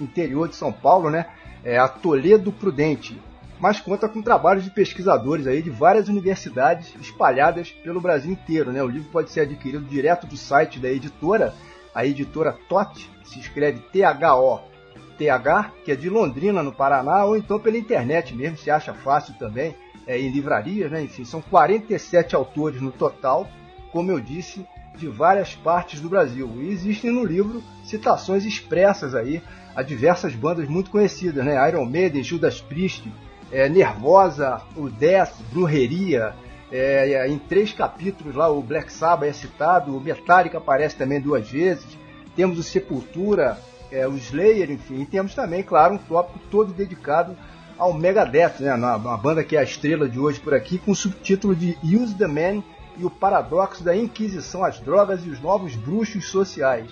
interior 0.00 0.48
de 0.48 0.56
São 0.56 0.72
Paulo, 0.72 1.10
né? 1.10 1.26
É 1.64 1.78
a 1.78 1.88
Toledo 1.88 2.52
Prudente, 2.52 3.20
mas 3.58 3.80
conta 3.80 4.08
com 4.08 4.20
trabalhos 4.20 4.64
de 4.64 4.70
pesquisadores 4.70 5.46
aí 5.46 5.62
de 5.62 5.70
várias 5.70 6.08
universidades 6.08 6.94
espalhadas 7.00 7.70
pelo 7.70 8.00
Brasil 8.00 8.32
inteiro, 8.32 8.72
né? 8.72 8.82
O 8.82 8.88
livro 8.88 9.08
pode 9.10 9.30
ser 9.30 9.40
adquirido 9.40 9.84
direto 9.84 10.26
do 10.26 10.36
site 10.36 10.78
da 10.78 10.90
editora, 10.90 11.54
a 11.94 12.04
editora 12.04 12.56
TOT, 12.68 13.10
se 13.24 13.38
escreve 13.38 13.80
T-H-O-T-H, 13.92 15.72
que 15.84 15.92
é 15.92 15.96
de 15.96 16.10
Londrina, 16.10 16.62
no 16.62 16.72
Paraná, 16.72 17.24
ou 17.24 17.36
então 17.36 17.58
pela 17.58 17.78
internet 17.78 18.34
mesmo, 18.34 18.58
se 18.58 18.70
acha 18.70 18.92
fácil 18.92 19.34
também, 19.38 19.74
é, 20.06 20.18
em 20.18 20.30
livrarias, 20.30 20.90
né? 20.90 21.02
Enfim, 21.02 21.24
são 21.24 21.40
47 21.40 22.34
autores 22.34 22.80
no 22.80 22.92
total, 22.92 23.48
como 23.92 24.10
eu 24.10 24.20
disse, 24.20 24.66
de 24.96 25.08
várias 25.08 25.54
partes 25.54 26.00
do 26.00 26.08
Brasil. 26.08 26.50
E 26.60 26.68
existem 26.68 27.10
no 27.10 27.24
livro 27.24 27.62
citações 27.84 28.44
expressas 28.44 29.14
aí 29.14 29.42
a 29.74 29.82
diversas 29.82 30.34
bandas 30.34 30.68
muito 30.68 30.90
conhecidas, 30.90 31.44
né? 31.44 31.68
Iron 31.68 31.84
Maiden, 31.84 32.22
Judas 32.22 32.60
Priest, 32.60 33.10
é, 33.50 33.68
Nervosa, 33.68 34.62
o 34.76 34.88
Death, 34.88 35.34
Brujeria. 35.52 36.34
É, 36.72 37.28
em 37.28 37.38
três 37.38 37.72
capítulos 37.72 38.34
lá 38.34 38.48
o 38.48 38.60
Black 38.60 38.92
Sabbath 38.92 39.28
é 39.28 39.32
citado, 39.32 39.96
o 39.96 40.00
Metallica 40.00 40.58
aparece 40.58 40.96
também 40.96 41.20
duas 41.20 41.48
vezes. 41.48 41.86
Temos 42.34 42.58
o 42.58 42.62
Sepultura, 42.62 43.58
é, 43.92 44.08
o 44.08 44.16
Slayer, 44.16 44.70
enfim. 44.70 45.02
E 45.02 45.06
temos 45.06 45.34
também, 45.34 45.62
claro, 45.62 45.94
um 45.94 45.98
tópico 45.98 46.40
todo 46.50 46.72
dedicado 46.72 47.36
ao 47.78 47.92
Megadeth, 47.92 48.60
né? 48.60 48.74
Uma, 48.74 49.16
banda 49.16 49.44
que 49.44 49.56
é 49.56 49.60
a 49.60 49.64
estrela 49.64 50.08
de 50.08 50.18
hoje 50.18 50.40
por 50.40 50.54
aqui, 50.54 50.78
com 50.78 50.92
o 50.92 50.96
subtítulo 50.96 51.54
de 51.54 51.76
Use 51.82 52.14
the 52.14 52.26
Man 52.26 52.62
e 52.96 53.04
o 53.04 53.10
paradoxo 53.10 53.82
da 53.82 53.96
Inquisição 53.96 54.64
às 54.64 54.78
drogas 54.78 55.24
e 55.24 55.28
os 55.28 55.40
novos 55.40 55.74
bruxos 55.74 56.26
sociais. 56.26 56.88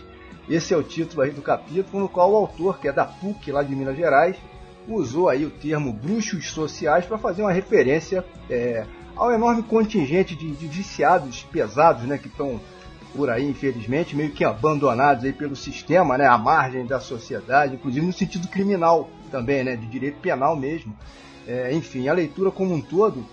Esse 0.48 0.74
é 0.74 0.76
o 0.76 0.82
título 0.82 1.22
aí 1.22 1.30
do 1.30 1.40
capítulo, 1.40 2.02
no 2.02 2.08
qual 2.08 2.32
o 2.32 2.36
autor, 2.36 2.78
que 2.78 2.88
é 2.88 2.92
da 2.92 3.04
PUC 3.04 3.52
lá 3.52 3.62
de 3.62 3.74
Minas 3.74 3.96
Gerais, 3.96 4.36
usou 4.88 5.28
aí 5.28 5.46
o 5.46 5.50
termo 5.50 5.92
bruxos 5.92 6.50
sociais 6.50 7.06
para 7.06 7.16
fazer 7.16 7.42
uma 7.42 7.52
referência 7.52 8.24
é, 8.50 8.84
ao 9.14 9.30
enorme 9.30 9.62
contingente 9.62 10.34
de, 10.34 10.50
de 10.50 10.66
viciados 10.66 11.44
pesados, 11.44 12.02
né, 12.02 12.18
que 12.18 12.26
estão 12.26 12.60
por 13.14 13.30
aí, 13.30 13.48
infelizmente, 13.48 14.16
meio 14.16 14.32
que 14.32 14.44
abandonados 14.44 15.24
aí 15.24 15.32
pelo 15.32 15.54
sistema, 15.54 16.18
né, 16.18 16.26
à 16.26 16.36
margem 16.36 16.84
da 16.86 16.98
sociedade, 16.98 17.74
inclusive 17.74 18.04
no 18.04 18.12
sentido 18.12 18.48
criminal 18.48 19.08
também, 19.32 19.64
né, 19.64 19.74
de 19.74 19.86
direito 19.86 20.20
penal 20.20 20.54
mesmo. 20.54 20.96
É, 21.48 21.74
enfim, 21.74 22.06
a 22.06 22.12
leitura 22.12 22.52
como 22.52 22.72
um 22.72 22.80
todo 22.80 23.26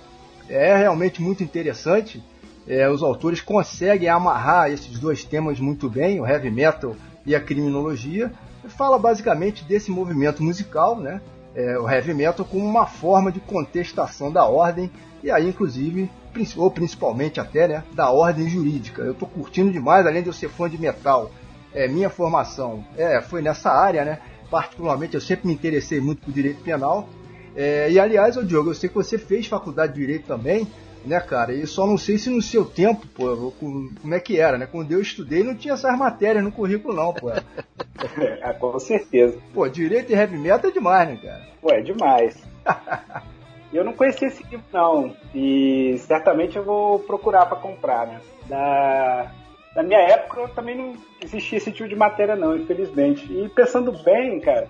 é 0.49 0.75
realmente 0.75 1.21
muito 1.21 1.43
interessante 1.43 2.23
é, 2.69 2.87
os 2.87 3.01
autores 3.01 3.41
conseguem 3.41 4.07
amarrar 4.09 4.69
esses 4.69 4.99
dois 4.99 5.23
temas 5.23 5.59
muito 5.59 5.89
bem, 5.89 6.21
o 6.21 6.27
heavy 6.27 6.51
metal 6.51 6.95
e 7.25 7.35
a 7.35 7.41
criminologia. 7.41 8.31
Fala 8.67 8.99
basicamente 8.99 9.63
desse 9.63 9.89
movimento 9.89 10.43
musical, 10.43 10.99
né? 10.99 11.19
É, 11.55 11.79
o 11.79 11.89
heavy 11.89 12.13
metal 12.13 12.45
como 12.45 12.63
uma 12.63 12.85
forma 12.85 13.31
de 13.31 13.39
contestação 13.39 14.31
da 14.31 14.45
ordem 14.45 14.91
e 15.23 15.31
aí 15.31 15.49
inclusive 15.49 16.11
ou 16.55 16.69
principalmente 16.69 17.39
até 17.39 17.67
né, 17.67 17.83
da 17.91 18.11
ordem 18.11 18.47
jurídica. 18.47 19.01
Eu 19.01 19.13
estou 19.13 19.27
curtindo 19.27 19.71
demais, 19.71 20.05
além 20.05 20.21
de 20.21 20.29
eu 20.29 20.33
ser 20.33 20.47
fã 20.47 20.69
de 20.69 20.79
metal. 20.79 21.31
É, 21.73 21.87
minha 21.87 22.09
formação 22.09 22.85
é, 22.95 23.19
foi 23.19 23.41
nessa 23.41 23.71
área, 23.71 24.05
né? 24.05 24.19
Particularmente 24.49 25.15
eu 25.15 25.21
sempre 25.21 25.47
me 25.47 25.53
interessei 25.53 25.99
muito 25.99 26.23
por 26.23 26.33
direito 26.33 26.61
penal. 26.63 27.07
É, 27.55 27.91
e 27.91 27.99
aliás, 27.99 28.37
ô 28.37 28.43
Diogo, 28.43 28.69
eu 28.69 28.75
sei 28.75 28.89
que 28.89 28.95
você 28.95 29.17
fez 29.17 29.47
faculdade 29.47 29.93
de 29.93 29.99
direito 29.99 30.25
também 30.25 30.67
né, 31.05 31.19
cara? 31.19 31.53
E 31.53 31.65
só 31.65 31.85
não 31.85 31.97
sei 31.97 32.17
se 32.17 32.29
no 32.29 32.41
seu 32.41 32.65
tempo, 32.65 33.07
pô, 33.07 33.53
como 33.59 34.13
é 34.13 34.19
que 34.19 34.39
era, 34.39 34.57
né? 34.57 34.67
Quando 34.69 34.91
eu 34.91 35.01
estudei 35.01 35.43
não 35.43 35.55
tinha 35.55 35.73
essas 35.73 35.97
matérias 35.97 36.43
no 36.43 36.51
currículo, 36.51 36.95
não, 36.95 37.13
pô. 37.13 37.29
é, 37.31 38.53
com 38.59 38.79
certeza. 38.79 39.37
Pô, 39.53 39.67
direito 39.67 40.11
e 40.11 40.15
heavy 40.15 40.37
metal 40.37 40.69
é 40.69 40.73
demais, 40.73 41.09
né, 41.09 41.19
cara? 41.21 41.47
Pô, 41.61 41.71
é 41.71 41.81
demais. 41.81 42.35
Eu 43.71 43.85
não 43.85 43.93
conhecia 43.93 44.27
esse 44.27 44.41
livro, 44.49 44.65
não. 44.73 45.15
E 45.33 45.95
certamente 45.99 46.57
eu 46.57 46.63
vou 46.63 46.97
procurar 46.97 47.45
para 47.45 47.55
comprar, 47.55 48.07
né? 48.07 48.19
Da, 48.47 49.31
na 49.75 49.83
minha 49.83 49.99
época 49.99 50.47
também 50.49 50.75
não 50.75 50.93
existia 51.23 51.57
esse 51.57 51.71
tipo 51.71 51.87
de 51.87 51.95
matéria, 51.95 52.35
não, 52.35 52.55
infelizmente. 52.55 53.31
E 53.31 53.47
pensando 53.49 53.91
bem, 54.03 54.39
cara, 54.39 54.67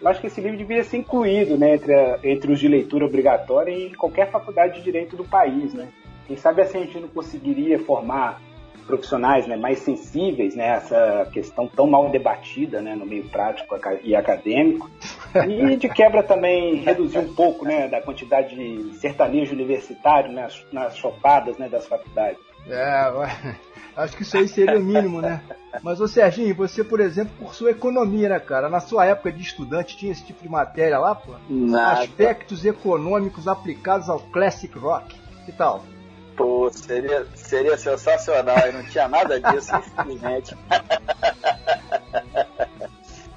eu 0.00 0.08
acho 0.08 0.20
que 0.20 0.26
esse 0.26 0.40
livro 0.40 0.56
devia 0.56 0.82
ser 0.82 0.98
incluído 0.98 1.56
né, 1.56 1.74
entre, 1.74 1.94
a, 1.94 2.18
entre 2.24 2.52
os 2.52 2.58
de 2.58 2.68
leitura 2.68 3.04
obrigatória 3.04 3.72
em 3.72 3.92
qualquer 3.92 4.30
faculdade 4.30 4.74
de 4.74 4.82
direito 4.82 5.16
do 5.16 5.24
país, 5.24 5.74
né? 5.74 5.88
Quem 6.26 6.36
sabe 6.36 6.62
assim 6.62 6.78
a 6.78 6.80
gente 6.82 7.00
não 7.00 7.08
conseguiria 7.08 7.78
formar 7.80 8.40
profissionais 8.86 9.46
né, 9.46 9.56
mais 9.56 9.78
sensíveis 9.80 10.56
né, 10.56 10.70
a 10.70 10.74
essa 10.76 11.28
questão 11.32 11.68
tão 11.68 11.86
mal 11.86 12.08
debatida 12.08 12.80
né, 12.80 12.94
no 12.96 13.06
meio 13.06 13.24
prático 13.28 13.76
e 14.02 14.16
acadêmico. 14.16 14.90
E 15.48 15.76
de 15.76 15.88
quebra 15.88 16.24
também 16.24 16.76
reduzir 16.76 17.18
um 17.18 17.32
pouco 17.34 17.64
né, 17.64 17.86
da 17.86 18.00
quantidade 18.00 18.56
de 18.56 18.94
sertanejo 18.96 19.54
universitário 19.54 20.32
nas, 20.32 20.64
nas 20.72 20.96
chopadas 20.96 21.56
né, 21.56 21.68
das 21.68 21.86
faculdades. 21.86 22.49
É, 22.68 23.12
acho 23.96 24.16
que 24.16 24.22
isso 24.22 24.36
aí 24.36 24.48
seria 24.48 24.78
o 24.78 24.82
mínimo, 24.82 25.20
né? 25.20 25.42
Mas, 25.82 26.00
ô 26.00 26.08
Serginho, 26.08 26.54
você, 26.54 26.82
por 26.82 27.00
exemplo, 27.00 27.32
cursou 27.38 27.68
economia, 27.68 28.28
né, 28.28 28.40
cara? 28.40 28.68
Na 28.68 28.80
sua 28.80 29.06
época 29.06 29.32
de 29.32 29.42
estudante 29.42 29.96
tinha 29.96 30.12
esse 30.12 30.24
tipo 30.24 30.42
de 30.42 30.48
matéria 30.48 30.98
lá, 30.98 31.14
pô? 31.14 31.32
Nada. 31.48 32.00
Aspectos 32.00 32.64
econômicos 32.64 33.46
aplicados 33.46 34.08
ao 34.08 34.20
classic 34.20 34.76
rock. 34.78 35.18
Que 35.44 35.52
tal? 35.52 35.84
Pô, 36.36 36.70
seria, 36.72 37.26
seria 37.34 37.76
sensacional, 37.76 38.68
e 38.68 38.72
não 38.72 38.82
tinha 38.84 39.08
nada 39.08 39.40
disso, 39.40 39.70
infelizmente. 39.76 40.56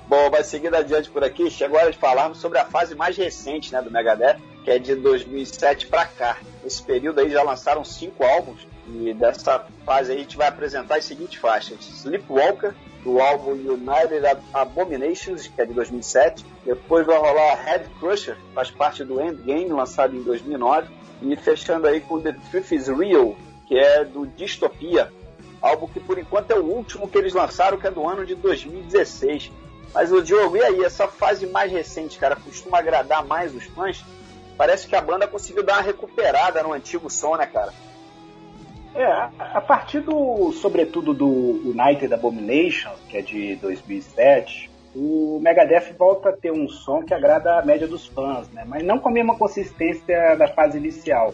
Bom, 0.07 0.29
mas 0.31 0.47
seguindo 0.47 0.75
adiante 0.75 1.09
por 1.09 1.23
aqui, 1.23 1.49
chegou 1.49 1.79
a 1.79 1.83
hora 1.83 1.91
de 1.91 1.97
falarmos 1.97 2.37
sobre 2.37 2.59
a 2.59 2.65
fase 2.65 2.93
mais 2.93 3.17
recente 3.17 3.73
né, 3.73 3.81
do 3.81 3.89
Megadeth, 3.89 4.37
que 4.63 4.69
é 4.69 4.77
de 4.77 4.95
2007 4.95 5.87
para 5.87 6.05
cá. 6.05 6.37
Nesse 6.63 6.83
período 6.83 7.19
aí 7.19 7.31
já 7.31 7.41
lançaram 7.41 7.83
cinco 7.83 8.23
álbuns, 8.23 8.67
e 8.87 9.13
dessa 9.13 9.65
fase 9.85 10.11
aí 10.11 10.17
a 10.17 10.21
gente 10.21 10.37
vai 10.37 10.47
apresentar 10.47 10.97
as 10.97 11.05
seguintes 11.05 11.39
faixas: 11.39 11.79
Sleepwalker, 11.85 12.73
do 13.03 13.19
álbum 13.19 13.51
United 13.51 14.25
Abominations, 14.53 15.47
que 15.47 15.61
é 15.61 15.65
de 15.65 15.73
2007. 15.73 16.45
Depois 16.65 17.05
vai 17.05 17.17
rolar 17.17 17.55
Head 17.63 17.89
Crusher, 17.99 18.37
faz 18.53 18.71
parte 18.71 19.03
do 19.03 19.21
Endgame, 19.21 19.69
lançado 19.69 20.15
em 20.15 20.23
2009. 20.23 20.89
E 21.21 21.35
fechando 21.37 21.87
aí 21.87 22.01
com 22.01 22.19
The 22.19 22.35
Truth 22.51 22.71
is 22.73 22.87
Real, 22.87 23.35
que 23.65 23.77
é 23.77 24.03
do 24.03 24.27
Distopia, 24.27 25.09
álbum 25.61 25.87
que 25.87 25.99
por 25.99 26.17
enquanto 26.17 26.51
é 26.51 26.55
o 26.55 26.65
último 26.65 27.07
que 27.07 27.17
eles 27.17 27.33
lançaram, 27.33 27.77
que 27.77 27.87
é 27.87 27.91
do 27.91 28.05
ano 28.07 28.25
de 28.25 28.35
2016. 28.35 29.49
Mas 29.93 30.11
o 30.11 30.21
Diogo, 30.21 30.57
e 30.57 30.61
aí, 30.61 30.83
essa 30.83 31.07
fase 31.07 31.45
mais 31.45 31.71
recente, 31.71 32.17
cara, 32.17 32.35
costuma 32.35 32.79
agradar 32.79 33.23
mais 33.23 33.55
os 33.55 33.63
fãs? 33.65 34.03
Parece 34.57 34.87
que 34.87 34.95
a 34.95 35.01
banda 35.01 35.27
conseguiu 35.27 35.63
dar 35.63 35.75
uma 35.75 35.81
recuperada 35.81 36.61
no 36.63 36.73
antigo 36.73 37.09
som, 37.09 37.37
né, 37.37 37.45
cara? 37.45 37.71
É, 38.95 39.05
a 39.39 39.61
partir 39.61 40.01
do, 40.01 40.51
sobretudo 40.51 41.13
do 41.13 41.27
United 41.27 42.13
Abomination, 42.13 42.91
que 43.09 43.17
é 43.17 43.21
de 43.21 43.55
2007, 43.55 44.69
o 44.95 45.39
Megadeth 45.41 45.95
volta 45.97 46.29
a 46.29 46.33
ter 46.33 46.51
um 46.51 46.69
som 46.69 47.01
que 47.01 47.13
agrada 47.13 47.57
a 47.57 47.65
média 47.65 47.87
dos 47.87 48.05
fãs, 48.05 48.47
né? 48.49 48.63
mas 48.67 48.83
não 48.83 48.99
com 48.99 49.09
a 49.09 49.11
mesma 49.11 49.35
consistência 49.35 50.35
da 50.35 50.47
fase 50.47 50.77
inicial. 50.77 51.33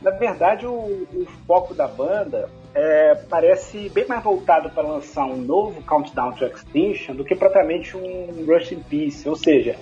Na 0.00 0.10
verdade, 0.10 0.66
o, 0.66 0.72
o 0.72 1.26
foco 1.46 1.74
da 1.74 1.86
banda 1.86 2.48
é, 2.74 3.14
parece 3.28 3.88
bem 3.90 4.06
mais 4.06 4.22
voltado 4.22 4.70
para 4.70 4.82
lançar 4.82 5.24
um 5.26 5.36
novo 5.36 5.82
Countdown 5.82 6.32
to 6.32 6.46
Extinction 6.46 7.14
do 7.14 7.24
que 7.24 7.34
propriamente 7.34 7.96
um 7.96 8.44
Rush 8.46 8.72
in 8.72 8.80
Peace, 8.80 9.28
ou 9.28 9.36
seja, 9.36 9.76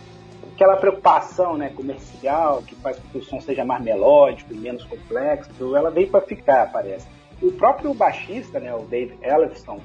aquela 0.54 0.76
preocupação 0.76 1.56
né, 1.56 1.68
comercial 1.70 2.62
que 2.62 2.74
faz 2.76 2.96
com 2.98 3.08
que 3.08 3.18
o 3.18 3.22
som 3.22 3.40
seja 3.40 3.64
mais 3.64 3.82
melódico 3.82 4.54
e 4.54 4.56
menos 4.56 4.84
complexo, 4.84 5.76
ela 5.76 5.90
veio 5.90 6.08
para 6.08 6.20
ficar, 6.20 6.70
parece. 6.72 7.06
O 7.42 7.50
próprio 7.52 7.92
baixista, 7.92 8.60
né, 8.60 8.72
o 8.72 8.84
Dave 8.84 9.18
Ellefson, 9.20 9.80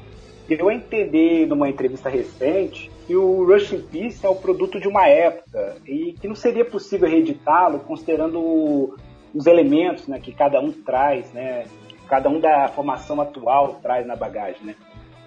deu 0.47 0.69
a 0.69 0.73
entender 0.73 1.47
numa 1.47 1.69
entrevista 1.69 2.09
recente 2.09 2.89
que 3.05 3.15
o 3.15 3.45
Rush 3.45 3.73
in 3.73 3.81
Peace 3.81 4.25
é 4.25 4.29
o 4.29 4.35
produto 4.35 4.79
de 4.79 4.87
uma 4.87 5.07
época 5.07 5.77
e 5.85 6.13
que 6.13 6.27
não 6.27 6.35
seria 6.35 6.63
possível 6.63 7.09
reeditá-lo 7.09 7.79
considerando 7.79 8.95
os 9.33 9.45
elementos 9.47 10.07
né, 10.07 10.19
que 10.19 10.31
cada 10.31 10.59
um 10.59 10.71
traz, 10.71 11.31
né, 11.33 11.65
cada 12.07 12.29
um 12.29 12.39
da 12.39 12.67
formação 12.67 13.19
atual 13.19 13.79
traz 13.81 14.05
na 14.05 14.15
bagagem. 14.15 14.63
Né. 14.63 14.75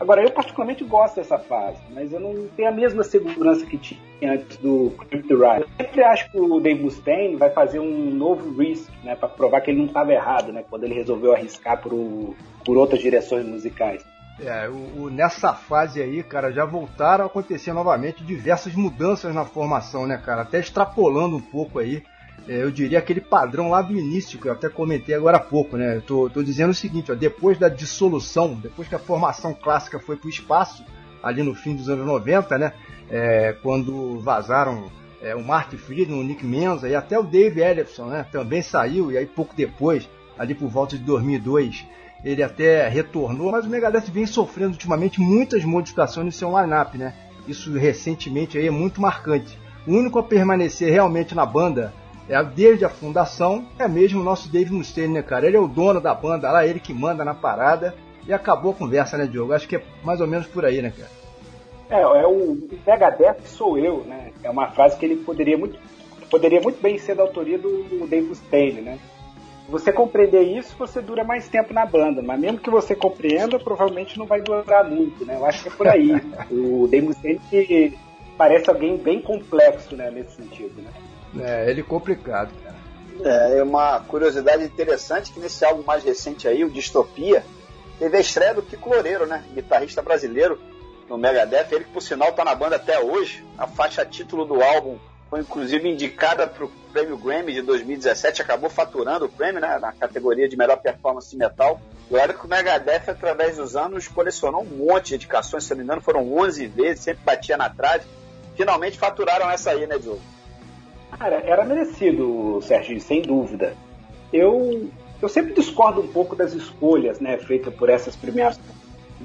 Agora, 0.02 0.20
eu 0.20 0.32
particularmente 0.32 0.82
gosto 0.82 1.14
dessa 1.14 1.38
fase, 1.38 1.78
mas 1.90 2.12
eu 2.12 2.18
não 2.18 2.48
tenho 2.56 2.68
a 2.68 2.72
mesma 2.72 3.04
segurança 3.04 3.64
que 3.64 3.78
tinha 3.78 4.32
antes 4.32 4.56
do 4.56 4.92
Crypt 4.98 5.32
Ride. 5.32 5.60
Eu 5.60 5.86
sempre 5.86 6.02
acho 6.02 6.28
que 6.28 6.40
o 6.40 6.58
Dave 6.58 6.82
Mustaine 6.82 7.36
vai 7.36 7.50
fazer 7.50 7.78
um 7.78 8.10
novo 8.10 8.50
Risk, 8.60 8.90
né, 9.04 9.14
para 9.14 9.28
provar 9.28 9.60
que 9.60 9.70
ele 9.70 9.78
não 9.78 9.86
estava 9.86 10.12
errado, 10.12 10.52
né, 10.52 10.64
quando 10.68 10.82
ele 10.82 10.94
resolveu 10.94 11.32
arriscar 11.32 11.80
por, 11.80 12.34
por 12.64 12.76
outras 12.76 13.00
direções 13.00 13.46
musicais. 13.46 14.04
É, 14.40 14.68
o, 14.68 15.02
o, 15.02 15.10
nessa 15.10 15.54
fase 15.54 16.02
aí, 16.02 16.20
cara, 16.24 16.50
já 16.50 16.64
voltaram 16.64 17.22
a 17.22 17.26
acontecer 17.28 17.72
novamente 17.72 18.24
diversas 18.24 18.74
mudanças 18.74 19.32
na 19.32 19.44
formação, 19.44 20.04
né, 20.04 20.16
cara? 20.16 20.42
Até 20.42 20.58
extrapolando 20.58 21.36
um 21.36 21.40
pouco 21.40 21.78
aí, 21.78 22.02
eu 22.48 22.70
diria 22.70 22.98
aquele 22.98 23.20
padrão 23.20 23.70
lá 23.70 23.82
do 23.82 23.96
início, 23.96 24.38
que 24.38 24.46
eu 24.46 24.52
até 24.52 24.68
comentei 24.68 25.14
agora 25.14 25.36
há 25.36 25.40
pouco, 25.40 25.76
né? 25.76 25.96
Eu 25.96 26.02
tô, 26.02 26.30
tô 26.30 26.42
dizendo 26.42 26.70
o 26.70 26.74
seguinte, 26.74 27.12
ó, 27.12 27.14
depois 27.14 27.58
da 27.58 27.68
dissolução, 27.68 28.54
depois 28.54 28.88
que 28.88 28.94
a 28.94 28.98
formação 28.98 29.54
clássica 29.54 29.98
foi 29.98 30.16
pro 30.16 30.28
espaço, 30.28 30.84
ali 31.22 31.42
no 31.42 31.54
fim 31.54 31.76
dos 31.76 31.88
anos 31.88 32.06
90, 32.06 32.58
né? 32.58 32.72
É, 33.10 33.54
quando 33.62 34.18
vazaram 34.20 34.90
é, 35.20 35.34
o 35.34 35.44
Mark 35.44 35.72
Friedman, 35.74 36.20
o 36.20 36.24
Nick 36.24 36.44
Menza 36.44 36.88
e 36.88 36.94
até 36.94 37.18
o 37.18 37.22
Dave 37.22 37.60
Ellefson, 37.60 38.06
né? 38.06 38.26
Também 38.32 38.62
saiu, 38.62 39.12
e 39.12 39.18
aí 39.18 39.26
pouco 39.26 39.54
depois, 39.54 40.08
ali 40.38 40.54
por 40.54 40.68
volta 40.68 40.96
de 40.96 41.04
2002 41.04 41.86
ele 42.24 42.42
até 42.42 42.88
retornou, 42.88 43.50
mas 43.50 43.66
o 43.66 43.68
Megadeth 43.68 44.10
vem 44.12 44.26
sofrendo 44.26 44.72
ultimamente 44.72 45.20
muitas 45.20 45.64
modificações 45.64 46.24
no 46.24 46.32
seu 46.32 46.56
line-up, 46.56 46.96
né? 46.96 47.14
Isso 47.48 47.72
recentemente 47.72 48.56
aí 48.56 48.66
é 48.66 48.70
muito 48.70 49.00
marcante. 49.00 49.58
O 49.86 49.92
único 49.92 50.18
a 50.18 50.22
permanecer 50.22 50.92
realmente 50.92 51.34
na 51.34 51.44
banda 51.44 51.92
é 52.28 52.42
desde 52.42 52.84
a 52.84 52.88
fundação 52.88 53.66
é 53.78 53.88
mesmo 53.88 54.20
o 54.20 54.24
nosso 54.24 54.50
Dave 54.50 54.72
Mustaine, 54.72 55.14
né, 55.14 55.22
cara? 55.22 55.46
Ele 55.46 55.56
é 55.56 55.60
o 55.60 55.68
dono 55.68 56.00
da 56.00 56.14
banda 56.14 56.50
lá, 56.50 56.66
ele 56.66 56.80
que 56.80 56.94
manda 56.94 57.24
na 57.24 57.34
parada 57.34 57.94
e 58.26 58.32
acabou 58.32 58.72
a 58.72 58.74
conversa, 58.74 59.18
né, 59.18 59.26
Diogo? 59.26 59.52
Acho 59.52 59.68
que 59.68 59.76
é 59.76 59.82
mais 60.04 60.20
ou 60.20 60.26
menos 60.26 60.46
por 60.46 60.64
aí, 60.64 60.80
né, 60.80 60.92
cara? 60.96 61.10
É, 61.90 62.00
é 62.00 62.26
o 62.26 62.56
Megadeth 62.86 63.42
sou 63.44 63.76
eu, 63.76 64.04
né? 64.04 64.32
É 64.42 64.50
uma 64.50 64.68
frase 64.70 64.96
que 64.96 65.04
ele 65.04 65.16
poderia 65.16 65.58
muito, 65.58 65.78
poderia 66.30 66.60
muito 66.60 66.80
bem 66.80 66.96
ser 66.98 67.14
da 67.16 67.22
autoria 67.22 67.58
do 67.58 68.06
Dave 68.08 68.28
Mustaine, 68.28 68.80
né? 68.80 68.98
você 69.68 69.90
compreender 69.90 70.42
isso, 70.42 70.76
você 70.78 71.00
dura 71.00 71.24
mais 71.24 71.48
tempo 71.48 71.72
na 71.72 71.86
banda, 71.86 72.20
mas 72.20 72.38
mesmo 72.38 72.58
que 72.58 72.68
você 72.68 72.94
compreenda, 72.94 73.58
provavelmente 73.58 74.18
não 74.18 74.26
vai 74.26 74.40
durar 74.42 74.88
muito, 74.88 75.24
né? 75.24 75.36
Eu 75.36 75.46
acho 75.46 75.62
que 75.62 75.68
é 75.68 75.72
por 75.72 75.88
aí. 75.88 76.12
o 76.50 76.86
Dave 76.86 77.06
Mustaine 77.06 77.98
parece 78.36 78.68
alguém 78.68 78.96
bem 78.96 79.20
complexo, 79.20 79.96
né, 79.96 80.10
nesse 80.10 80.36
sentido, 80.36 80.82
né? 80.82 80.90
É, 81.38 81.70
ele 81.70 81.80
é 81.80 81.84
complicado, 81.84 82.52
cara. 82.62 82.76
É, 83.24 83.62
uma 83.62 84.00
curiosidade 84.00 84.64
interessante 84.64 85.32
que 85.32 85.40
nesse 85.40 85.64
álbum 85.64 85.82
mais 85.82 86.02
recente 86.02 86.48
aí, 86.48 86.64
o 86.64 86.70
Distopia, 86.70 87.44
teve 87.98 88.16
a 88.16 88.20
estreia 88.20 88.54
do 88.54 88.62
Kiko 88.62 88.90
Loureiro, 88.90 89.26
né? 89.26 89.44
Guitarrista 89.54 90.02
brasileiro 90.02 90.58
no 91.08 91.18
Megadeth, 91.18 91.68
ele 91.72 91.84
que 91.84 91.92
por 91.92 92.02
sinal 92.02 92.32
tá 92.32 92.44
na 92.44 92.54
banda 92.54 92.76
até 92.76 92.98
hoje, 92.98 93.44
a 93.58 93.66
faixa 93.66 94.04
título 94.04 94.44
do 94.44 94.62
álbum 94.62 94.98
foi 95.28 95.40
inclusive 95.40 95.88
indicada 95.88 96.46
para 96.46 96.64
o 96.64 96.70
prêmio 96.92 97.16
Grammy 97.16 97.54
de 97.54 97.62
2017, 97.62 98.42
acabou 98.42 98.68
faturando 98.68 99.24
o 99.24 99.28
prêmio 99.30 99.60
né, 99.60 99.78
na 99.78 99.90
categoria 99.92 100.46
de 100.46 100.56
melhor 100.56 100.76
performance 100.76 101.34
metal. 101.34 101.80
E 102.10 102.14
olha 102.14 102.34
que 102.34 102.44
o 102.44 102.48
Megadeth, 102.48 103.04
através 103.08 103.56
dos 103.56 103.74
anos, 103.74 104.08
colecionou 104.08 104.62
um 104.62 104.86
monte 104.86 105.08
de 105.08 105.14
indicações, 105.14 105.64
se 105.64 105.70
não 105.70 105.78
me 105.78 105.84
engano, 105.84 106.02
foram 106.02 106.30
11 106.34 106.66
vezes, 106.66 107.04
sempre 107.04 107.24
batia 107.24 107.56
na 107.56 107.70
trave. 107.70 108.04
Finalmente 108.56 108.98
faturaram 108.98 109.50
essa 109.50 109.70
aí, 109.70 109.86
né, 109.86 109.98
Diogo? 109.98 110.20
Cara, 111.18 111.42
era 111.44 111.64
merecido, 111.64 112.60
Serginho, 112.62 113.00
sem 113.00 113.22
dúvida. 113.22 113.76
Eu, 114.32 114.88
eu 115.20 115.28
sempre 115.28 115.52
discordo 115.52 116.00
um 116.00 116.08
pouco 116.08 116.34
das 116.34 116.52
escolhas 116.54 117.20
né, 117.20 117.36
feitas 117.38 117.72
por 117.74 117.88
essas 117.88 118.16
premiações. 118.16 118.66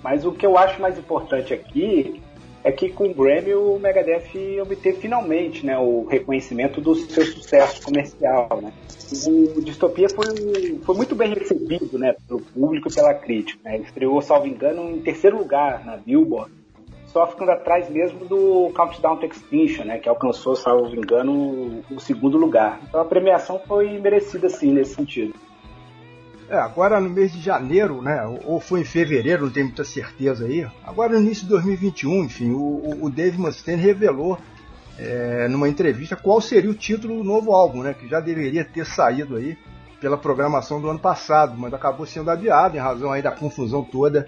Mas 0.03 0.25
o 0.25 0.31
que 0.31 0.45
eu 0.45 0.57
acho 0.57 0.81
mais 0.81 0.97
importante 0.97 1.53
aqui 1.53 2.21
é 2.63 2.71
que 2.71 2.89
com 2.89 3.05
o 3.05 3.13
Grammy 3.13 3.53
o 3.53 3.79
Megadeth 3.79 4.61
obteve 4.61 4.97
finalmente 4.97 5.65
né, 5.65 5.77
o 5.77 6.05
reconhecimento 6.05 6.81
do 6.81 6.93
seu 6.95 7.25
sucesso 7.25 7.81
comercial. 7.81 8.59
Né? 8.61 8.73
O 9.25 9.61
Distopia 9.61 10.09
foi, 10.09 10.79
foi 10.83 10.95
muito 10.95 11.15
bem 11.15 11.33
recebido 11.33 11.97
né, 11.97 12.15
pelo 12.27 12.41
público 12.41 12.89
e 12.89 12.93
pela 12.93 13.13
crítica. 13.13 13.59
Né? 13.63 13.75
Ele 13.75 13.85
estreou, 13.85 14.21
salvo 14.21 14.47
engano, 14.47 14.91
em 14.91 14.99
terceiro 14.99 15.37
lugar 15.37 15.85
na 15.85 15.95
Billboard, 15.95 16.51
só 17.07 17.25
ficando 17.27 17.51
atrás 17.51 17.89
mesmo 17.89 18.25
do 18.25 18.71
Countdown 18.75 19.17
to 19.17 19.25
Extinction, 19.25 19.85
né, 19.85 19.97
que 19.97 20.09
alcançou, 20.09 20.55
salvo 20.55 20.95
engano, 20.95 21.83
o 21.89 21.99
segundo 21.99 22.37
lugar. 22.37 22.79
Então 22.87 23.01
a 23.01 23.05
premiação 23.05 23.59
foi 23.65 23.97
merecida 23.99 24.49
sim 24.49 24.71
nesse 24.71 24.95
sentido. 24.95 25.33
É, 26.49 26.57
agora 26.57 26.99
no 27.01 27.09
mês 27.09 27.33
de 27.33 27.41
janeiro, 27.41 28.01
né, 28.01 28.23
ou 28.45 28.59
foi 28.59 28.81
em 28.81 28.85
fevereiro, 28.85 29.45
não 29.45 29.51
tenho 29.51 29.65
muita 29.65 29.83
certeza 29.83 30.45
aí. 30.45 30.65
Agora 30.85 31.13
no 31.13 31.19
início 31.19 31.43
de 31.43 31.49
2021, 31.49 32.23
enfim, 32.23 32.51
o, 32.51 33.05
o 33.05 33.09
Dave 33.09 33.37
Mustaine 33.37 33.81
revelou 33.81 34.37
é, 34.97 35.47
numa 35.49 35.67
entrevista 35.69 36.15
qual 36.15 36.39
seria 36.41 36.71
o 36.71 36.75
título 36.75 37.17
do 37.17 37.23
novo 37.23 37.51
álbum, 37.51 37.83
né? 37.83 37.93
Que 37.93 38.07
já 38.07 38.19
deveria 38.19 38.63
ter 38.63 38.85
saído 38.85 39.35
aí 39.35 39.57
pela 39.99 40.17
programação 40.17 40.79
do 40.79 40.89
ano 40.89 40.99
passado, 40.99 41.55
mas 41.57 41.73
acabou 41.73 42.05
sendo 42.05 42.31
adiado 42.31 42.75
em 42.75 42.79
razão 42.79 43.11
aí 43.11 43.21
da 43.21 43.31
confusão 43.31 43.83
toda 43.83 44.27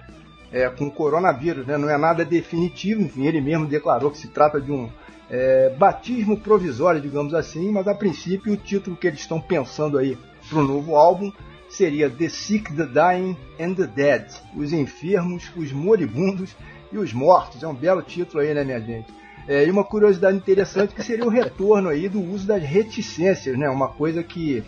é, 0.52 0.70
com 0.70 0.88
o 0.88 0.92
coronavírus, 0.92 1.66
né? 1.66 1.78
Não 1.78 1.90
é 1.90 1.98
nada 1.98 2.26
definitivo, 2.26 3.02
enfim, 3.02 3.26
ele 3.26 3.42
mesmo 3.42 3.66
declarou 3.66 4.12
que 4.12 4.18
se 4.18 4.28
trata 4.28 4.60
de 4.60 4.72
um 4.72 4.90
é, 5.30 5.70
batismo 5.78 6.40
provisório, 6.40 7.00
digamos 7.00 7.34
assim, 7.34 7.72
mas 7.72 7.88
a 7.88 7.94
princípio 7.94 8.54
o 8.54 8.58
título 8.58 8.98
que 8.98 9.08
eles 9.08 9.20
estão 9.20 9.40
pensando 9.40 9.98
aí 9.98 10.18
para 10.50 10.60
o 10.60 10.64
novo 10.64 10.96
álbum 10.96 11.32
seria 11.70 12.10
The 12.10 12.30
Sick, 12.30 12.74
The 12.74 12.86
Dying 12.86 13.38
and 13.60 13.76
The 13.76 13.88
Dead, 13.88 14.26
os 14.56 14.74
enfermos, 14.74 15.52
os 15.56 15.72
moribundos 15.72 16.56
e 16.92 16.98
os 16.98 17.14
mortos. 17.14 17.62
É 17.62 17.68
um 17.68 17.76
belo 17.76 18.02
título 18.02 18.42
aí, 18.42 18.54
né, 18.54 18.64
minha 18.64 18.82
gente? 18.82 19.14
É, 19.48 19.66
e 19.66 19.72
uma 19.72 19.84
curiosidade 19.84 20.36
interessante 20.36 20.94
que 20.94 21.04
seria 21.04 21.26
o 21.26 21.30
retorno 21.30 21.90
aí 21.90 22.10
do 22.10 22.22
uso 22.22 22.46
das 22.46 22.64
reticências, 22.64 23.58
né? 23.58 23.70
Uma 23.70 23.88
coisa 23.88 24.24
que, 24.24 24.64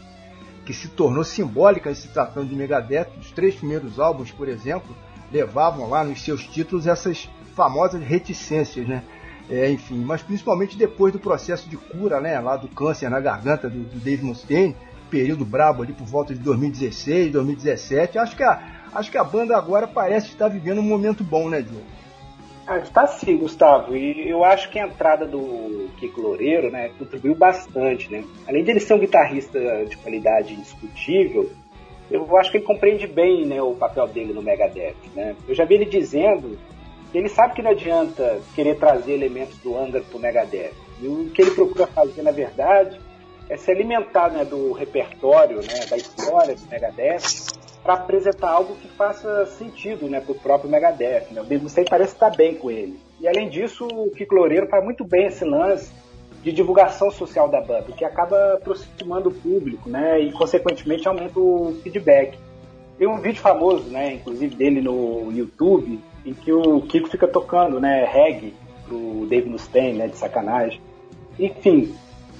que 0.65 0.73
se 0.73 0.87
tornou 0.89 1.23
simbólica 1.23 1.93
se 1.93 2.07
tratando 2.07 2.49
de 2.49 2.55
Megadeth. 2.55 3.07
Os 3.19 3.31
três 3.31 3.55
primeiros 3.55 3.99
álbuns, 3.99 4.31
por 4.31 4.47
exemplo, 4.47 4.95
levavam 5.31 5.89
lá 5.89 6.03
nos 6.03 6.21
seus 6.23 6.45
títulos 6.45 6.87
essas 6.87 7.29
famosas 7.55 8.01
reticências, 8.01 8.87
né? 8.87 9.03
É, 9.49 9.69
enfim, 9.69 9.99
mas 10.03 10.21
principalmente 10.21 10.77
depois 10.77 11.11
do 11.11 11.19
processo 11.19 11.69
de 11.69 11.75
cura, 11.75 12.21
né, 12.21 12.39
lá 12.39 12.55
do 12.55 12.69
câncer 12.69 13.09
na 13.09 13.19
garganta 13.19 13.69
do, 13.69 13.79
do 13.79 13.99
Dave 13.99 14.23
Mustaine, 14.23 14.75
período 15.09 15.43
brabo 15.43 15.83
ali 15.83 15.91
por 15.91 16.05
volta 16.05 16.33
de 16.33 16.39
2016, 16.39 17.33
2017. 17.33 18.17
Acho 18.17 18.35
que 18.35 18.43
a, 18.43 18.61
acho 18.93 19.11
que 19.11 19.17
a 19.17 19.23
banda 19.23 19.57
agora 19.57 19.87
parece 19.87 20.27
estar 20.27 20.47
vivendo 20.47 20.79
um 20.79 20.83
momento 20.83 21.23
bom, 21.23 21.49
né, 21.49 21.61
Diogo? 21.61 21.83
Ah, 22.65 22.77
está 22.77 23.05
sim, 23.07 23.37
Gustavo. 23.37 23.97
E 23.97 24.29
eu 24.29 24.45
acho 24.45 24.69
que 24.69 24.79
a 24.79 24.85
entrada 24.85 25.27
do 25.27 25.89
Kiko 25.97 26.21
Loureiro, 26.21 26.71
né, 26.71 26.89
contribuiu 26.97 27.35
bastante, 27.35 28.09
né? 28.09 28.23
Além 28.47 28.63
de 28.63 28.71
ele 28.71 28.79
ser 28.79 28.93
um 28.93 28.99
guitarrista 28.99 29.59
de 29.85 29.97
qualidade 29.97 30.53
indiscutível, 30.53 31.51
eu 32.11 32.37
acho 32.37 32.51
que 32.51 32.57
ele 32.57 32.65
compreende 32.65 33.07
bem, 33.07 33.45
né, 33.45 33.61
o 33.61 33.73
papel 33.73 34.07
dele 34.07 34.33
no 34.33 34.41
Megadeth, 34.41 34.95
né? 35.15 35.35
Eu 35.47 35.55
já 35.55 35.63
vi 35.63 35.75
ele 35.75 35.85
dizendo 35.85 36.59
que 37.11 37.17
ele 37.17 37.29
sabe 37.29 37.53
que 37.53 37.61
não 37.61 37.71
adianta 37.71 38.39
querer 38.53 38.77
trazer 38.77 39.13
elementos 39.13 39.57
do 39.59 39.77
Angra 39.77 40.01
pro 40.01 40.19
Megadeth. 40.19 40.73
E 41.01 41.07
o 41.07 41.29
que 41.29 41.41
ele 41.41 41.51
procura 41.51 41.87
fazer, 41.87 42.21
na 42.21 42.31
verdade, 42.31 42.99
é 43.49 43.57
se 43.57 43.71
alimentar 43.71 44.29
né, 44.29 44.45
do 44.45 44.71
repertório, 44.71 45.57
né, 45.57 45.85
da 45.89 45.97
história 45.97 46.55
do 46.55 46.69
Megadeth, 46.69 47.51
para 47.83 47.95
apresentar 47.95 48.49
algo 48.49 48.75
que 48.75 48.87
faça 48.89 49.45
sentido 49.45 50.07
né, 50.07 50.21
para 50.21 50.31
o 50.31 50.39
próprio 50.39 50.69
Megadeth. 50.69 51.31
Né? 51.31 51.41
O 51.41 51.61
Mustaine 51.61 51.89
parece 51.89 52.13
estar 52.13 52.29
bem 52.29 52.55
com 52.55 52.69
ele. 52.69 52.99
E 53.19 53.27
além 53.27 53.49
disso, 53.49 53.87
o 53.87 54.11
Kiko 54.11 54.35
Loureiro 54.35 54.67
faz 54.67 54.83
muito 54.83 55.03
bem 55.03 55.27
esse 55.27 55.43
lance 55.43 55.91
de 56.43 56.51
divulgação 56.51 57.11
social 57.11 57.47
da 57.47 57.61
banda, 57.61 57.91
que 57.95 58.03
acaba 58.03 58.53
aproximando 58.53 59.29
o 59.29 59.33
público, 59.33 59.89
né, 59.89 60.19
e 60.19 60.31
consequentemente 60.31 61.07
aumenta 61.07 61.39
o 61.39 61.79
feedback. 61.83 62.37
Tem 62.97 63.07
um 63.07 63.19
vídeo 63.19 63.41
famoso, 63.41 63.89
né, 63.89 64.13
inclusive 64.13 64.55
dele 64.55 64.81
no 64.81 65.31
YouTube, 65.31 65.99
em 66.25 66.33
que 66.33 66.51
o 66.51 66.81
Kiko 66.81 67.09
fica 67.09 67.27
tocando, 67.27 67.79
né, 67.79 68.05
reggae 68.05 68.53
pro 68.87 69.25
Dave 69.27 69.49
Mustaine, 69.49 69.97
né, 69.97 70.07
de 70.07 70.17
sacanagem. 70.17 70.81
Enfim, 71.39 71.95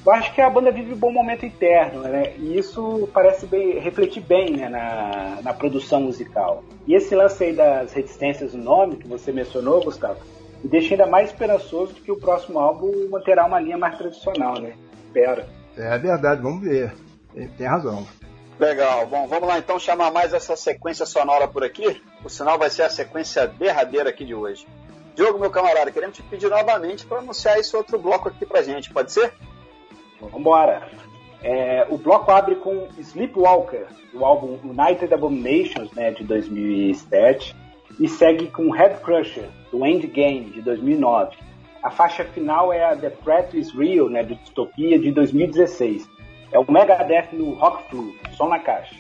eu 0.06 0.12
acho 0.12 0.34
que 0.34 0.42
a 0.42 0.50
banda 0.50 0.72
vive 0.72 0.94
um 0.94 0.98
bom 0.98 1.12
momento 1.12 1.46
interno, 1.46 2.02
né? 2.02 2.34
E 2.38 2.58
isso 2.58 3.08
parece 3.14 3.46
bem, 3.46 3.78
refletir 3.80 4.22
bem 4.22 4.58
né, 4.58 4.68
na, 4.68 5.40
na 5.44 5.54
produção 5.54 6.02
musical. 6.02 6.64
E 6.88 6.96
esse 6.96 7.14
lance 7.14 7.44
aí 7.44 7.54
das 7.54 7.94
resistências 7.94 8.54
do 8.54 8.58
nome 8.58 8.96
que 8.96 9.08
você 9.08 9.32
mencionou, 9.32 9.84
Gustavo, 9.84 10.20
me 10.64 10.70
deixa 10.70 10.94
ainda 10.94 11.08
mais 11.08 11.30
esperançoso 11.30 11.94
de 11.94 12.02
que 12.02 12.12
o 12.12 12.20
próximo 12.20 12.60
álbum 12.60 13.10
manterá 13.10 13.46
uma 13.46 13.60
linha 13.60 13.78
mais 13.78 13.98
tradicional, 13.98 14.60
né? 14.60 14.74
Espero. 15.08 15.44
É 15.78 15.98
verdade, 15.98 16.42
vamos 16.42 16.62
ver. 16.62 16.94
Tem, 17.34 17.48
tem 17.50 17.68
razão. 17.68 18.06
Legal. 18.60 19.08
Bom, 19.08 19.28
vamos 19.28 19.48
lá 19.48 19.58
então 19.58 19.80
chamar 19.80 20.12
mais 20.12 20.34
essa 20.34 20.56
sequência 20.56 21.06
sonora 21.06 21.48
por 21.48 21.64
aqui. 21.64 22.02
O 22.24 22.30
sinal 22.30 22.60
vai 22.60 22.70
ser 22.70 22.84
a 22.84 22.90
sequência 22.90 23.48
derradeira 23.48 24.10
aqui 24.10 24.24
de 24.24 24.36
hoje. 24.36 24.68
Diogo, 25.16 25.40
meu 25.40 25.50
camarada, 25.50 25.92
queremos 25.92 26.16
te 26.16 26.24
pedir 26.24 26.50
novamente 26.50 27.06
para 27.06 27.20
anunciar 27.20 27.60
esse 27.60 27.76
outro 27.76 27.98
bloco 27.98 28.30
aqui 28.30 28.46
pra 28.46 28.62
gente, 28.62 28.94
pode 28.94 29.12
ser? 29.12 29.34
Vambora! 30.22 30.88
É, 31.44 31.88
o 31.90 31.98
bloco 31.98 32.32
abre 32.32 32.56
com 32.56 32.88
Sleepwalker, 33.00 33.88
do 34.14 34.24
álbum 34.24 34.60
United 34.64 35.12
Abominations, 35.12 35.92
né, 35.92 36.12
de 36.12 36.24
2007, 36.24 37.56
e 38.00 38.08
segue 38.08 38.48
com 38.48 38.70
Head 38.70 39.02
Crusher, 39.02 39.50
do 39.72 39.86
Endgame, 39.86 40.52
de 40.52 40.62
2009. 40.62 41.38
A 41.82 41.90
faixa 41.90 42.24
final 42.26 42.72
é 42.72 42.84
a 42.84 42.96
The 42.96 43.10
Threat 43.10 43.58
is 43.58 43.72
Real, 43.74 44.10
né, 44.10 44.24
de 44.24 44.36
Dystopia, 44.36 45.00
de 45.00 45.12
2016. 45.12 46.08
É 46.52 46.60
o 46.60 46.72
Megadeth 46.72 47.30
no 47.34 47.54
Rock 47.56 47.90
Flu, 47.90 48.14
som 48.36 48.50
na 48.50 48.60
caixa. 48.60 48.96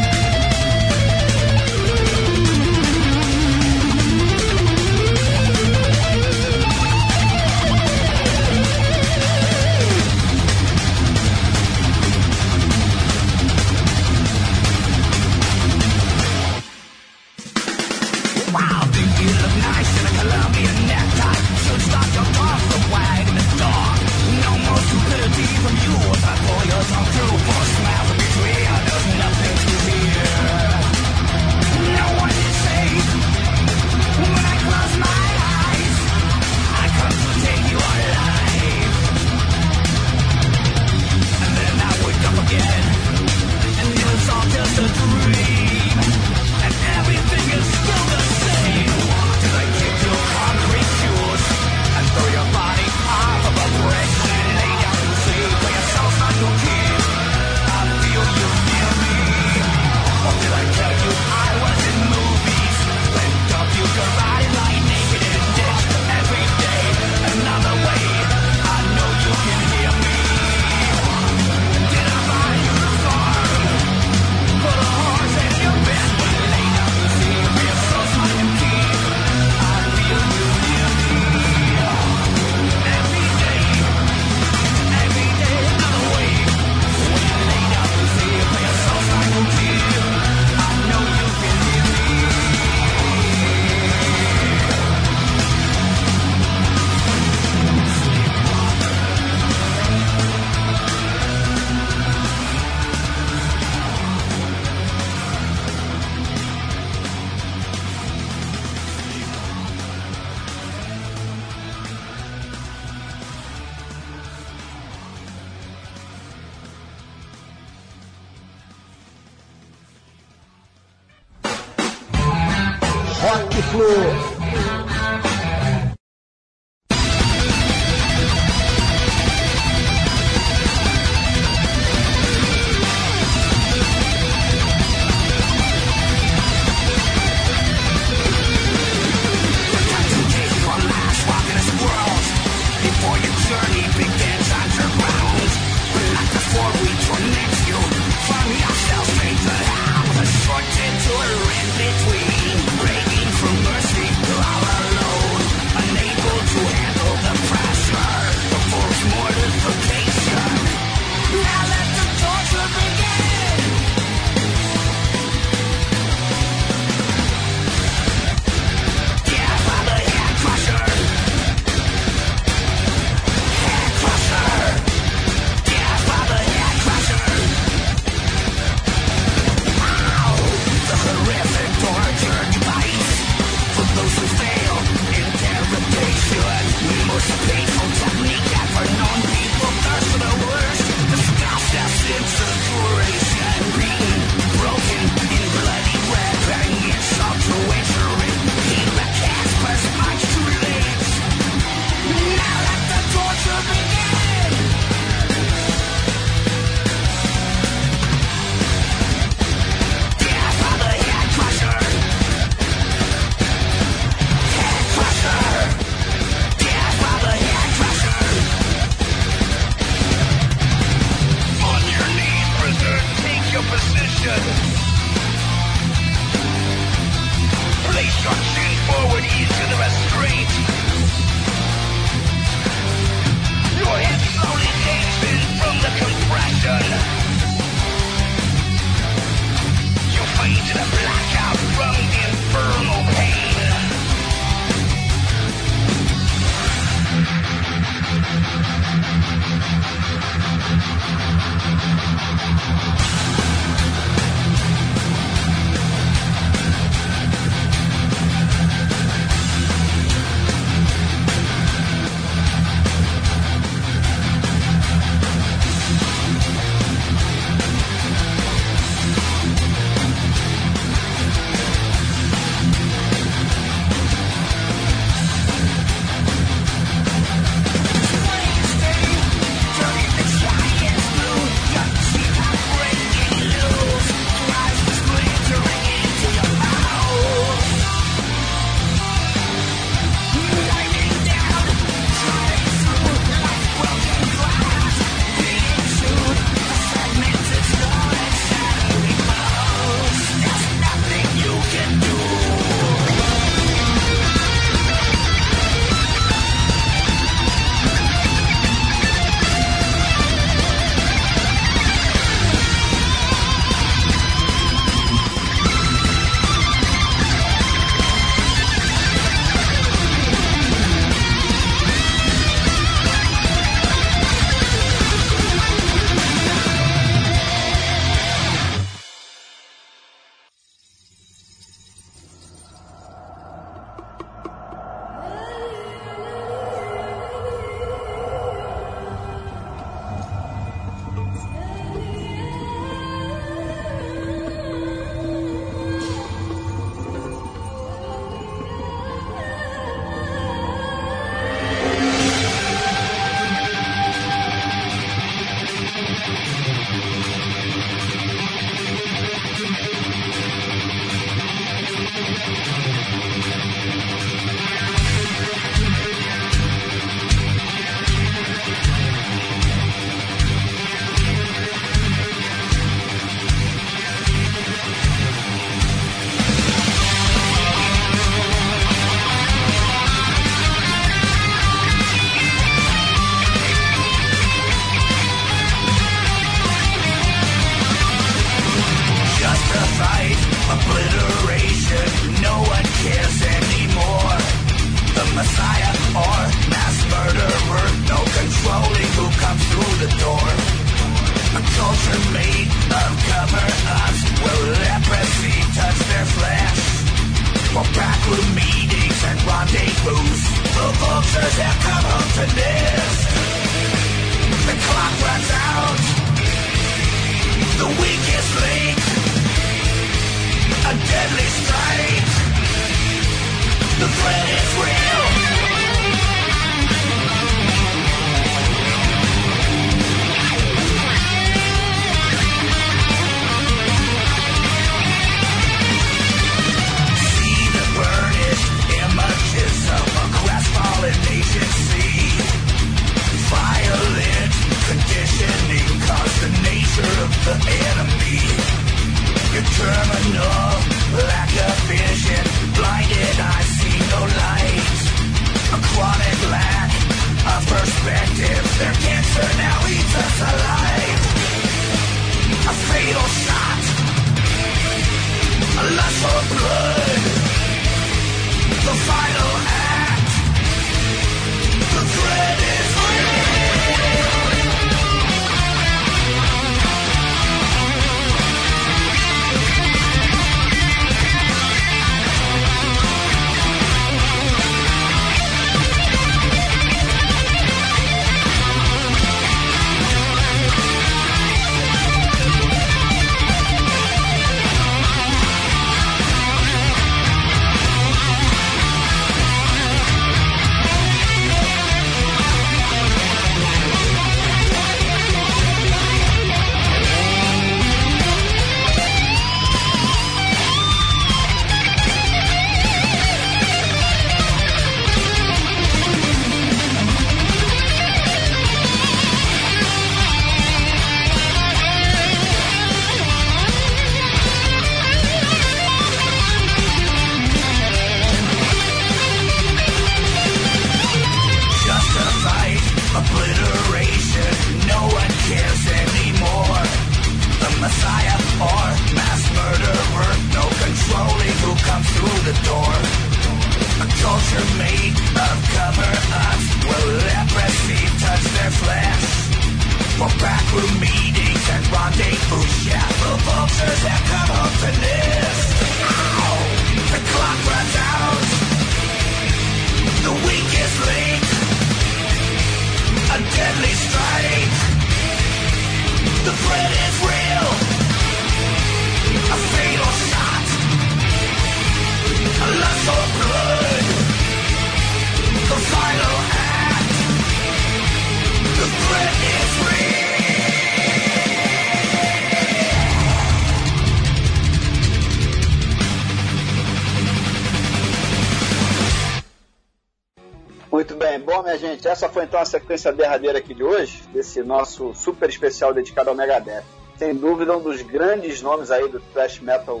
Então 592.54 592.62
a 592.62 592.66
sequência 592.66 593.12
derradeira 593.12 593.58
aqui 593.58 593.74
de 593.74 593.82
hoje, 593.82 594.22
desse 594.32 594.62
nosso 594.62 595.12
super 595.12 595.48
especial 595.48 595.92
dedicado 595.92 596.30
ao 596.30 596.36
Megadeth. 596.36 596.84
Sem 597.18 597.34
dúvida, 597.34 597.76
um 597.76 597.82
dos 597.82 598.00
grandes 598.02 598.62
nomes 598.62 598.92
aí 598.92 599.08
do 599.08 599.18
thrash 599.18 599.58
metal 599.58 600.00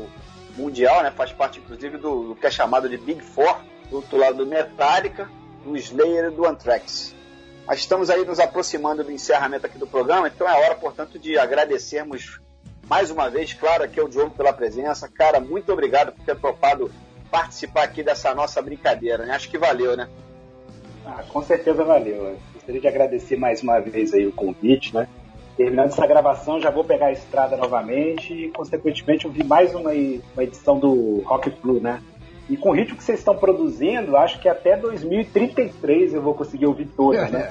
mundial, 0.56 1.02
né? 1.02 1.10
Faz 1.10 1.32
parte, 1.32 1.58
inclusive, 1.58 1.98
do, 1.98 2.28
do 2.28 2.36
que 2.36 2.46
é 2.46 2.50
chamado 2.52 2.88
de 2.88 2.96
Big 2.96 3.20
Four, 3.24 3.58
do 3.90 3.96
outro 3.96 4.16
lado 4.16 4.36
do 4.36 4.46
Metallica, 4.46 5.28
do 5.64 5.76
Slayer 5.76 6.26
e 6.26 6.30
do 6.30 6.46
Anthrax. 6.46 7.12
Mas 7.66 7.80
estamos 7.80 8.08
aí 8.08 8.24
nos 8.24 8.38
aproximando 8.38 9.02
do 9.02 9.10
encerramento 9.10 9.66
aqui 9.66 9.76
do 9.76 9.86
programa, 9.88 10.28
então 10.28 10.48
é 10.48 10.52
hora, 10.52 10.76
portanto, 10.76 11.18
de 11.18 11.36
agradecermos 11.36 12.40
mais 12.86 13.10
uma 13.10 13.28
vez, 13.28 13.52
claro, 13.52 13.82
aqui 13.82 13.98
ao 13.98 14.08
Diogo 14.08 14.30
pela 14.30 14.52
presença. 14.52 15.08
Cara, 15.08 15.40
muito 15.40 15.72
obrigado 15.72 16.12
por 16.12 16.24
ter 16.24 16.36
topado 16.36 16.88
participar 17.32 17.82
aqui 17.82 18.04
dessa 18.04 18.32
nossa 18.32 18.62
brincadeira, 18.62 19.26
né? 19.26 19.34
Acho 19.34 19.50
que 19.50 19.58
valeu, 19.58 19.96
né? 19.96 20.08
Ah, 21.06 21.22
com 21.28 21.42
certeza 21.42 21.84
valeu. 21.84 22.16
Eu 22.16 22.36
gostaria 22.54 22.80
de 22.80 22.88
agradecer 22.88 23.36
mais 23.36 23.62
uma 23.62 23.78
vez 23.80 24.14
aí 24.14 24.26
o 24.26 24.32
convite, 24.32 24.94
né? 24.94 25.08
Terminando 25.56 25.88
essa 25.88 26.06
gravação, 26.06 26.60
já 26.60 26.70
vou 26.70 26.82
pegar 26.82 27.06
a 27.06 27.12
estrada 27.12 27.56
novamente 27.56 28.32
e, 28.32 28.48
consequentemente, 28.50 29.26
ouvir 29.26 29.44
mais 29.44 29.74
uma, 29.74 29.90
uma 29.92 30.42
edição 30.42 30.78
do 30.78 31.22
Rock 31.24 31.50
Flu, 31.50 31.80
né? 31.80 32.02
E 32.48 32.56
com 32.56 32.70
o 32.70 32.72
ritmo 32.72 32.96
que 32.96 33.04
vocês 33.04 33.20
estão 33.20 33.36
produzindo, 33.36 34.16
acho 34.16 34.40
que 34.40 34.48
até 34.48 34.76
2033 34.76 36.14
eu 36.14 36.22
vou 36.22 36.34
conseguir 36.34 36.66
ouvir 36.66 36.86
todas, 36.96 37.30
né? 37.30 37.50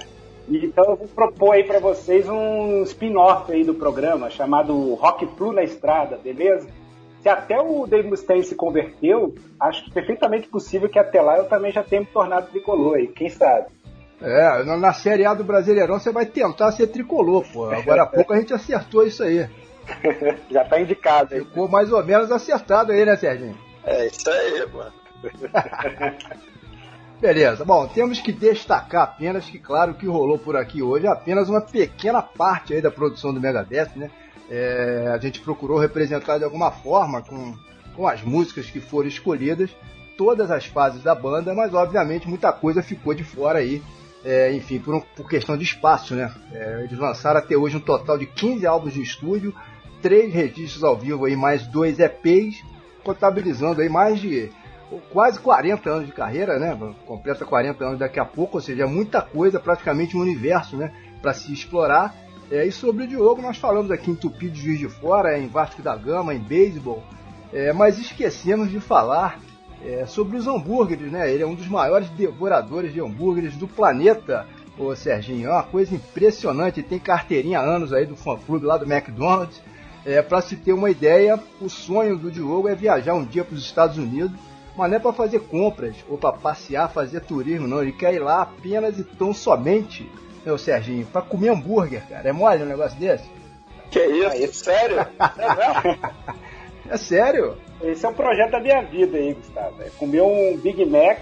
Então 0.50 0.84
eu 0.84 0.96
vou 0.98 1.08
propor 1.08 1.54
aí 1.54 1.64
para 1.64 1.80
vocês 1.80 2.28
um 2.28 2.84
spin-off 2.84 3.52
aí 3.52 3.64
do 3.64 3.74
programa 3.74 4.30
chamado 4.30 4.94
Rock 4.96 5.26
Flu 5.38 5.54
na 5.54 5.64
Estrada, 5.64 6.20
beleza? 6.22 6.68
Se 7.24 7.30
até 7.30 7.58
o 7.58 7.88
Dave 7.88 8.10
Mustaine 8.10 8.44
se 8.44 8.54
converteu, 8.54 9.34
acho 9.58 9.86
que 9.86 9.92
perfeitamente 9.92 10.50
possível 10.50 10.90
que 10.90 11.00
até 11.00 11.22
lá 11.22 11.38
eu 11.38 11.46
também 11.46 11.72
já 11.72 11.82
tenha 11.82 12.02
me 12.02 12.08
tornado 12.08 12.48
tricolor 12.48 12.98
aí, 12.98 13.08
quem 13.08 13.30
sabe? 13.30 13.68
É, 14.22 14.64
na, 14.66 14.76
na 14.76 14.94
Série 14.94 15.26
A 15.26 15.34
do 15.34 15.42
Brasileirão 15.42 15.98
você 15.98 16.12
vai 16.12 16.26
tentar 16.26 16.74
ser 16.74 16.88
tricolor, 16.88 17.46
pô. 17.54 17.70
Agora 17.70 18.04
há 18.04 18.06
pouco 18.06 18.34
a 18.34 18.38
gente 18.38 18.54
acertou 18.54 19.08
isso 19.08 19.24
aí. 19.24 19.50
já 20.52 20.66
tá 20.66 20.82
indicado 20.82 21.34
aí. 21.34 21.40
Ficou 21.40 21.70
mais 21.70 21.94
ou 21.94 22.04
menos 22.04 22.30
acertado 22.30 22.92
aí, 22.92 23.06
né, 23.06 23.16
Serginho? 23.16 23.58
É 23.86 24.06
isso 24.08 24.30
aí, 24.30 24.66
mano. 24.74 24.94
Beleza, 27.22 27.64
bom, 27.64 27.88
temos 27.88 28.20
que 28.20 28.34
destacar 28.34 29.04
apenas 29.04 29.46
que, 29.50 29.58
claro, 29.58 29.94
o 29.94 29.96
que 29.96 30.06
rolou 30.06 30.38
por 30.38 30.58
aqui 30.58 30.82
hoje 30.82 31.08
é 31.08 31.10
apenas 31.10 31.48
uma 31.48 31.62
pequena 31.62 32.22
parte 32.22 32.74
aí 32.74 32.82
da 32.82 32.92
produção 32.92 33.34
do 33.34 33.40
Megadeth, 33.40 33.92
né? 33.96 34.12
É, 34.56 35.10
a 35.12 35.18
gente 35.18 35.40
procurou 35.40 35.80
representar 35.80 36.38
de 36.38 36.44
alguma 36.44 36.70
forma 36.70 37.24
com, 37.24 37.56
com 37.96 38.08
as 38.08 38.22
músicas 38.22 38.70
que 38.70 38.80
foram 38.80 39.08
escolhidas 39.08 39.72
todas 40.16 40.52
as 40.52 40.68
fases 40.68 41.02
da 41.02 41.16
banda, 41.16 41.56
mas 41.56 41.74
obviamente 41.74 42.30
muita 42.30 42.54
coisa 42.54 42.84
ficou 42.84 43.16
de 43.16 43.24
fora 43.24 43.58
aí, 43.58 43.82
é, 44.24 44.54
enfim, 44.54 44.78
por, 44.78 44.94
um, 44.94 45.02
por, 45.16 45.28
questão 45.28 45.58
de 45.58 45.64
espaço, 45.64 46.14
né? 46.14 46.32
É, 46.52 46.84
eles 46.84 47.00
lançaram 47.00 47.40
até 47.40 47.58
hoje 47.58 47.78
um 47.78 47.80
total 47.80 48.16
de 48.16 48.28
15 48.28 48.64
álbuns 48.68 48.94
de 48.94 49.02
estúdio, 49.02 49.56
três 50.04 50.32
registros 50.32 50.84
ao 50.84 50.96
vivo 50.96 51.26
aí, 51.26 51.36
mais 51.36 51.66
dois 51.66 51.98
EPs, 51.98 52.64
contabilizando 53.04 53.82
aí 53.82 53.90
mais 53.90 54.20
de 54.20 54.52
quase 55.12 55.40
40 55.40 55.90
anos 55.90 56.06
de 56.06 56.12
carreira, 56.12 56.60
né? 56.60 56.78
Completa 57.08 57.44
40 57.44 57.84
anos 57.84 57.98
daqui 57.98 58.20
a 58.20 58.26
pouco, 58.26 58.58
ou 58.58 58.62
seja, 58.62 58.86
muita 58.86 59.20
coisa, 59.20 59.60
praticamente 59.60 60.16
um 60.16 60.22
universo, 60.22 60.78
né? 60.78 60.94
Para 61.24 61.34
se 61.34 61.52
explorar. 61.52 62.23
É, 62.54 62.68
e 62.68 62.72
sobre 62.72 63.06
o 63.06 63.08
Diogo, 63.08 63.42
nós 63.42 63.58
falamos 63.58 63.90
aqui 63.90 64.12
em 64.12 64.16
Tupi 64.16 64.48
de 64.48 64.62
Juiz 64.62 64.78
de 64.78 64.88
Fora, 64.88 65.40
em 65.40 65.48
Vasco 65.48 65.82
da 65.82 65.96
Gama, 65.96 66.36
em 66.36 66.40
beisebol, 66.40 67.02
é, 67.52 67.74
mas 67.74 67.98
esquecemos 67.98 68.70
de 68.70 68.80
falar 68.80 69.40
é, 69.84 70.06
sobre 70.06 70.38
os 70.38 70.46
hambúrgueres, 70.46 71.12
né? 71.12 71.32
Ele 71.32 71.42
é 71.42 71.48
um 71.48 71.56
dos 71.56 71.68
maiores 71.68 72.08
devoradores 72.12 72.94
de 72.94 73.02
hambúrgueres 73.02 73.58
do 73.58 73.68
planeta, 73.68 74.46
o 74.78 74.96
Serginho. 74.96 75.50
É 75.50 75.52
uma 75.52 75.64
coisa 75.64 75.96
impressionante, 75.96 76.84
tem 76.84 77.00
carteirinha 77.00 77.60
há 77.60 77.64
anos 77.64 77.92
aí 77.92 78.06
do 78.06 78.16
fã-clube 78.16 78.68
lá 78.68 78.78
do 78.78 78.86
McDonald's. 78.86 79.60
É, 80.06 80.22
para 80.22 80.40
se 80.40 80.56
ter 80.56 80.74
uma 80.74 80.92
ideia, 80.92 81.40
o 81.60 81.68
sonho 81.68 82.16
do 82.20 82.30
Diogo 82.30 82.68
é 82.68 82.76
viajar 82.76 83.16
um 83.16 83.26
dia 83.26 83.44
para 83.44 83.56
os 83.56 83.66
Estados 83.66 83.98
Unidos, 83.98 84.40
mas 84.78 84.92
não 84.92 84.98
é 84.98 85.00
para 85.00 85.12
fazer 85.12 85.40
compras 85.40 85.96
ou 86.08 86.20
para 86.20 86.34
passear, 86.34 86.88
fazer 86.88 87.22
turismo, 87.22 87.68
não. 87.68 87.82
Ele 87.82 87.94
quer 87.94 88.14
ir 88.14 88.20
lá 88.20 88.44
apenas 88.44 89.00
e 89.00 89.04
tão 89.04 89.34
somente 89.34 90.08
meu 90.46 90.58
Serginho, 90.58 91.06
pra 91.06 91.22
comer 91.22 91.50
hambúrguer, 91.50 92.08
cara. 92.08 92.30
É 92.30 92.32
mole 92.32 92.64
um 92.64 92.68
negócio 92.68 92.98
desse? 93.00 93.30
Que 93.90 94.00
isso? 94.00 94.64
sério? 94.66 94.98
é 96.90 96.98
sério? 96.98 97.58
Esse 97.82 98.06
é 98.06 98.10
o 98.10 98.14
projeto 98.14 98.52
da 98.52 98.60
minha 98.60 98.82
vida 98.82 99.18
aí, 99.18 99.34
Gustavo. 99.34 99.82
É 99.82 99.90
comer 99.98 100.22
um 100.22 100.58
Big 100.58 100.86
Mac 100.86 101.20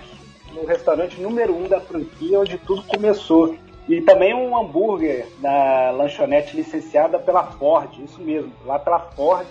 no 0.53 0.65
restaurante 0.65 1.19
número 1.19 1.56
um 1.56 1.68
da 1.68 1.80
franquia, 1.80 2.39
onde 2.39 2.57
tudo 2.57 2.84
começou. 2.84 3.56
E 3.89 4.02
também 4.02 4.34
um 4.34 4.57
hambúrguer 4.57 5.27
na 5.39 5.91
lanchonete 5.91 6.56
licenciada 6.56 7.19
pela 7.19 7.43
Ford, 7.43 7.89
isso 7.99 8.22
mesmo, 8.22 8.53
lá 8.65 8.80
pela 8.80 8.99
Ford, 8.99 9.48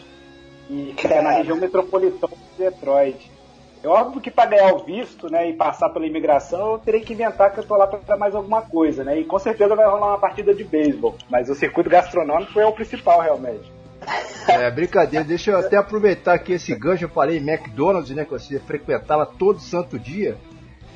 e 0.70 0.94
que 0.96 1.06
é 1.06 1.20
na 1.20 1.32
região 1.32 1.56
metropolitana 1.56 2.32
de 2.32 2.64
Detroit. 2.64 3.29
É 3.82 3.88
óbvio 3.88 4.20
que 4.20 4.30
para 4.30 4.50
ganhar 4.50 4.74
o 4.74 4.84
visto, 4.84 5.30
né, 5.30 5.48
e 5.48 5.54
passar 5.54 5.88
pela 5.88 6.06
imigração, 6.06 6.72
eu 6.72 6.78
terei 6.78 7.00
que 7.00 7.14
inventar 7.14 7.50
que 7.50 7.60
eu 7.60 7.64
tô 7.64 7.76
lá 7.76 7.86
para 7.86 8.16
mais 8.16 8.34
alguma 8.34 8.60
coisa, 8.60 9.02
né? 9.02 9.18
E 9.18 9.24
com 9.24 9.38
certeza 9.38 9.74
vai 9.74 9.86
rolar 9.86 10.08
uma 10.08 10.18
partida 10.18 10.54
de 10.54 10.64
beisebol. 10.64 11.16
Mas 11.30 11.48
o 11.48 11.54
circuito 11.54 11.88
gastronômico 11.88 12.60
é 12.60 12.66
o 12.66 12.72
principal, 12.72 13.20
realmente. 13.20 13.72
É, 14.48 14.68
brincadeira, 14.70 15.24
deixa 15.24 15.52
eu 15.52 15.58
até 15.58 15.76
aproveitar 15.76 16.36
que 16.38 16.54
esse 16.54 16.74
gancho, 16.74 17.04
eu 17.04 17.08
falei 17.08 17.36
McDonald's, 17.36 18.10
né, 18.10 18.24
que 18.24 18.30
você 18.30 18.58
frequentava 18.58 19.24
todo 19.24 19.60
santo 19.60 19.98
dia. 19.98 20.36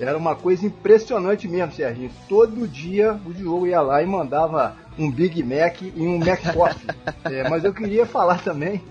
Era 0.01 0.17
uma 0.17 0.35
coisa 0.35 0.67
impressionante 0.67 1.47
mesmo, 1.47 1.73
Serginho. 1.73 2.11
Todo 2.29 2.67
dia 2.67 3.21
o 3.25 3.33
Diogo 3.33 3.67
ia 3.67 3.81
lá 3.81 4.03
e 4.03 4.07
mandava 4.07 4.75
um 4.99 5.11
Big 5.11 5.41
Mac 5.43 5.83
e 5.83 5.93
um 6.01 6.17
McCoffee. 6.17 6.89
é, 7.31 7.49
mas 7.49 7.65
eu 7.65 7.73
queria 7.73 8.07
falar 8.07 8.43
também 8.43 8.83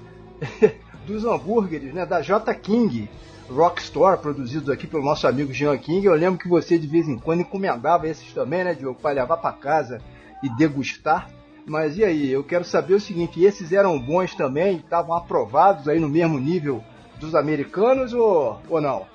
dos 1.06 1.26
hambúrgueres, 1.26 1.94
né, 1.94 2.06
da 2.06 2.22
J. 2.22 2.54
King. 2.56 3.10
Rockstore, 3.54 4.20
produzidos 4.20 4.70
aqui 4.70 4.88
pelo 4.88 5.04
nosso 5.04 5.28
amigo 5.28 5.54
Jean 5.54 5.78
King. 5.78 6.06
Eu 6.06 6.14
lembro 6.14 6.40
que 6.40 6.48
você 6.48 6.78
de 6.78 6.88
vez 6.88 7.08
em 7.08 7.18
quando 7.18 7.42
encomendava 7.42 8.08
esses 8.08 8.34
também, 8.34 8.64
né, 8.64 8.74
Diogo, 8.74 9.00
para 9.00 9.16
levar 9.16 9.38
para 9.38 9.54
casa 9.54 10.02
e 10.42 10.50
degustar. 10.50 11.30
Mas 11.66 11.98
e 11.98 12.04
aí, 12.04 12.32
eu 12.32 12.44
quero 12.44 12.66
saber 12.66 12.96
o 12.96 13.00
seguinte, 13.00 13.44
esses 13.44 13.72
eram 13.72 13.98
bons 13.98 14.36
também, 14.36 14.78
estavam 14.78 15.16
aprovados 15.16 15.88
aí 15.88 16.00
no 16.00 16.10
mesmo 16.10 16.38
nível 16.38 16.84
dos 17.20 17.34
americanos 17.36 18.14
ou, 18.14 18.60
ou 18.70 18.82
não? 18.82 19.06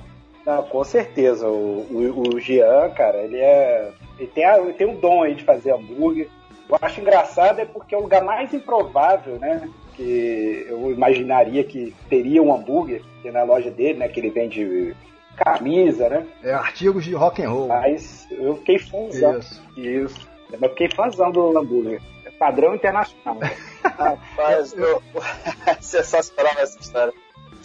Não, 0.46 0.62
com 0.62 0.82
certeza. 0.82 1.46
O, 1.46 1.86
o, 1.90 2.34
o 2.34 2.40
Jean, 2.40 2.88
cara, 2.90 3.18
ele 3.18 3.36
é. 3.36 3.92
Ele 4.18 4.28
tem, 4.28 4.44
ele 4.44 4.72
tem 4.72 4.86
um 4.86 4.98
dom 4.98 5.22
aí 5.22 5.34
de 5.34 5.44
fazer 5.44 5.72
hambúrguer. 5.72 6.28
Eu 6.68 6.78
acho 6.80 7.00
engraçado 7.00 7.60
é 7.60 7.64
porque 7.64 7.94
é 7.94 7.98
o 7.98 8.02
lugar 8.02 8.24
mais 8.24 8.52
improvável, 8.54 9.38
né? 9.38 9.68
Que 9.98 10.66
eu 10.68 10.92
imaginaria 10.92 11.64
que 11.64 11.92
teria 12.08 12.42
um 12.42 12.54
hambúrguer 12.54 13.02
que 13.20 13.28
é 13.28 13.32
na 13.32 13.42
loja 13.42 13.70
dele, 13.70 13.98
né? 13.98 14.08
Que 14.08 14.20
ele 14.20 14.30
vende 14.30 14.94
camisa, 15.36 16.08
né? 16.08 16.26
É, 16.42 16.54
artigos 16.54 17.04
de 17.04 17.14
rock 17.14 17.42
and 17.42 17.50
roll. 17.50 17.68
Mas 17.68 18.26
eu 18.30 18.56
fiquei 18.56 18.78
fãzão. 18.78 19.38
Isso. 19.38 19.62
Isso. 19.76 20.28
Eu 20.52 20.68
fiquei 20.70 20.88
fãzão 20.90 21.30
do 21.30 21.58
hambúrguer. 21.58 22.00
É 22.24 22.30
padrão 22.30 22.74
internacional. 22.74 23.38
Rapaz, 23.82 24.72
eu... 24.72 25.02
sensacional 25.82 26.54
essa 26.58 26.78
história. 26.78 27.12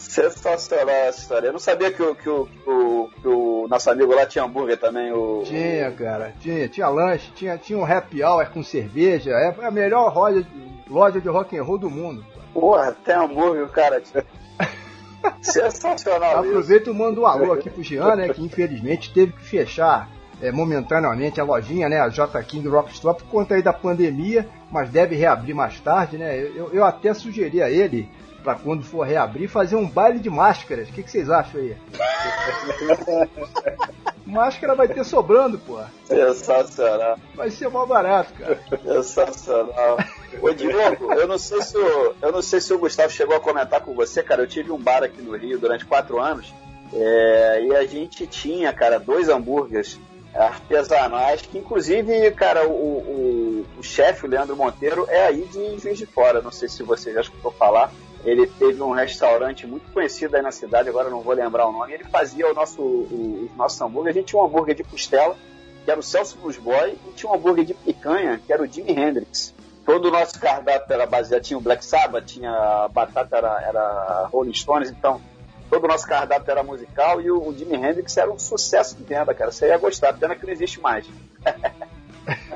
Sensacional 0.10 0.90
essa 0.90 1.22
história. 1.22 1.48
Eu 1.48 1.54
não 1.54 1.60
sabia 1.60 1.92
que 1.92 2.02
o, 2.02 2.14
que 2.14 2.30
o, 2.30 2.46
que 2.46 2.70
o, 2.70 3.10
que 3.22 3.28
o 3.28 3.68
nosso 3.70 3.90
amigo 3.90 4.14
lá 4.14 4.26
tinha 4.26 4.44
hambúrguer 4.44 4.78
também. 4.78 5.12
O, 5.12 5.44
tinha, 5.46 5.92
cara. 5.92 6.34
Tinha, 6.40 6.68
tinha 6.68 6.88
lanche, 6.90 7.32
tinha, 7.36 7.58
tinha 7.58 7.80
um 7.80 7.86
happy 7.86 8.24
hour 8.24 8.46
com 8.52 8.64
cerveja. 8.64 9.32
É 9.32 9.56
a 9.66 9.72
melhor 9.72 10.14
loja, 10.14 10.46
loja 10.90 11.22
de 11.22 11.28
rock 11.28 11.58
and 11.58 11.64
roll 11.64 11.78
do 11.78 11.90
mundo. 11.90 12.24
Porra, 12.54 12.96
tem 13.04 13.16
hambúrguer, 13.16 13.68
cara. 13.70 14.02
Sensacional. 15.42 16.40
Aproveita 16.40 16.90
e 16.90 16.94
manda 16.94 17.20
um 17.20 17.26
alô 17.26 17.54
aqui 17.54 17.70
pro 17.70 17.82
Jean, 17.82 18.16
né? 18.16 18.30
Que 18.30 18.44
infelizmente 18.44 19.14
teve 19.14 19.32
que 19.32 19.44
fechar 19.44 20.10
é, 20.42 20.52
momentaneamente 20.52 21.40
a 21.40 21.44
lojinha, 21.44 21.88
né? 21.88 22.00
A 22.00 22.10
J 22.10 22.44
King 22.44 22.68
Rock 22.68 22.92
Store 22.92 23.18
por 23.18 23.28
conta 23.28 23.56
aí 23.56 23.62
da 23.62 23.74
pandemia, 23.74 24.48
mas 24.70 24.90
deve 24.90 25.16
reabrir 25.16 25.56
mais 25.56 25.80
tarde, 25.80 26.18
né? 26.18 26.38
Eu, 26.38 26.70
eu 26.74 26.84
até 26.84 27.14
sugeri 27.14 27.62
a 27.62 27.70
ele 27.72 28.10
para 28.44 28.56
quando 28.56 28.84
for 28.84 29.08
reabrir, 29.08 29.48
fazer 29.48 29.76
um 29.76 29.88
baile 29.88 30.20
de 30.20 30.30
máscaras. 30.30 30.90
O 30.90 30.92
que, 30.92 31.02
que 31.02 31.10
vocês 31.10 31.30
acham 31.30 31.62
aí? 31.62 31.78
Máscara 34.26 34.74
vai 34.74 34.88
ter 34.88 35.04
sobrando, 35.04 35.60
pô. 35.60 35.80
Sensacional. 36.06 37.18
Vai 37.36 37.52
ser 37.52 37.70
mó 37.70 37.86
barato, 37.86 38.34
cara. 38.34 38.60
Sensacional. 39.04 39.98
Ô 40.42 40.52
Diogo, 40.52 41.14
eu 41.14 41.28
não 41.28 41.38
sei 41.38 41.62
se 41.62 41.78
o, 41.78 42.16
eu 42.22 42.32
não 42.32 42.42
sei 42.42 42.62
se 42.62 42.74
o 42.74 42.80
Gustavo 42.80 43.12
chegou 43.12 43.36
a 43.36 43.40
comentar 43.40 43.82
com 43.82 43.94
você, 43.94 44.24
cara. 44.24 44.42
Eu 44.42 44.48
tive 44.48 44.72
um 44.72 44.80
bar 44.80 45.04
aqui 45.04 45.22
no 45.22 45.36
Rio 45.36 45.60
durante 45.60 45.86
quatro 45.86 46.20
anos. 46.20 46.54
É, 46.94 47.64
e 47.64 47.76
a 47.76 47.86
gente 47.86 48.26
tinha, 48.26 48.72
cara, 48.72 49.00
dois 49.00 49.28
hambúrgueres 49.28 50.00
artesanais, 50.34 51.42
que 51.42 51.58
inclusive, 51.58 52.32
cara, 52.32 52.68
o, 52.68 52.72
o, 52.72 53.66
o 53.78 53.84
chefe, 53.84 54.26
o 54.26 54.30
Leandro 54.30 54.56
Monteiro, 54.56 55.06
é 55.10 55.28
aí 55.28 55.46
de 55.46 55.80
Juiz 55.80 55.98
de 55.98 56.06
Fora. 56.06 56.42
Não 56.42 56.52
sei 56.52 56.70
se 56.70 56.82
você 56.82 57.14
já 57.14 57.22
escutou 57.22 57.52
falar. 57.52 57.92
Ele 58.24 58.48
teve 58.48 58.82
um 58.82 58.92
restaurante 58.92 59.68
muito 59.68 59.92
conhecido 59.92 60.36
aí 60.36 60.42
na 60.42 60.52
cidade, 60.52 60.88
agora 60.88 61.10
não 61.10 61.22
vou 61.22 61.34
lembrar 61.34 61.68
o 61.68 61.72
nome. 61.72 61.94
Ele 61.94 62.06
fazia 62.06 62.50
o 62.50 62.54
nosso, 62.54 62.82
o, 62.82 63.50
o 63.52 63.58
nosso 63.58 63.84
hambúrguer. 63.84 64.12
A 64.12 64.14
gente 64.14 64.28
tinha 64.28 64.42
um 64.42 64.46
hambúrguer 64.46 64.76
de 64.76 64.84
costela, 64.84 65.36
que 65.84 65.92
era 65.92 66.00
o 66.00 66.04
Celso 66.04 66.38
Blues 66.38 66.58
Boy, 66.58 66.98
e 67.08 67.12
tinha 67.12 67.30
um 67.30 67.36
hambúrguer 67.36 67.66
de 67.66 67.74
picanha, 67.74 68.40
que 68.46 68.52
era 68.54 68.64
o 68.64 68.68
Jimi 68.68 68.92
Hendrix. 68.92 69.54
Todo 69.86 70.08
o 70.08 70.12
nosso 70.12 70.40
cardápio 70.40 70.94
era 70.94 71.06
baseado, 71.06 71.42
tinha 71.42 71.58
o 71.58 71.62
Black 71.62 71.84
Sabbath, 71.84 72.26
tinha 72.26 72.88
batata, 72.94 73.36
era, 73.36 73.62
era 73.62 74.30
Rolling 74.32 74.54
Stones, 74.54 74.90
então 74.90 75.22
todo 75.70 75.84
o 75.84 75.88
nosso 75.88 76.08
cardápio 76.08 76.50
era 76.50 76.64
musical 76.64 77.20
e 77.20 77.30
o, 77.30 77.50
o 77.50 77.58
Jimi 77.58 77.76
Hendrix 77.76 78.16
era 78.16 78.32
um 78.32 78.40
sucesso 78.40 78.96
de 78.96 79.04
venda, 79.04 79.34
cara. 79.34 79.52
Você 79.52 79.68
ia 79.68 79.78
gostar, 79.78 80.14
pena 80.14 80.36
que 80.36 80.46
não 80.46 80.54
existe 80.54 80.80
mais. 80.80 81.06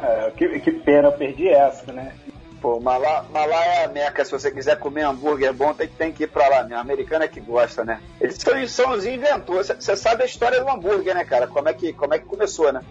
é, 0.02 0.31
que, 0.38 0.60
que 0.61 0.72
pena, 0.72 1.10
eu 1.10 1.11
perdi 1.11 1.49
essa, 1.49 1.91
né? 1.91 2.14
Pô, 2.61 2.79
mas 2.79 3.01
lá, 3.01 3.25
mas 3.31 3.49
lá 3.49 3.65
é 3.65 3.85
a 3.85 3.88
meca. 3.88 4.25
Se 4.25 4.31
você 4.31 4.49
quiser 4.49 4.79
comer 4.79 5.03
hambúrguer 5.03 5.53
bom, 5.53 5.73
tem, 5.73 5.88
tem 5.88 6.11
que 6.11 6.23
ir 6.23 6.27
pra 6.27 6.47
lá. 6.47 6.63
Minha 6.63 6.79
americana 6.79 7.25
é 7.25 7.27
que 7.27 7.39
gosta, 7.39 7.85
né? 7.85 8.01
Eles 8.19 8.38
são, 8.38 8.67
são 8.67 8.91
os 8.91 9.05
inventores. 9.05 9.67
Você 9.67 9.95
sabe 9.95 10.23
a 10.23 10.25
história 10.25 10.59
do 10.59 10.69
hambúrguer, 10.69 11.13
né, 11.13 11.23
cara? 11.23 11.47
Como 11.47 11.69
é 11.69 11.73
que, 11.73 11.93
como 11.93 12.13
é 12.13 12.19
que 12.19 12.25
começou, 12.25 12.71
né? 12.73 12.81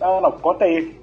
Não, 0.00 0.20
não, 0.20 0.32
conta 0.32 0.64
aí. 0.64 1.00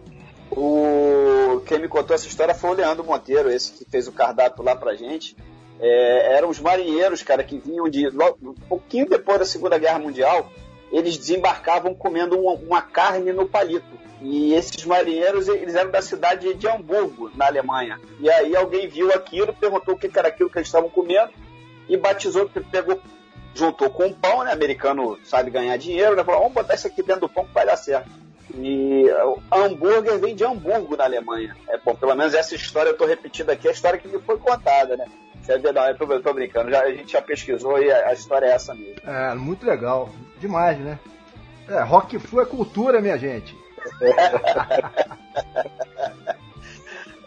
O... 0.51 1.61
Quem 1.67 1.79
me 1.79 1.87
contou 1.87 2.15
essa 2.15 2.27
história 2.27 2.55
foi 2.55 2.71
o 2.71 2.73
Leandro 2.73 3.05
Monteiro, 3.05 3.51
esse 3.51 3.71
que 3.73 3.85
fez 3.85 4.07
o 4.07 4.11
cardápio 4.11 4.63
lá 4.63 4.75
pra 4.75 4.95
gente. 4.95 5.35
É, 5.79 6.35
eram 6.35 6.49
os 6.49 6.59
marinheiros, 6.59 7.21
cara, 7.21 7.43
que 7.43 7.57
vinham 7.57 7.87
de. 7.87 8.07
um 8.07 8.53
pouquinho 8.67 9.07
depois 9.07 9.39
da 9.39 9.45
Segunda 9.45 9.77
Guerra 9.77 9.99
Mundial, 9.99 10.51
eles 10.91 11.17
desembarcavam 11.17 11.93
comendo 11.93 12.39
uma, 12.39 12.53
uma 12.53 12.81
carne 12.81 13.31
no 13.31 13.47
palito. 13.47 13.99
E 14.21 14.53
esses 14.53 14.83
marinheiros, 14.83 15.47
eles 15.47 15.75
eram 15.75 15.91
da 15.91 16.01
cidade 16.01 16.53
de 16.53 16.67
Hamburgo, 16.67 17.31
na 17.35 17.47
Alemanha. 17.47 17.99
E 18.19 18.29
aí 18.29 18.55
alguém 18.55 18.87
viu 18.87 19.13
aquilo, 19.13 19.53
perguntou 19.53 19.95
o 19.95 19.97
que 19.97 20.09
era 20.17 20.27
aquilo 20.27 20.49
que 20.49 20.57
eles 20.57 20.67
estavam 20.67 20.89
comendo 20.89 21.31
e 21.87 21.95
batizou, 21.95 22.49
pegou, 22.69 23.01
juntou 23.53 23.89
com 23.89 24.07
o 24.07 24.13
pão, 24.13 24.43
né? 24.43 24.51
Americano 24.51 25.17
sabe 25.23 25.49
ganhar 25.49 25.77
dinheiro, 25.77 26.15
né? 26.15 26.23
Falou, 26.23 26.41
vamos 26.41 26.53
botar 26.53 26.75
isso 26.75 26.87
aqui 26.87 27.01
dentro 27.01 27.21
do 27.21 27.29
pão 27.29 27.45
que 27.45 27.53
vai 27.53 27.65
dar 27.65 27.77
certo. 27.77 28.09
E 28.55 29.05
hambúrguer 29.51 30.19
vem 30.19 30.35
de 30.35 30.43
Hamburgo, 30.43 30.97
na 30.97 31.05
Alemanha. 31.05 31.55
É 31.69 31.77
bom, 31.77 31.95
pelo 31.95 32.15
menos 32.15 32.33
essa 32.33 32.55
história 32.55 32.89
eu 32.89 32.93
estou 32.93 33.07
repetindo 33.07 33.49
aqui, 33.51 33.67
a 33.67 33.71
história 33.71 33.99
que 33.99 34.07
me 34.07 34.19
foi 34.19 34.37
contada, 34.37 34.97
né? 34.97 35.05
É 35.49 35.57
verdade, 35.57 35.97
eu 35.99 36.21
tô, 36.21 36.31
brincando, 36.31 36.69
já, 36.69 36.83
a 36.83 36.91
gente 36.91 37.11
já 37.11 37.23
pesquisou 37.23 37.81
e 37.81 37.91
a, 37.91 38.09
a 38.09 38.13
história 38.13 38.45
é 38.45 38.51
essa 38.51 38.75
mesmo. 38.75 39.01
É, 39.03 39.33
muito 39.33 39.65
legal, 39.65 40.11
demais, 40.39 40.77
né? 40.77 40.99
É, 41.67 41.81
rock 41.81 42.19
flu 42.19 42.39
é 42.39 42.45
cultura, 42.45 43.01
minha 43.01 43.17
gente. 43.17 43.57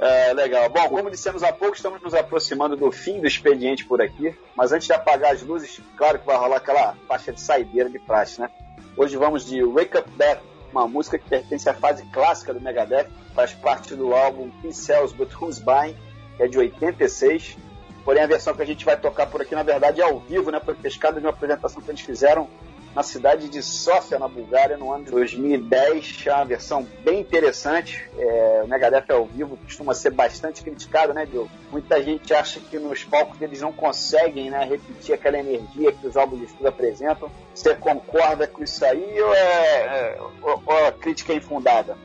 É, 0.03 0.33
legal. 0.33 0.69
Bom, 0.69 0.89
como 0.89 1.13
dissemos 1.13 1.45
há 1.45 1.53
pouco, 1.53 1.77
estamos 1.77 2.03
nos 2.03 2.13
aproximando 2.13 2.75
do 2.75 2.91
fim 2.91 3.21
do 3.21 3.27
expediente 3.29 3.85
por 3.85 4.03
aqui. 4.03 4.37
Mas 4.57 4.73
antes 4.73 4.89
de 4.89 4.93
apagar 4.93 5.33
as 5.33 5.43
luzes, 5.43 5.81
claro 5.97 6.19
que 6.19 6.27
vai 6.27 6.37
rolar 6.37 6.57
aquela 6.57 6.97
faixa 7.07 7.33
de 7.33 7.41
saideira 7.41 7.89
de 7.89 8.01
praxe, 8.01 8.41
né? 8.41 8.51
Hoje 8.97 9.17
vamos 9.17 9.47
de 9.47 9.63
Wake 9.63 9.97
Up 9.97 10.11
Death, 10.17 10.41
uma 10.73 10.89
música 10.89 11.21
que 11.21 11.29
pertence 11.29 11.69
à 11.69 11.75
fase 11.75 12.05
clássica 12.07 12.53
do 12.53 12.61
Megadeth, 12.61 13.07
faz 13.33 13.53
parte 13.53 13.95
do 13.95 14.13
álbum 14.13 14.51
Pincels 14.61 15.13
But 15.13 15.33
Who's 15.41 15.61
Buying, 15.61 15.97
que 16.37 16.43
é 16.43 16.49
de 16.49 16.59
86. 16.59 17.57
Porém, 18.05 18.23
a 18.23 18.27
versão 18.27 18.55
que 18.55 18.63
a 18.63 18.67
gente 18.67 18.85
vai 18.85 18.97
tocar 18.97 19.27
por 19.27 19.41
aqui, 19.43 19.55
na 19.55 19.63
verdade, 19.63 20.01
é 20.01 20.05
ao 20.05 20.19
vivo, 20.19 20.51
né? 20.51 20.61
Foi 20.65 20.75
pescada 20.75 21.21
de 21.21 21.27
uma 21.27 21.33
apresentação 21.33 21.81
que 21.81 21.91
eles 21.91 22.01
fizeram 22.01 22.49
na 22.95 23.03
cidade 23.03 23.49
de 23.49 23.63
Sófia, 23.63 24.19
na 24.19 24.29
Bulgária, 24.29 24.77
no 24.77 24.93
ano 24.93 25.05
de 25.05 25.11
2010. 25.11 26.25
É 26.27 26.35
uma 26.35 26.45
versão 26.45 26.87
bem 27.03 27.21
interessante. 27.21 28.09
É, 28.19 28.63
o 28.65 28.69
Megadeth 28.69 29.11
ao 29.11 29.25
vivo 29.25 29.57
costuma 29.65 29.95
ser 29.95 30.11
bastante 30.11 30.63
criticado, 30.63 31.15
né, 31.15 31.25
Diogo? 31.25 31.51
Muita 31.71 32.03
gente 32.03 32.35
acha 32.35 32.61
que 32.61 32.79
nos 32.79 33.05
palcos 33.05 33.41
eles 33.41 33.61
não 33.61 33.73
conseguem 33.73 34.51
né, 34.51 34.65
repetir 34.65 35.15
aquela 35.15 35.39
energia 35.39 35.93
que 35.93 36.07
os 36.07 36.17
álbuns 36.17 36.41
de 36.41 36.47
estudo 36.47 36.69
apresentam. 36.69 37.31
Você 37.55 37.75
concorda 37.75 38.47
com 38.47 38.63
isso 38.63 38.85
aí 38.85 39.21
ou, 39.21 39.35
é, 39.35 39.39
é 39.39 40.19
ou, 40.43 40.63
ou 40.65 40.87
a 40.87 40.93
crítica 40.93 41.33
é 41.33 41.37
infundada? 41.37 41.97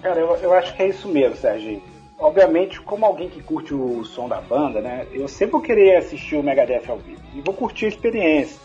Cara, 0.00 0.18
eu, 0.18 0.34
eu 0.36 0.54
acho 0.54 0.74
que 0.74 0.82
é 0.82 0.88
isso 0.88 1.08
mesmo, 1.08 1.36
Sérgio. 1.36 1.82
Obviamente, 2.20 2.78
como 2.82 3.06
alguém 3.06 3.30
que 3.30 3.42
curte 3.42 3.72
o 3.72 4.04
som 4.04 4.28
da 4.28 4.42
banda, 4.42 4.82
né, 4.82 5.06
eu 5.10 5.26
sempre 5.26 5.52
vou 5.52 5.62
querer 5.62 5.96
assistir 5.96 6.36
o 6.36 6.42
Megadeth 6.42 6.84
ao 6.86 6.98
vivo 6.98 7.22
e 7.34 7.40
vou 7.40 7.54
curtir 7.54 7.86
a 7.86 7.88
experiência. 7.88 8.60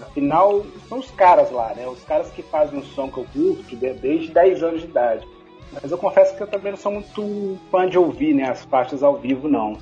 Afinal, 0.00 0.64
são 0.88 0.98
os 0.98 1.10
caras 1.10 1.50
lá, 1.50 1.74
né? 1.74 1.86
Os 1.86 2.02
caras 2.04 2.30
que 2.30 2.42
fazem 2.42 2.78
o 2.78 2.84
som 2.84 3.10
que 3.10 3.18
eu 3.18 3.26
curto 3.32 3.76
desde 3.76 4.30
10 4.30 4.62
anos 4.62 4.80
de 4.80 4.86
idade. 4.86 5.26
Mas 5.72 5.90
eu 5.90 5.98
confesso 5.98 6.34
que 6.36 6.42
eu 6.42 6.46
também 6.46 6.72
não 6.72 6.78
sou 6.78 6.92
muito 6.92 7.58
fã 7.70 7.88
de 7.88 7.98
ouvir 7.98 8.32
né, 8.34 8.48
as 8.48 8.64
faixas 8.64 9.02
ao 9.02 9.16
vivo, 9.16 9.48
não. 9.48 9.76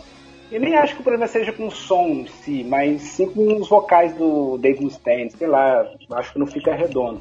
Eu 0.51 0.61
nem 0.61 0.75
acho 0.75 0.95
que 0.95 1.01
o 1.01 1.05
problema 1.05 1.27
seja 1.27 1.53
com 1.53 1.67
o 1.67 1.71
som 1.71 2.07
em 2.07 2.27
si, 2.27 2.65
mas 2.65 3.03
sim 3.03 3.29
com 3.29 3.61
os 3.61 3.69
vocais 3.69 4.15
do 4.15 4.57
Dave 4.59 4.83
Mustaine, 4.83 5.31
sei 5.31 5.47
lá, 5.47 5.87
acho 6.13 6.33
que 6.33 6.39
não 6.39 6.47
fica 6.47 6.75
redondo. 6.75 7.21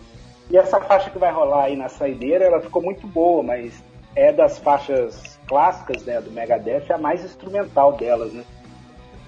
E 0.49 0.57
essa 0.57 0.79
faixa 0.79 1.09
que 1.09 1.19
vai 1.19 1.31
rolar 1.31 1.65
aí 1.65 1.75
na 1.75 1.89
saideira, 1.89 2.45
ela 2.45 2.61
ficou 2.61 2.81
muito 2.81 3.05
boa, 3.05 3.43
mas 3.43 3.83
é 4.17 4.33
das 4.33 4.57
faixas 4.57 5.39
clássicas 5.47 6.03
né, 6.03 6.19
do 6.19 6.31
Megadeth, 6.31 6.91
a 6.91 6.97
mais 6.97 7.23
instrumental 7.23 7.95
delas, 7.95 8.33
né? 8.33 8.43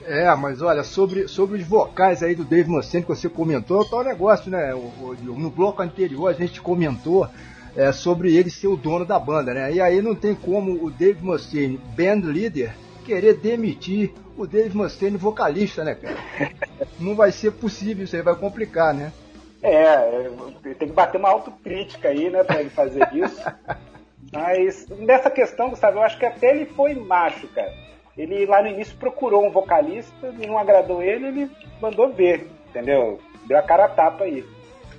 É, 0.06 0.34
mas 0.36 0.62
olha, 0.62 0.84
sobre, 0.84 1.28
sobre 1.28 1.62
os 1.62 1.68
vocais 1.68 2.24
aí 2.24 2.34
do 2.34 2.44
Dave 2.44 2.70
Mustaine 2.70 3.06
que 3.06 3.16
você 3.16 3.30
comentou, 3.30 3.78
é 3.78 3.82
o 3.82 3.86
tal 3.86 4.04
negócio, 4.04 4.50
né? 4.50 4.74
O, 4.74 4.80
o, 4.80 5.16
no 5.22 5.52
bloco 5.52 5.84
anterior 5.84 6.28
a 6.28 6.34
gente 6.34 6.60
comentou 6.60 7.30
é, 7.76 7.92
sobre 7.92 8.36
ele 8.36 8.50
ser 8.50 8.68
o 8.68 8.76
dono 8.76 9.06
da 9.06 9.20
banda, 9.20 9.54
né? 9.54 9.72
E 9.72 9.80
aí 9.80 10.02
não 10.02 10.16
tem 10.16 10.34
como 10.34 10.84
o 10.84 10.90
Dave 10.90 11.24
Mustaine, 11.24 11.78
band 11.96 12.22
leader, 12.26 12.74
querer 13.06 13.36
demitir 13.36 14.12
o 14.36 14.48
Dave 14.48 14.76
Mustaine 14.76 15.18
vocalista, 15.18 15.84
né, 15.84 15.94
cara? 15.94 16.18
Não 17.00 17.16
vai 17.16 17.32
ser 17.32 17.52
possível, 17.52 18.04
isso 18.04 18.16
aí 18.16 18.22
vai 18.22 18.36
complicar, 18.36 18.94
né? 18.94 19.12
É, 19.62 20.30
tem 20.78 20.88
que 20.88 20.94
bater 20.94 21.18
uma 21.18 21.30
autocrítica 21.30 22.10
aí, 22.10 22.30
né, 22.30 22.44
pra 22.44 22.62
ele 22.62 22.70
fazer 22.70 23.08
isso. 23.14 23.42
Mas 24.32 24.88
nessa 24.90 25.30
questão, 25.30 25.70
Gustavo, 25.70 25.98
eu 25.98 26.04
acho 26.04 26.18
que 26.20 26.26
até 26.26 26.52
ele 26.52 26.66
foi 26.66 26.94
macho, 26.94 27.48
cara. 27.50 27.74
Ele 28.18 28.46
lá 28.46 28.62
no 28.62 28.68
início 28.68 28.96
procurou 28.98 29.46
um 29.46 29.52
vocalista, 29.52 30.34
e 30.40 30.46
não 30.46 30.58
agradou 30.58 31.02
ele, 31.02 31.28
ele 31.28 31.52
mandou 31.82 32.12
ver, 32.12 32.50
entendeu? 32.70 33.20
Deu 33.48 33.58
a 33.58 33.62
cara 33.62 33.86
a 33.86 33.90
tapa 33.90 34.26
aí. 34.26 34.46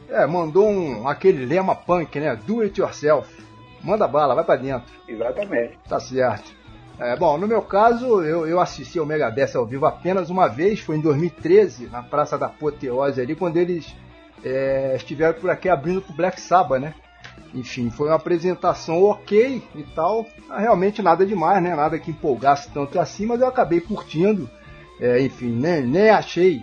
É, 0.09 0.27
mandou 0.27 0.69
um, 0.69 1.07
aquele 1.07 1.45
lema 1.45 1.75
punk, 1.75 2.19
né? 2.19 2.35
Do 2.35 2.63
it 2.63 2.81
yourself. 2.81 3.31
Manda 3.83 4.09
bala, 4.09 4.35
vai 4.35 4.45
pra 4.45 4.57
dentro. 4.57 4.93
Exatamente. 5.07 5.79
Tá 5.89 6.01
certo. 6.01 6.53
É, 6.99 7.17
bom, 7.17 7.39
no 7.39 7.47
meu 7.47 7.63
caso, 7.63 8.23
eu, 8.23 8.47
eu 8.47 8.61
assisti 8.61 8.99
ao 8.99 9.07
Megadeth 9.07 9.57
ao 9.57 9.65
vivo 9.65 9.87
apenas 9.87 10.29
uma 10.29 10.49
vez, 10.49 10.81
foi 10.81 10.97
em 10.97 11.01
2013, 11.01 11.87
na 11.87 12.03
Praça 12.03 12.37
da 12.37 12.47
Apoteose 12.47 13.21
ali, 13.21 13.35
quando 13.35 13.57
eles 13.57 13.95
é, 14.45 14.95
estiveram 14.97 15.39
por 15.41 15.49
aqui 15.49 15.69
abrindo 15.69 16.03
pro 16.03 16.13
Black 16.13 16.41
Sabbath, 16.41 16.81
né? 16.81 16.95
Enfim, 17.55 17.91
foi 17.91 18.09
uma 18.09 18.17
apresentação 18.17 19.03
ok 19.03 19.63
e 19.75 19.83
tal. 19.95 20.27
Realmente 20.49 21.03
nada 21.03 21.27
demais, 21.27 21.63
né? 21.63 21.75
Nada 21.75 21.99
que 21.99 22.11
empolgasse 22.11 22.71
tanto 22.71 22.99
assim, 22.99 23.27
mas 23.27 23.41
eu 23.41 23.49
acabei 23.49 23.81
curtindo. 23.81 24.49
É, 25.01 25.21
enfim, 25.21 25.51
nem, 25.51 25.83
nem 25.83 26.11
achei 26.11 26.63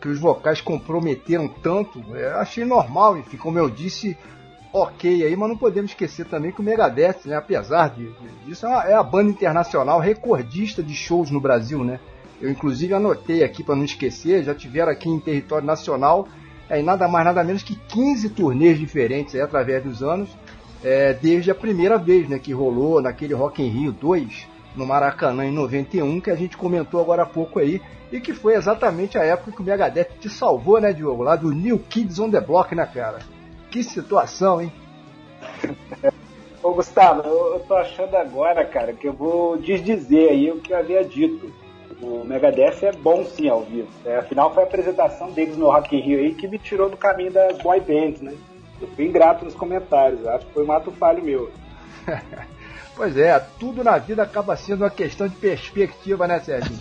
que 0.00 0.08
os 0.08 0.18
vocais 0.18 0.60
comprometeram 0.60 1.48
tanto. 1.48 2.02
É, 2.14 2.32
achei 2.34 2.64
normal, 2.64 3.18
enfim, 3.18 3.36
como 3.36 3.58
eu 3.58 3.68
disse, 3.68 4.16
ok 4.72 5.24
aí, 5.24 5.36
mas 5.36 5.48
não 5.48 5.56
podemos 5.56 5.90
esquecer 5.90 6.26
também 6.26 6.52
que 6.52 6.60
o 6.60 6.64
Megadeth, 6.64 7.20
né, 7.24 7.36
apesar 7.36 7.94
disso, 8.44 8.66
é, 8.66 8.92
é 8.92 8.94
a 8.94 9.02
banda 9.02 9.30
internacional 9.30 9.98
recordista 9.98 10.82
de 10.82 10.94
shows 10.94 11.30
no 11.30 11.40
Brasil, 11.40 11.82
né? 11.82 11.98
Eu 12.40 12.50
inclusive 12.50 12.94
anotei 12.94 13.42
aqui 13.42 13.64
para 13.64 13.74
não 13.74 13.84
esquecer, 13.84 14.44
já 14.44 14.54
tiveram 14.54 14.92
aqui 14.92 15.08
em 15.08 15.18
território 15.18 15.66
nacional 15.66 16.28
é, 16.68 16.82
nada 16.82 17.08
mais 17.08 17.24
nada 17.24 17.42
menos 17.42 17.62
que 17.62 17.74
15 17.74 18.30
turnês 18.30 18.78
diferentes 18.78 19.34
aí, 19.34 19.40
através 19.40 19.82
dos 19.82 20.02
anos, 20.02 20.28
é, 20.82 21.12
desde 21.14 21.50
a 21.50 21.54
primeira 21.54 21.98
vez 21.98 22.28
né, 22.28 22.38
que 22.38 22.52
rolou 22.52 23.00
naquele 23.00 23.34
Rock 23.34 23.62
in 23.62 23.68
Rio 23.68 23.92
2, 23.92 24.46
no 24.76 24.86
Maracanã 24.86 25.44
em 25.44 25.52
91, 25.52 26.20
que 26.20 26.30
a 26.30 26.36
gente 26.36 26.56
comentou 26.56 27.00
agora 27.00 27.22
há 27.22 27.26
pouco 27.26 27.58
aí, 27.58 27.80
e 28.12 28.20
que 28.20 28.32
foi 28.32 28.54
exatamente 28.54 29.18
a 29.18 29.24
época 29.24 29.52
que 29.52 29.60
o 29.60 29.64
Megadeth 29.64 30.10
te 30.20 30.28
salvou, 30.28 30.80
né, 30.80 30.92
Diogo? 30.92 31.22
Lá 31.22 31.36
do 31.36 31.50
New 31.50 31.78
Kids 31.78 32.18
on 32.18 32.30
the 32.30 32.40
Block, 32.40 32.74
né, 32.74 32.86
cara? 32.86 33.18
Que 33.70 33.82
situação, 33.82 34.62
hein? 34.62 34.72
Ô 36.62 36.72
Gustavo, 36.72 37.22
eu, 37.22 37.60
tô 37.60 37.74
achando 37.76 38.16
agora, 38.16 38.64
cara, 38.64 38.92
que 38.92 39.06
eu 39.06 39.12
vou 39.12 39.56
desdizer 39.56 40.30
aí 40.30 40.50
o 40.50 40.60
que 40.60 40.72
eu 40.72 40.78
havia 40.78 41.04
dito 41.04 41.52
o 42.00 42.24
Megadeth 42.24 42.82
é 42.82 42.92
bom 42.92 43.24
sim 43.24 43.48
ao 43.48 43.62
vivo. 43.62 43.88
É, 44.04 44.16
afinal, 44.18 44.52
foi 44.54 44.62
a 44.62 44.66
apresentação 44.66 45.30
deles 45.32 45.56
no 45.56 45.66
Rock 45.66 45.96
in 45.96 46.00
Rio 46.00 46.18
aí 46.20 46.34
que 46.34 46.46
me 46.46 46.58
tirou 46.58 46.88
do 46.88 46.96
caminho 46.96 47.32
das 47.32 47.58
boy 47.58 47.80
bands, 47.80 48.20
né? 48.20 48.34
Eu 48.80 48.88
fui 48.88 49.06
ingrato 49.06 49.44
nos 49.44 49.54
comentários, 49.54 50.24
acho 50.26 50.46
que 50.46 50.52
foi 50.52 50.64
um 50.64 50.72
ato 50.72 50.92
falho 50.92 51.22
meu. 51.22 51.50
pois 52.96 53.16
é, 53.16 53.38
tudo 53.58 53.82
na 53.82 53.98
vida 53.98 54.22
acaba 54.22 54.56
sendo 54.56 54.84
uma 54.84 54.90
questão 54.90 55.26
de 55.26 55.34
perspectiva, 55.34 56.28
né, 56.28 56.38
Sérgio? 56.38 56.72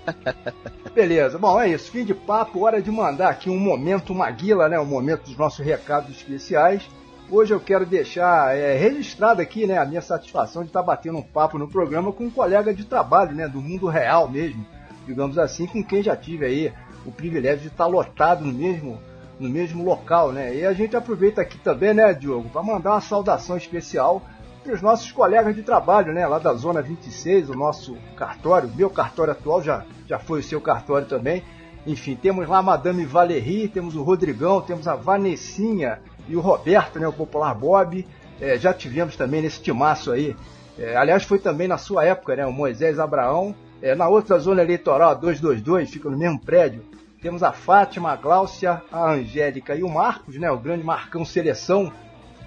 Beleza, 0.94 1.38
bom, 1.38 1.60
é 1.60 1.68
isso. 1.68 1.90
Fim 1.90 2.04
de 2.04 2.14
papo, 2.14 2.64
hora 2.64 2.80
de 2.80 2.90
mandar 2.90 3.28
aqui 3.28 3.50
um 3.50 3.58
momento 3.58 4.14
Maguila, 4.14 4.68
né? 4.68 4.80
Um 4.80 4.86
momento 4.86 5.24
dos 5.24 5.36
nossos 5.36 5.64
recados 5.64 6.10
especiais. 6.10 6.82
Hoje 7.32 7.54
eu 7.54 7.60
quero 7.60 7.86
deixar 7.86 8.56
é, 8.56 8.76
registrado 8.76 9.40
aqui 9.40 9.64
né, 9.64 9.78
a 9.78 9.84
minha 9.84 10.02
satisfação 10.02 10.62
de 10.62 10.70
estar 10.70 10.82
batendo 10.82 11.18
um 11.18 11.22
papo 11.22 11.58
no 11.58 11.68
programa 11.68 12.12
com 12.12 12.24
um 12.24 12.30
colega 12.30 12.74
de 12.74 12.84
trabalho, 12.84 13.36
né, 13.36 13.46
do 13.46 13.60
mundo 13.60 13.86
real 13.86 14.28
mesmo, 14.28 14.66
digamos 15.06 15.38
assim, 15.38 15.64
com 15.64 15.80
quem 15.80 16.02
já 16.02 16.16
tive 16.16 16.44
aí 16.44 16.72
o 17.06 17.12
privilégio 17.12 17.60
de 17.60 17.68
estar 17.68 17.86
lotado 17.86 18.44
no 18.44 18.52
mesmo, 18.52 19.00
no 19.38 19.48
mesmo 19.48 19.84
local, 19.84 20.32
né? 20.32 20.56
E 20.56 20.66
a 20.66 20.72
gente 20.72 20.96
aproveita 20.96 21.40
aqui 21.40 21.56
também, 21.58 21.94
né, 21.94 22.12
Diogo, 22.12 22.48
para 22.48 22.64
mandar 22.64 22.90
uma 22.90 23.00
saudação 23.00 23.56
especial 23.56 24.20
para 24.64 24.74
os 24.74 24.82
nossos 24.82 25.12
colegas 25.12 25.54
de 25.54 25.62
trabalho, 25.62 26.12
né, 26.12 26.26
lá 26.26 26.40
da 26.40 26.52
Zona 26.54 26.82
26, 26.82 27.48
o 27.48 27.54
nosso 27.54 27.96
cartório, 28.16 28.68
meu 28.74 28.90
cartório 28.90 29.32
atual 29.32 29.62
já, 29.62 29.84
já 30.04 30.18
foi 30.18 30.40
o 30.40 30.42
seu 30.42 30.60
cartório 30.60 31.06
também. 31.06 31.44
Enfim, 31.86 32.16
temos 32.16 32.46
lá 32.48 32.58
a 32.58 32.62
Madame 32.62 33.06
Valérie, 33.06 33.68
temos 33.68 33.94
o 33.94 34.02
Rodrigão, 34.02 34.60
temos 34.60 34.88
a 34.88 34.96
Vanessinha, 34.96 36.00
e 36.28 36.36
o 36.36 36.40
Roberto, 36.40 36.98
né, 36.98 37.06
o 37.06 37.12
popular 37.12 37.54
Bob, 37.54 38.06
é, 38.40 38.58
já 38.58 38.72
tivemos 38.72 39.16
também 39.16 39.42
nesse 39.42 39.60
timaço 39.60 40.10
aí. 40.10 40.34
É, 40.78 40.96
aliás, 40.96 41.24
foi 41.24 41.38
também 41.38 41.68
na 41.68 41.76
sua 41.76 42.04
época, 42.04 42.36
né, 42.36 42.46
o 42.46 42.52
Moisés 42.52 42.98
Abraão. 42.98 43.54
É, 43.82 43.94
na 43.94 44.08
outra 44.08 44.38
zona 44.38 44.62
eleitoral, 44.62 45.10
a 45.10 45.14
222, 45.14 45.90
fica 45.90 46.10
no 46.10 46.16
mesmo 46.16 46.38
prédio. 46.38 46.82
Temos 47.22 47.42
a 47.42 47.52
Fátima, 47.52 48.12
a 48.12 48.16
Gláucia, 48.16 48.82
a 48.90 49.12
Angélica 49.12 49.74
e 49.74 49.82
o 49.82 49.88
Marcos, 49.88 50.36
né, 50.36 50.50
o 50.50 50.58
grande 50.58 50.84
Marcão 50.84 51.24
Seleção. 51.24 51.92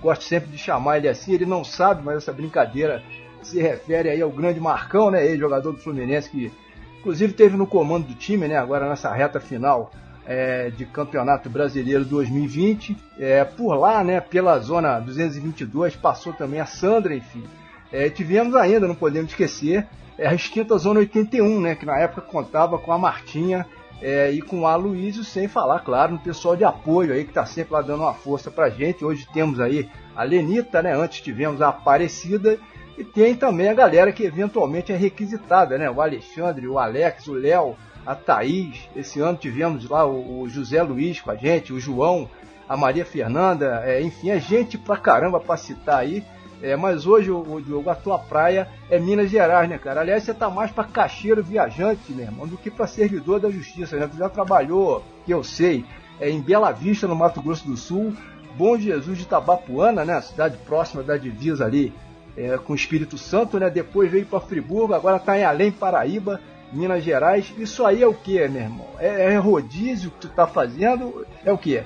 Gosto 0.01 0.23
sempre 0.23 0.49
de 0.49 0.57
chamar 0.57 0.97
ele 0.97 1.07
assim, 1.07 1.33
ele 1.33 1.45
não 1.45 1.63
sabe, 1.63 2.03
mas 2.03 2.17
essa 2.17 2.33
brincadeira 2.33 3.01
se 3.41 3.61
refere 3.61 4.09
aí 4.09 4.21
ao 4.21 4.29
grande 4.29 4.59
Marcão, 4.59 5.11
né, 5.11 5.25
ex-jogador 5.25 5.71
do 5.71 5.79
Fluminense 5.79 6.29
que 6.29 6.51
inclusive 6.99 7.33
teve 7.33 7.57
no 7.57 7.67
comando 7.67 8.07
do 8.07 8.15
time, 8.15 8.47
né, 8.47 8.57
agora 8.57 8.87
nessa 8.87 9.11
reta 9.11 9.39
final 9.39 9.91
é, 10.25 10.69
de 10.69 10.85
Campeonato 10.85 11.49
Brasileiro 11.49 12.05
2020. 12.05 12.97
É, 13.17 13.43
por 13.43 13.75
lá, 13.75 14.03
né, 14.03 14.19
pela 14.21 14.57
zona 14.59 14.99
222, 14.99 15.95
passou 15.95 16.33
também 16.33 16.59
a 16.59 16.65
Sandra, 16.65 17.15
enfim. 17.15 17.43
É, 17.91 18.09
tivemos 18.09 18.55
ainda, 18.55 18.87
não 18.87 18.95
podemos 18.95 19.31
esquecer, 19.31 19.87
é, 20.17 20.27
a 20.27 20.33
extinta 20.33 20.77
Zona 20.77 20.99
81, 20.99 21.61
né, 21.61 21.75
que 21.75 21.85
na 21.85 21.97
época 21.99 22.21
contava 22.21 22.77
com 22.77 22.91
a 22.91 22.97
Martinha 22.97 23.65
é, 24.01 24.31
e 24.31 24.41
com 24.41 24.67
a 24.67 24.75
Luísio, 24.75 25.23
sem 25.23 25.47
falar, 25.47 25.79
claro, 25.79 26.13
no 26.13 26.19
pessoal 26.19 26.55
de 26.55 26.63
apoio 26.63 27.13
aí 27.13 27.23
que 27.23 27.31
está 27.31 27.45
sempre 27.45 27.73
lá 27.73 27.81
dando 27.81 28.01
uma 28.01 28.13
força 28.13 28.51
pra 28.51 28.69
gente. 28.69 29.05
Hoje 29.05 29.27
temos 29.33 29.59
aí 29.59 29.89
a 30.15 30.23
Lenita, 30.23 30.81
né, 30.81 30.95
antes 30.95 31.21
tivemos 31.21 31.61
a 31.61 31.69
Aparecida 31.69 32.59
e 32.97 33.03
tem 33.03 33.35
também 33.35 33.69
a 33.69 33.73
galera 33.73 34.11
que 34.11 34.23
eventualmente 34.23 34.91
é 34.91 34.95
requisitada, 34.95 35.77
né, 35.77 35.89
o 35.89 36.01
Alexandre, 36.01 36.67
o 36.67 36.77
Alex, 36.77 37.27
o 37.27 37.33
Léo, 37.33 37.75
a 38.05 38.15
Thaís, 38.15 38.89
esse 38.95 39.19
ano 39.19 39.37
tivemos 39.37 39.89
lá 39.89 40.05
o, 40.05 40.41
o 40.41 40.49
José 40.49 40.81
Luiz 40.81 41.21
com 41.21 41.31
a 41.31 41.35
gente, 41.35 41.73
o 41.73 41.79
João, 41.79 42.29
a 42.67 42.75
Maria 42.75 43.05
Fernanda, 43.05 43.81
é, 43.85 44.01
enfim, 44.01 44.31
a 44.31 44.37
gente 44.37 44.77
pra 44.77 44.97
caramba 44.97 45.39
pra 45.39 45.57
citar 45.57 45.99
aí. 45.99 46.23
É, 46.61 46.77
mas 46.77 47.05
hoje, 47.05 47.29
o, 47.29 47.59
Diogo, 47.59 47.89
a 47.89 47.95
tua 47.95 48.17
praia 48.17 48.69
é 48.89 48.97
Minas 48.97 49.29
Gerais, 49.29 49.67
né, 49.69 49.77
cara? 49.77 49.99
Aliás, 49.99 50.23
você 50.23 50.33
tá 50.33 50.49
mais 50.49 50.71
pra 50.71 50.85
caixeiro 50.85 51.43
viajante, 51.43 52.13
meu 52.13 52.23
irmão, 52.23 52.47
do 52.47 52.57
que 52.57 52.71
pra 52.71 52.87
servidor 52.87 53.41
da 53.41 53.49
justiça. 53.49 53.99
Já, 53.99 54.07
já 54.07 54.29
trabalhou, 54.29 55.03
que 55.25 55.33
eu 55.33 55.43
sei, 55.43 55.83
é, 56.21 56.29
em 56.29 56.39
Bela 56.39 56.71
Vista, 56.71 57.05
no 57.05 57.17
Mato 57.17 57.41
Grosso 57.41 57.67
do 57.67 57.75
Sul, 57.75 58.13
Bom 58.55 58.77
Jesus 58.77 59.17
de 59.17 59.25
Tabapuana, 59.25 60.05
né? 60.05 60.21
Cidade 60.21 60.57
próxima 60.57 61.03
da 61.03 61.17
divisa 61.17 61.65
ali 61.65 61.91
é, 62.37 62.57
com 62.57 62.73
o 62.73 62.75
Espírito 62.75 63.17
Santo, 63.17 63.59
né? 63.59 63.69
Depois 63.69 64.11
veio 64.11 64.25
para 64.25 64.39
Friburgo, 64.39 64.93
agora 64.93 65.19
tá 65.19 65.37
em 65.37 65.43
Além 65.43 65.71
Paraíba. 65.71 66.39
Minas 66.73 67.03
Gerais, 67.03 67.53
isso 67.57 67.85
aí 67.85 68.01
é 68.01 68.07
o 68.07 68.13
que, 68.13 68.47
meu 68.47 68.61
irmão? 68.61 68.87
É, 68.99 69.33
é, 69.33 69.37
rodízio 69.37 70.11
que 70.11 70.27
tu 70.27 70.29
tá 70.29 70.47
fazendo? 70.47 71.25
É 71.45 71.51
o 71.53 71.57
que? 71.57 71.83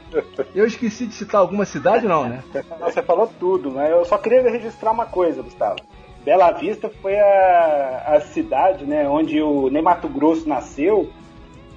Eu 0.56 0.66
esqueci 0.66 1.06
de 1.06 1.14
citar 1.14 1.42
alguma 1.42 1.66
cidade, 1.66 2.08
não, 2.08 2.28
né? 2.28 2.44
Você 2.80 3.02
falou 3.02 3.30
tudo, 3.40 3.72
mas 3.72 3.90
eu 3.90 4.06
só 4.06 4.18
queria 4.18 4.42
registrar 4.50 4.92
uma 4.92 5.06
coisa, 5.06 5.42
Gustavo. 5.42 5.78
Bela 6.24 6.52
Vista 6.52 6.90
foi 7.02 7.18
a, 7.18 8.04
a 8.08 8.20
cidade, 8.20 8.86
né, 8.86 9.08
onde 9.08 9.42
o 9.42 9.70
Ney 9.70 9.82
Mato 9.82 10.10
Grosso 10.10 10.48
nasceu 10.48 11.10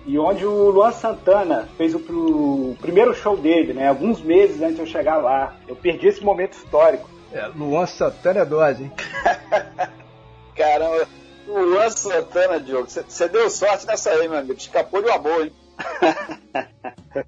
e 0.05 0.19
onde 0.19 0.45
o 0.45 0.71
Luan 0.71 0.91
Santana 0.91 1.69
fez 1.77 1.95
o, 1.95 1.99
o, 1.99 2.77
primeiro 2.81 3.15
show 3.15 3.37
dele, 3.37 3.73
né, 3.73 3.89
alguns 3.89 4.21
meses 4.21 4.61
antes 4.61 4.75
de 4.75 4.81
eu 4.81 4.87
chegar 4.87 5.19
lá. 5.19 5.55
Eu 5.69 5.77
perdi 5.77 6.09
esse 6.09 6.25
momento 6.25 6.55
histórico. 6.55 7.09
É, 7.33 7.47
Luan 7.55 7.87
Santana 7.87 8.41
é 8.41 8.45
dose, 8.45 8.85
hein? 8.85 8.93
Caramba. 10.57 11.20
O 11.51 11.59
Luan 11.65 11.91
Santana, 11.91 12.61
Diogo, 12.61 12.89
você 12.89 13.29
deu 13.29 13.51
sorte 13.51 13.85
nessa 13.85 14.11
aí, 14.11 14.29
meu 14.29 14.39
amigo. 14.39 14.57
Escapou 14.57 15.03
de 15.03 15.09
uma 15.09 15.19
boa, 15.19 15.43
hein? 15.43 15.53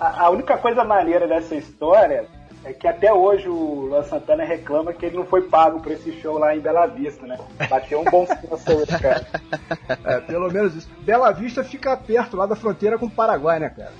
a, 0.00 0.24
a, 0.24 0.30
única 0.30 0.58
coisa 0.58 0.82
maneira 0.82 1.28
dessa 1.28 1.54
história 1.54 2.26
é 2.64 2.72
que 2.72 2.88
até 2.88 3.12
hoje 3.12 3.48
o 3.48 3.86
Luan 3.86 4.02
Santana 4.02 4.42
reclama 4.42 4.92
que 4.92 5.06
ele 5.06 5.16
não 5.16 5.24
foi 5.24 5.42
pago 5.42 5.78
por 5.80 5.92
esse 5.92 6.10
show 6.20 6.38
lá 6.38 6.56
em 6.56 6.60
Bela 6.60 6.86
Vista, 6.88 7.24
né? 7.24 7.38
Bateu 7.68 8.00
um 8.00 8.04
bom 8.04 8.26
senso 8.26 9.00
cara. 9.00 9.24
É, 10.04 10.20
pelo 10.20 10.50
menos 10.50 10.74
isso. 10.74 10.88
Bela 11.00 11.30
Vista 11.30 11.62
fica 11.62 11.96
perto 11.96 12.36
lá 12.36 12.46
da 12.46 12.56
fronteira 12.56 12.98
com 12.98 13.06
o 13.06 13.10
Paraguai, 13.10 13.60
né, 13.60 13.70
cara? 13.70 13.92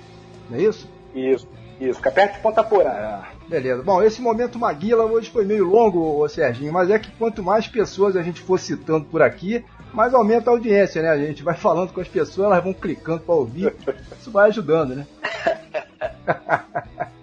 Não 0.49 0.59
é 0.59 0.63
isso? 0.63 0.89
Isso. 1.15 1.47
Isso, 1.81 1.95
fica 1.95 2.11
perto 2.11 2.35
de 2.35 2.41
Ponta 2.41 2.63
Porã. 2.63 2.91
É, 2.91 3.21
beleza. 3.49 3.83
Bom, 3.83 4.03
esse 4.03 4.21
momento 4.21 4.59
Maguila 4.59 5.07
hoje 5.07 5.31
foi 5.31 5.47
meio 5.47 5.65
longo, 5.65 6.21
ô 6.23 6.29
Serginho, 6.29 6.71
mas 6.71 6.91
é 6.91 6.99
que 6.99 7.11
quanto 7.13 7.43
mais 7.43 7.67
pessoas 7.67 8.17
a 8.17 8.23
gente 8.23 8.43
for 8.43 8.61
citando 8.61 9.07
por 9.07 9.23
aqui, 9.23 9.65
mais 9.95 10.13
aumenta 10.13 10.51
a 10.51 10.53
audiência, 10.53 11.01
né? 11.01 11.09
A 11.09 11.17
gente 11.17 11.43
vai 11.43 11.55
falando 11.55 11.91
com 11.93 12.01
as 12.03 12.09
pessoas, 12.09 12.47
elas 12.47 12.63
vão 12.63 12.75
clicando 12.75 13.21
para 13.21 13.35
ouvir, 13.35 13.75
isso 14.21 14.31
vai 14.31 14.49
ajudando, 14.49 14.95
né? 14.95 15.07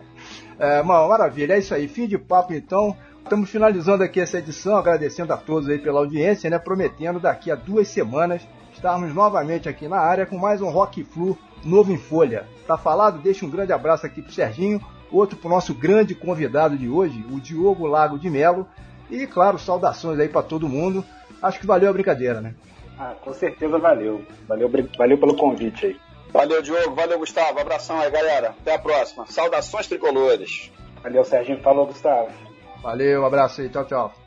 é, 0.58 0.82
maravilha, 0.82 1.54
é 1.54 1.60
isso 1.60 1.76
aí. 1.76 1.88
Fim 1.88 2.08
de 2.08 2.18
papo 2.18 2.52
então. 2.54 2.98
Estamos 3.24 3.50
finalizando 3.50 4.04
aqui 4.04 4.22
essa 4.22 4.40
edição, 4.40 4.78
agradecendo 4.78 5.34
a 5.34 5.38
todos 5.38 5.68
aí 5.68 5.78
pela 5.78 6.00
audiência, 6.00 6.50
né? 6.50 6.58
Prometendo 6.58 7.20
daqui 7.20 7.52
a 7.52 7.56
duas 7.56 7.90
semanas 7.90 8.42
estarmos 8.74 9.14
novamente 9.14 9.68
aqui 9.68 9.88
na 9.88 10.00
área 10.00 10.26
com 10.26 10.38
mais 10.38 10.62
um 10.62 10.70
Rock 10.70 11.04
Flu 11.04 11.38
novo 11.64 11.92
em 11.92 11.98
folha. 11.98 12.46
Tá 12.66 12.78
falado? 12.78 13.20
Deixa 13.20 13.46
um 13.46 13.50
grande 13.50 13.74
abraço 13.74 14.06
aqui 14.06 14.22
pro 14.22 14.32
Serginho, 14.32 14.82
outro 15.12 15.38
pro 15.38 15.50
nosso 15.50 15.74
grande 15.74 16.14
convidado 16.14 16.78
de 16.78 16.90
hoje, 16.90 17.26
o 17.32 17.40
Diogo 17.40 17.86
Lago 17.86 18.20
de 18.20 18.30
Melo. 18.30 18.68
E, 19.10 19.26
claro, 19.26 19.58
saudações 19.58 20.20
aí 20.20 20.28
para 20.28 20.44
todo 20.44 20.68
mundo. 20.68 21.04
Acho 21.42 21.60
que 21.60 21.68
valeu 21.68 21.90
a 21.90 21.94
brincadeira, 21.94 22.42
né? 22.42 22.56
Ah, 23.00 23.14
com 23.22 23.34
certeza 23.34 23.78
valeu. 23.78 24.24
Valeu, 24.48 24.70
valeu 24.98 25.18
pelo 25.18 25.36
convite 25.36 25.86
aí. 25.86 25.98
Valeu, 26.32 26.62
Diogo. 26.62 26.96
Valeu, 26.96 27.20
Gustavo. 27.20 27.60
Abração 27.60 28.00
aí, 28.00 28.12
galera. 28.12 28.50
Até 28.60 28.76
a 28.76 28.80
próxima. 28.80 29.26
Saudações 29.28 29.88
tricolores. 29.88 30.72
Valeu, 31.02 31.24
Serginho. 31.24 31.62
Falou, 31.62 31.86
Gustavo. 31.86 32.30
Valeu, 32.82 33.22
um 33.22 33.26
abraço 33.26 33.62
aí. 33.62 33.70
Tchau, 33.70 33.86
tchau. 33.86 34.27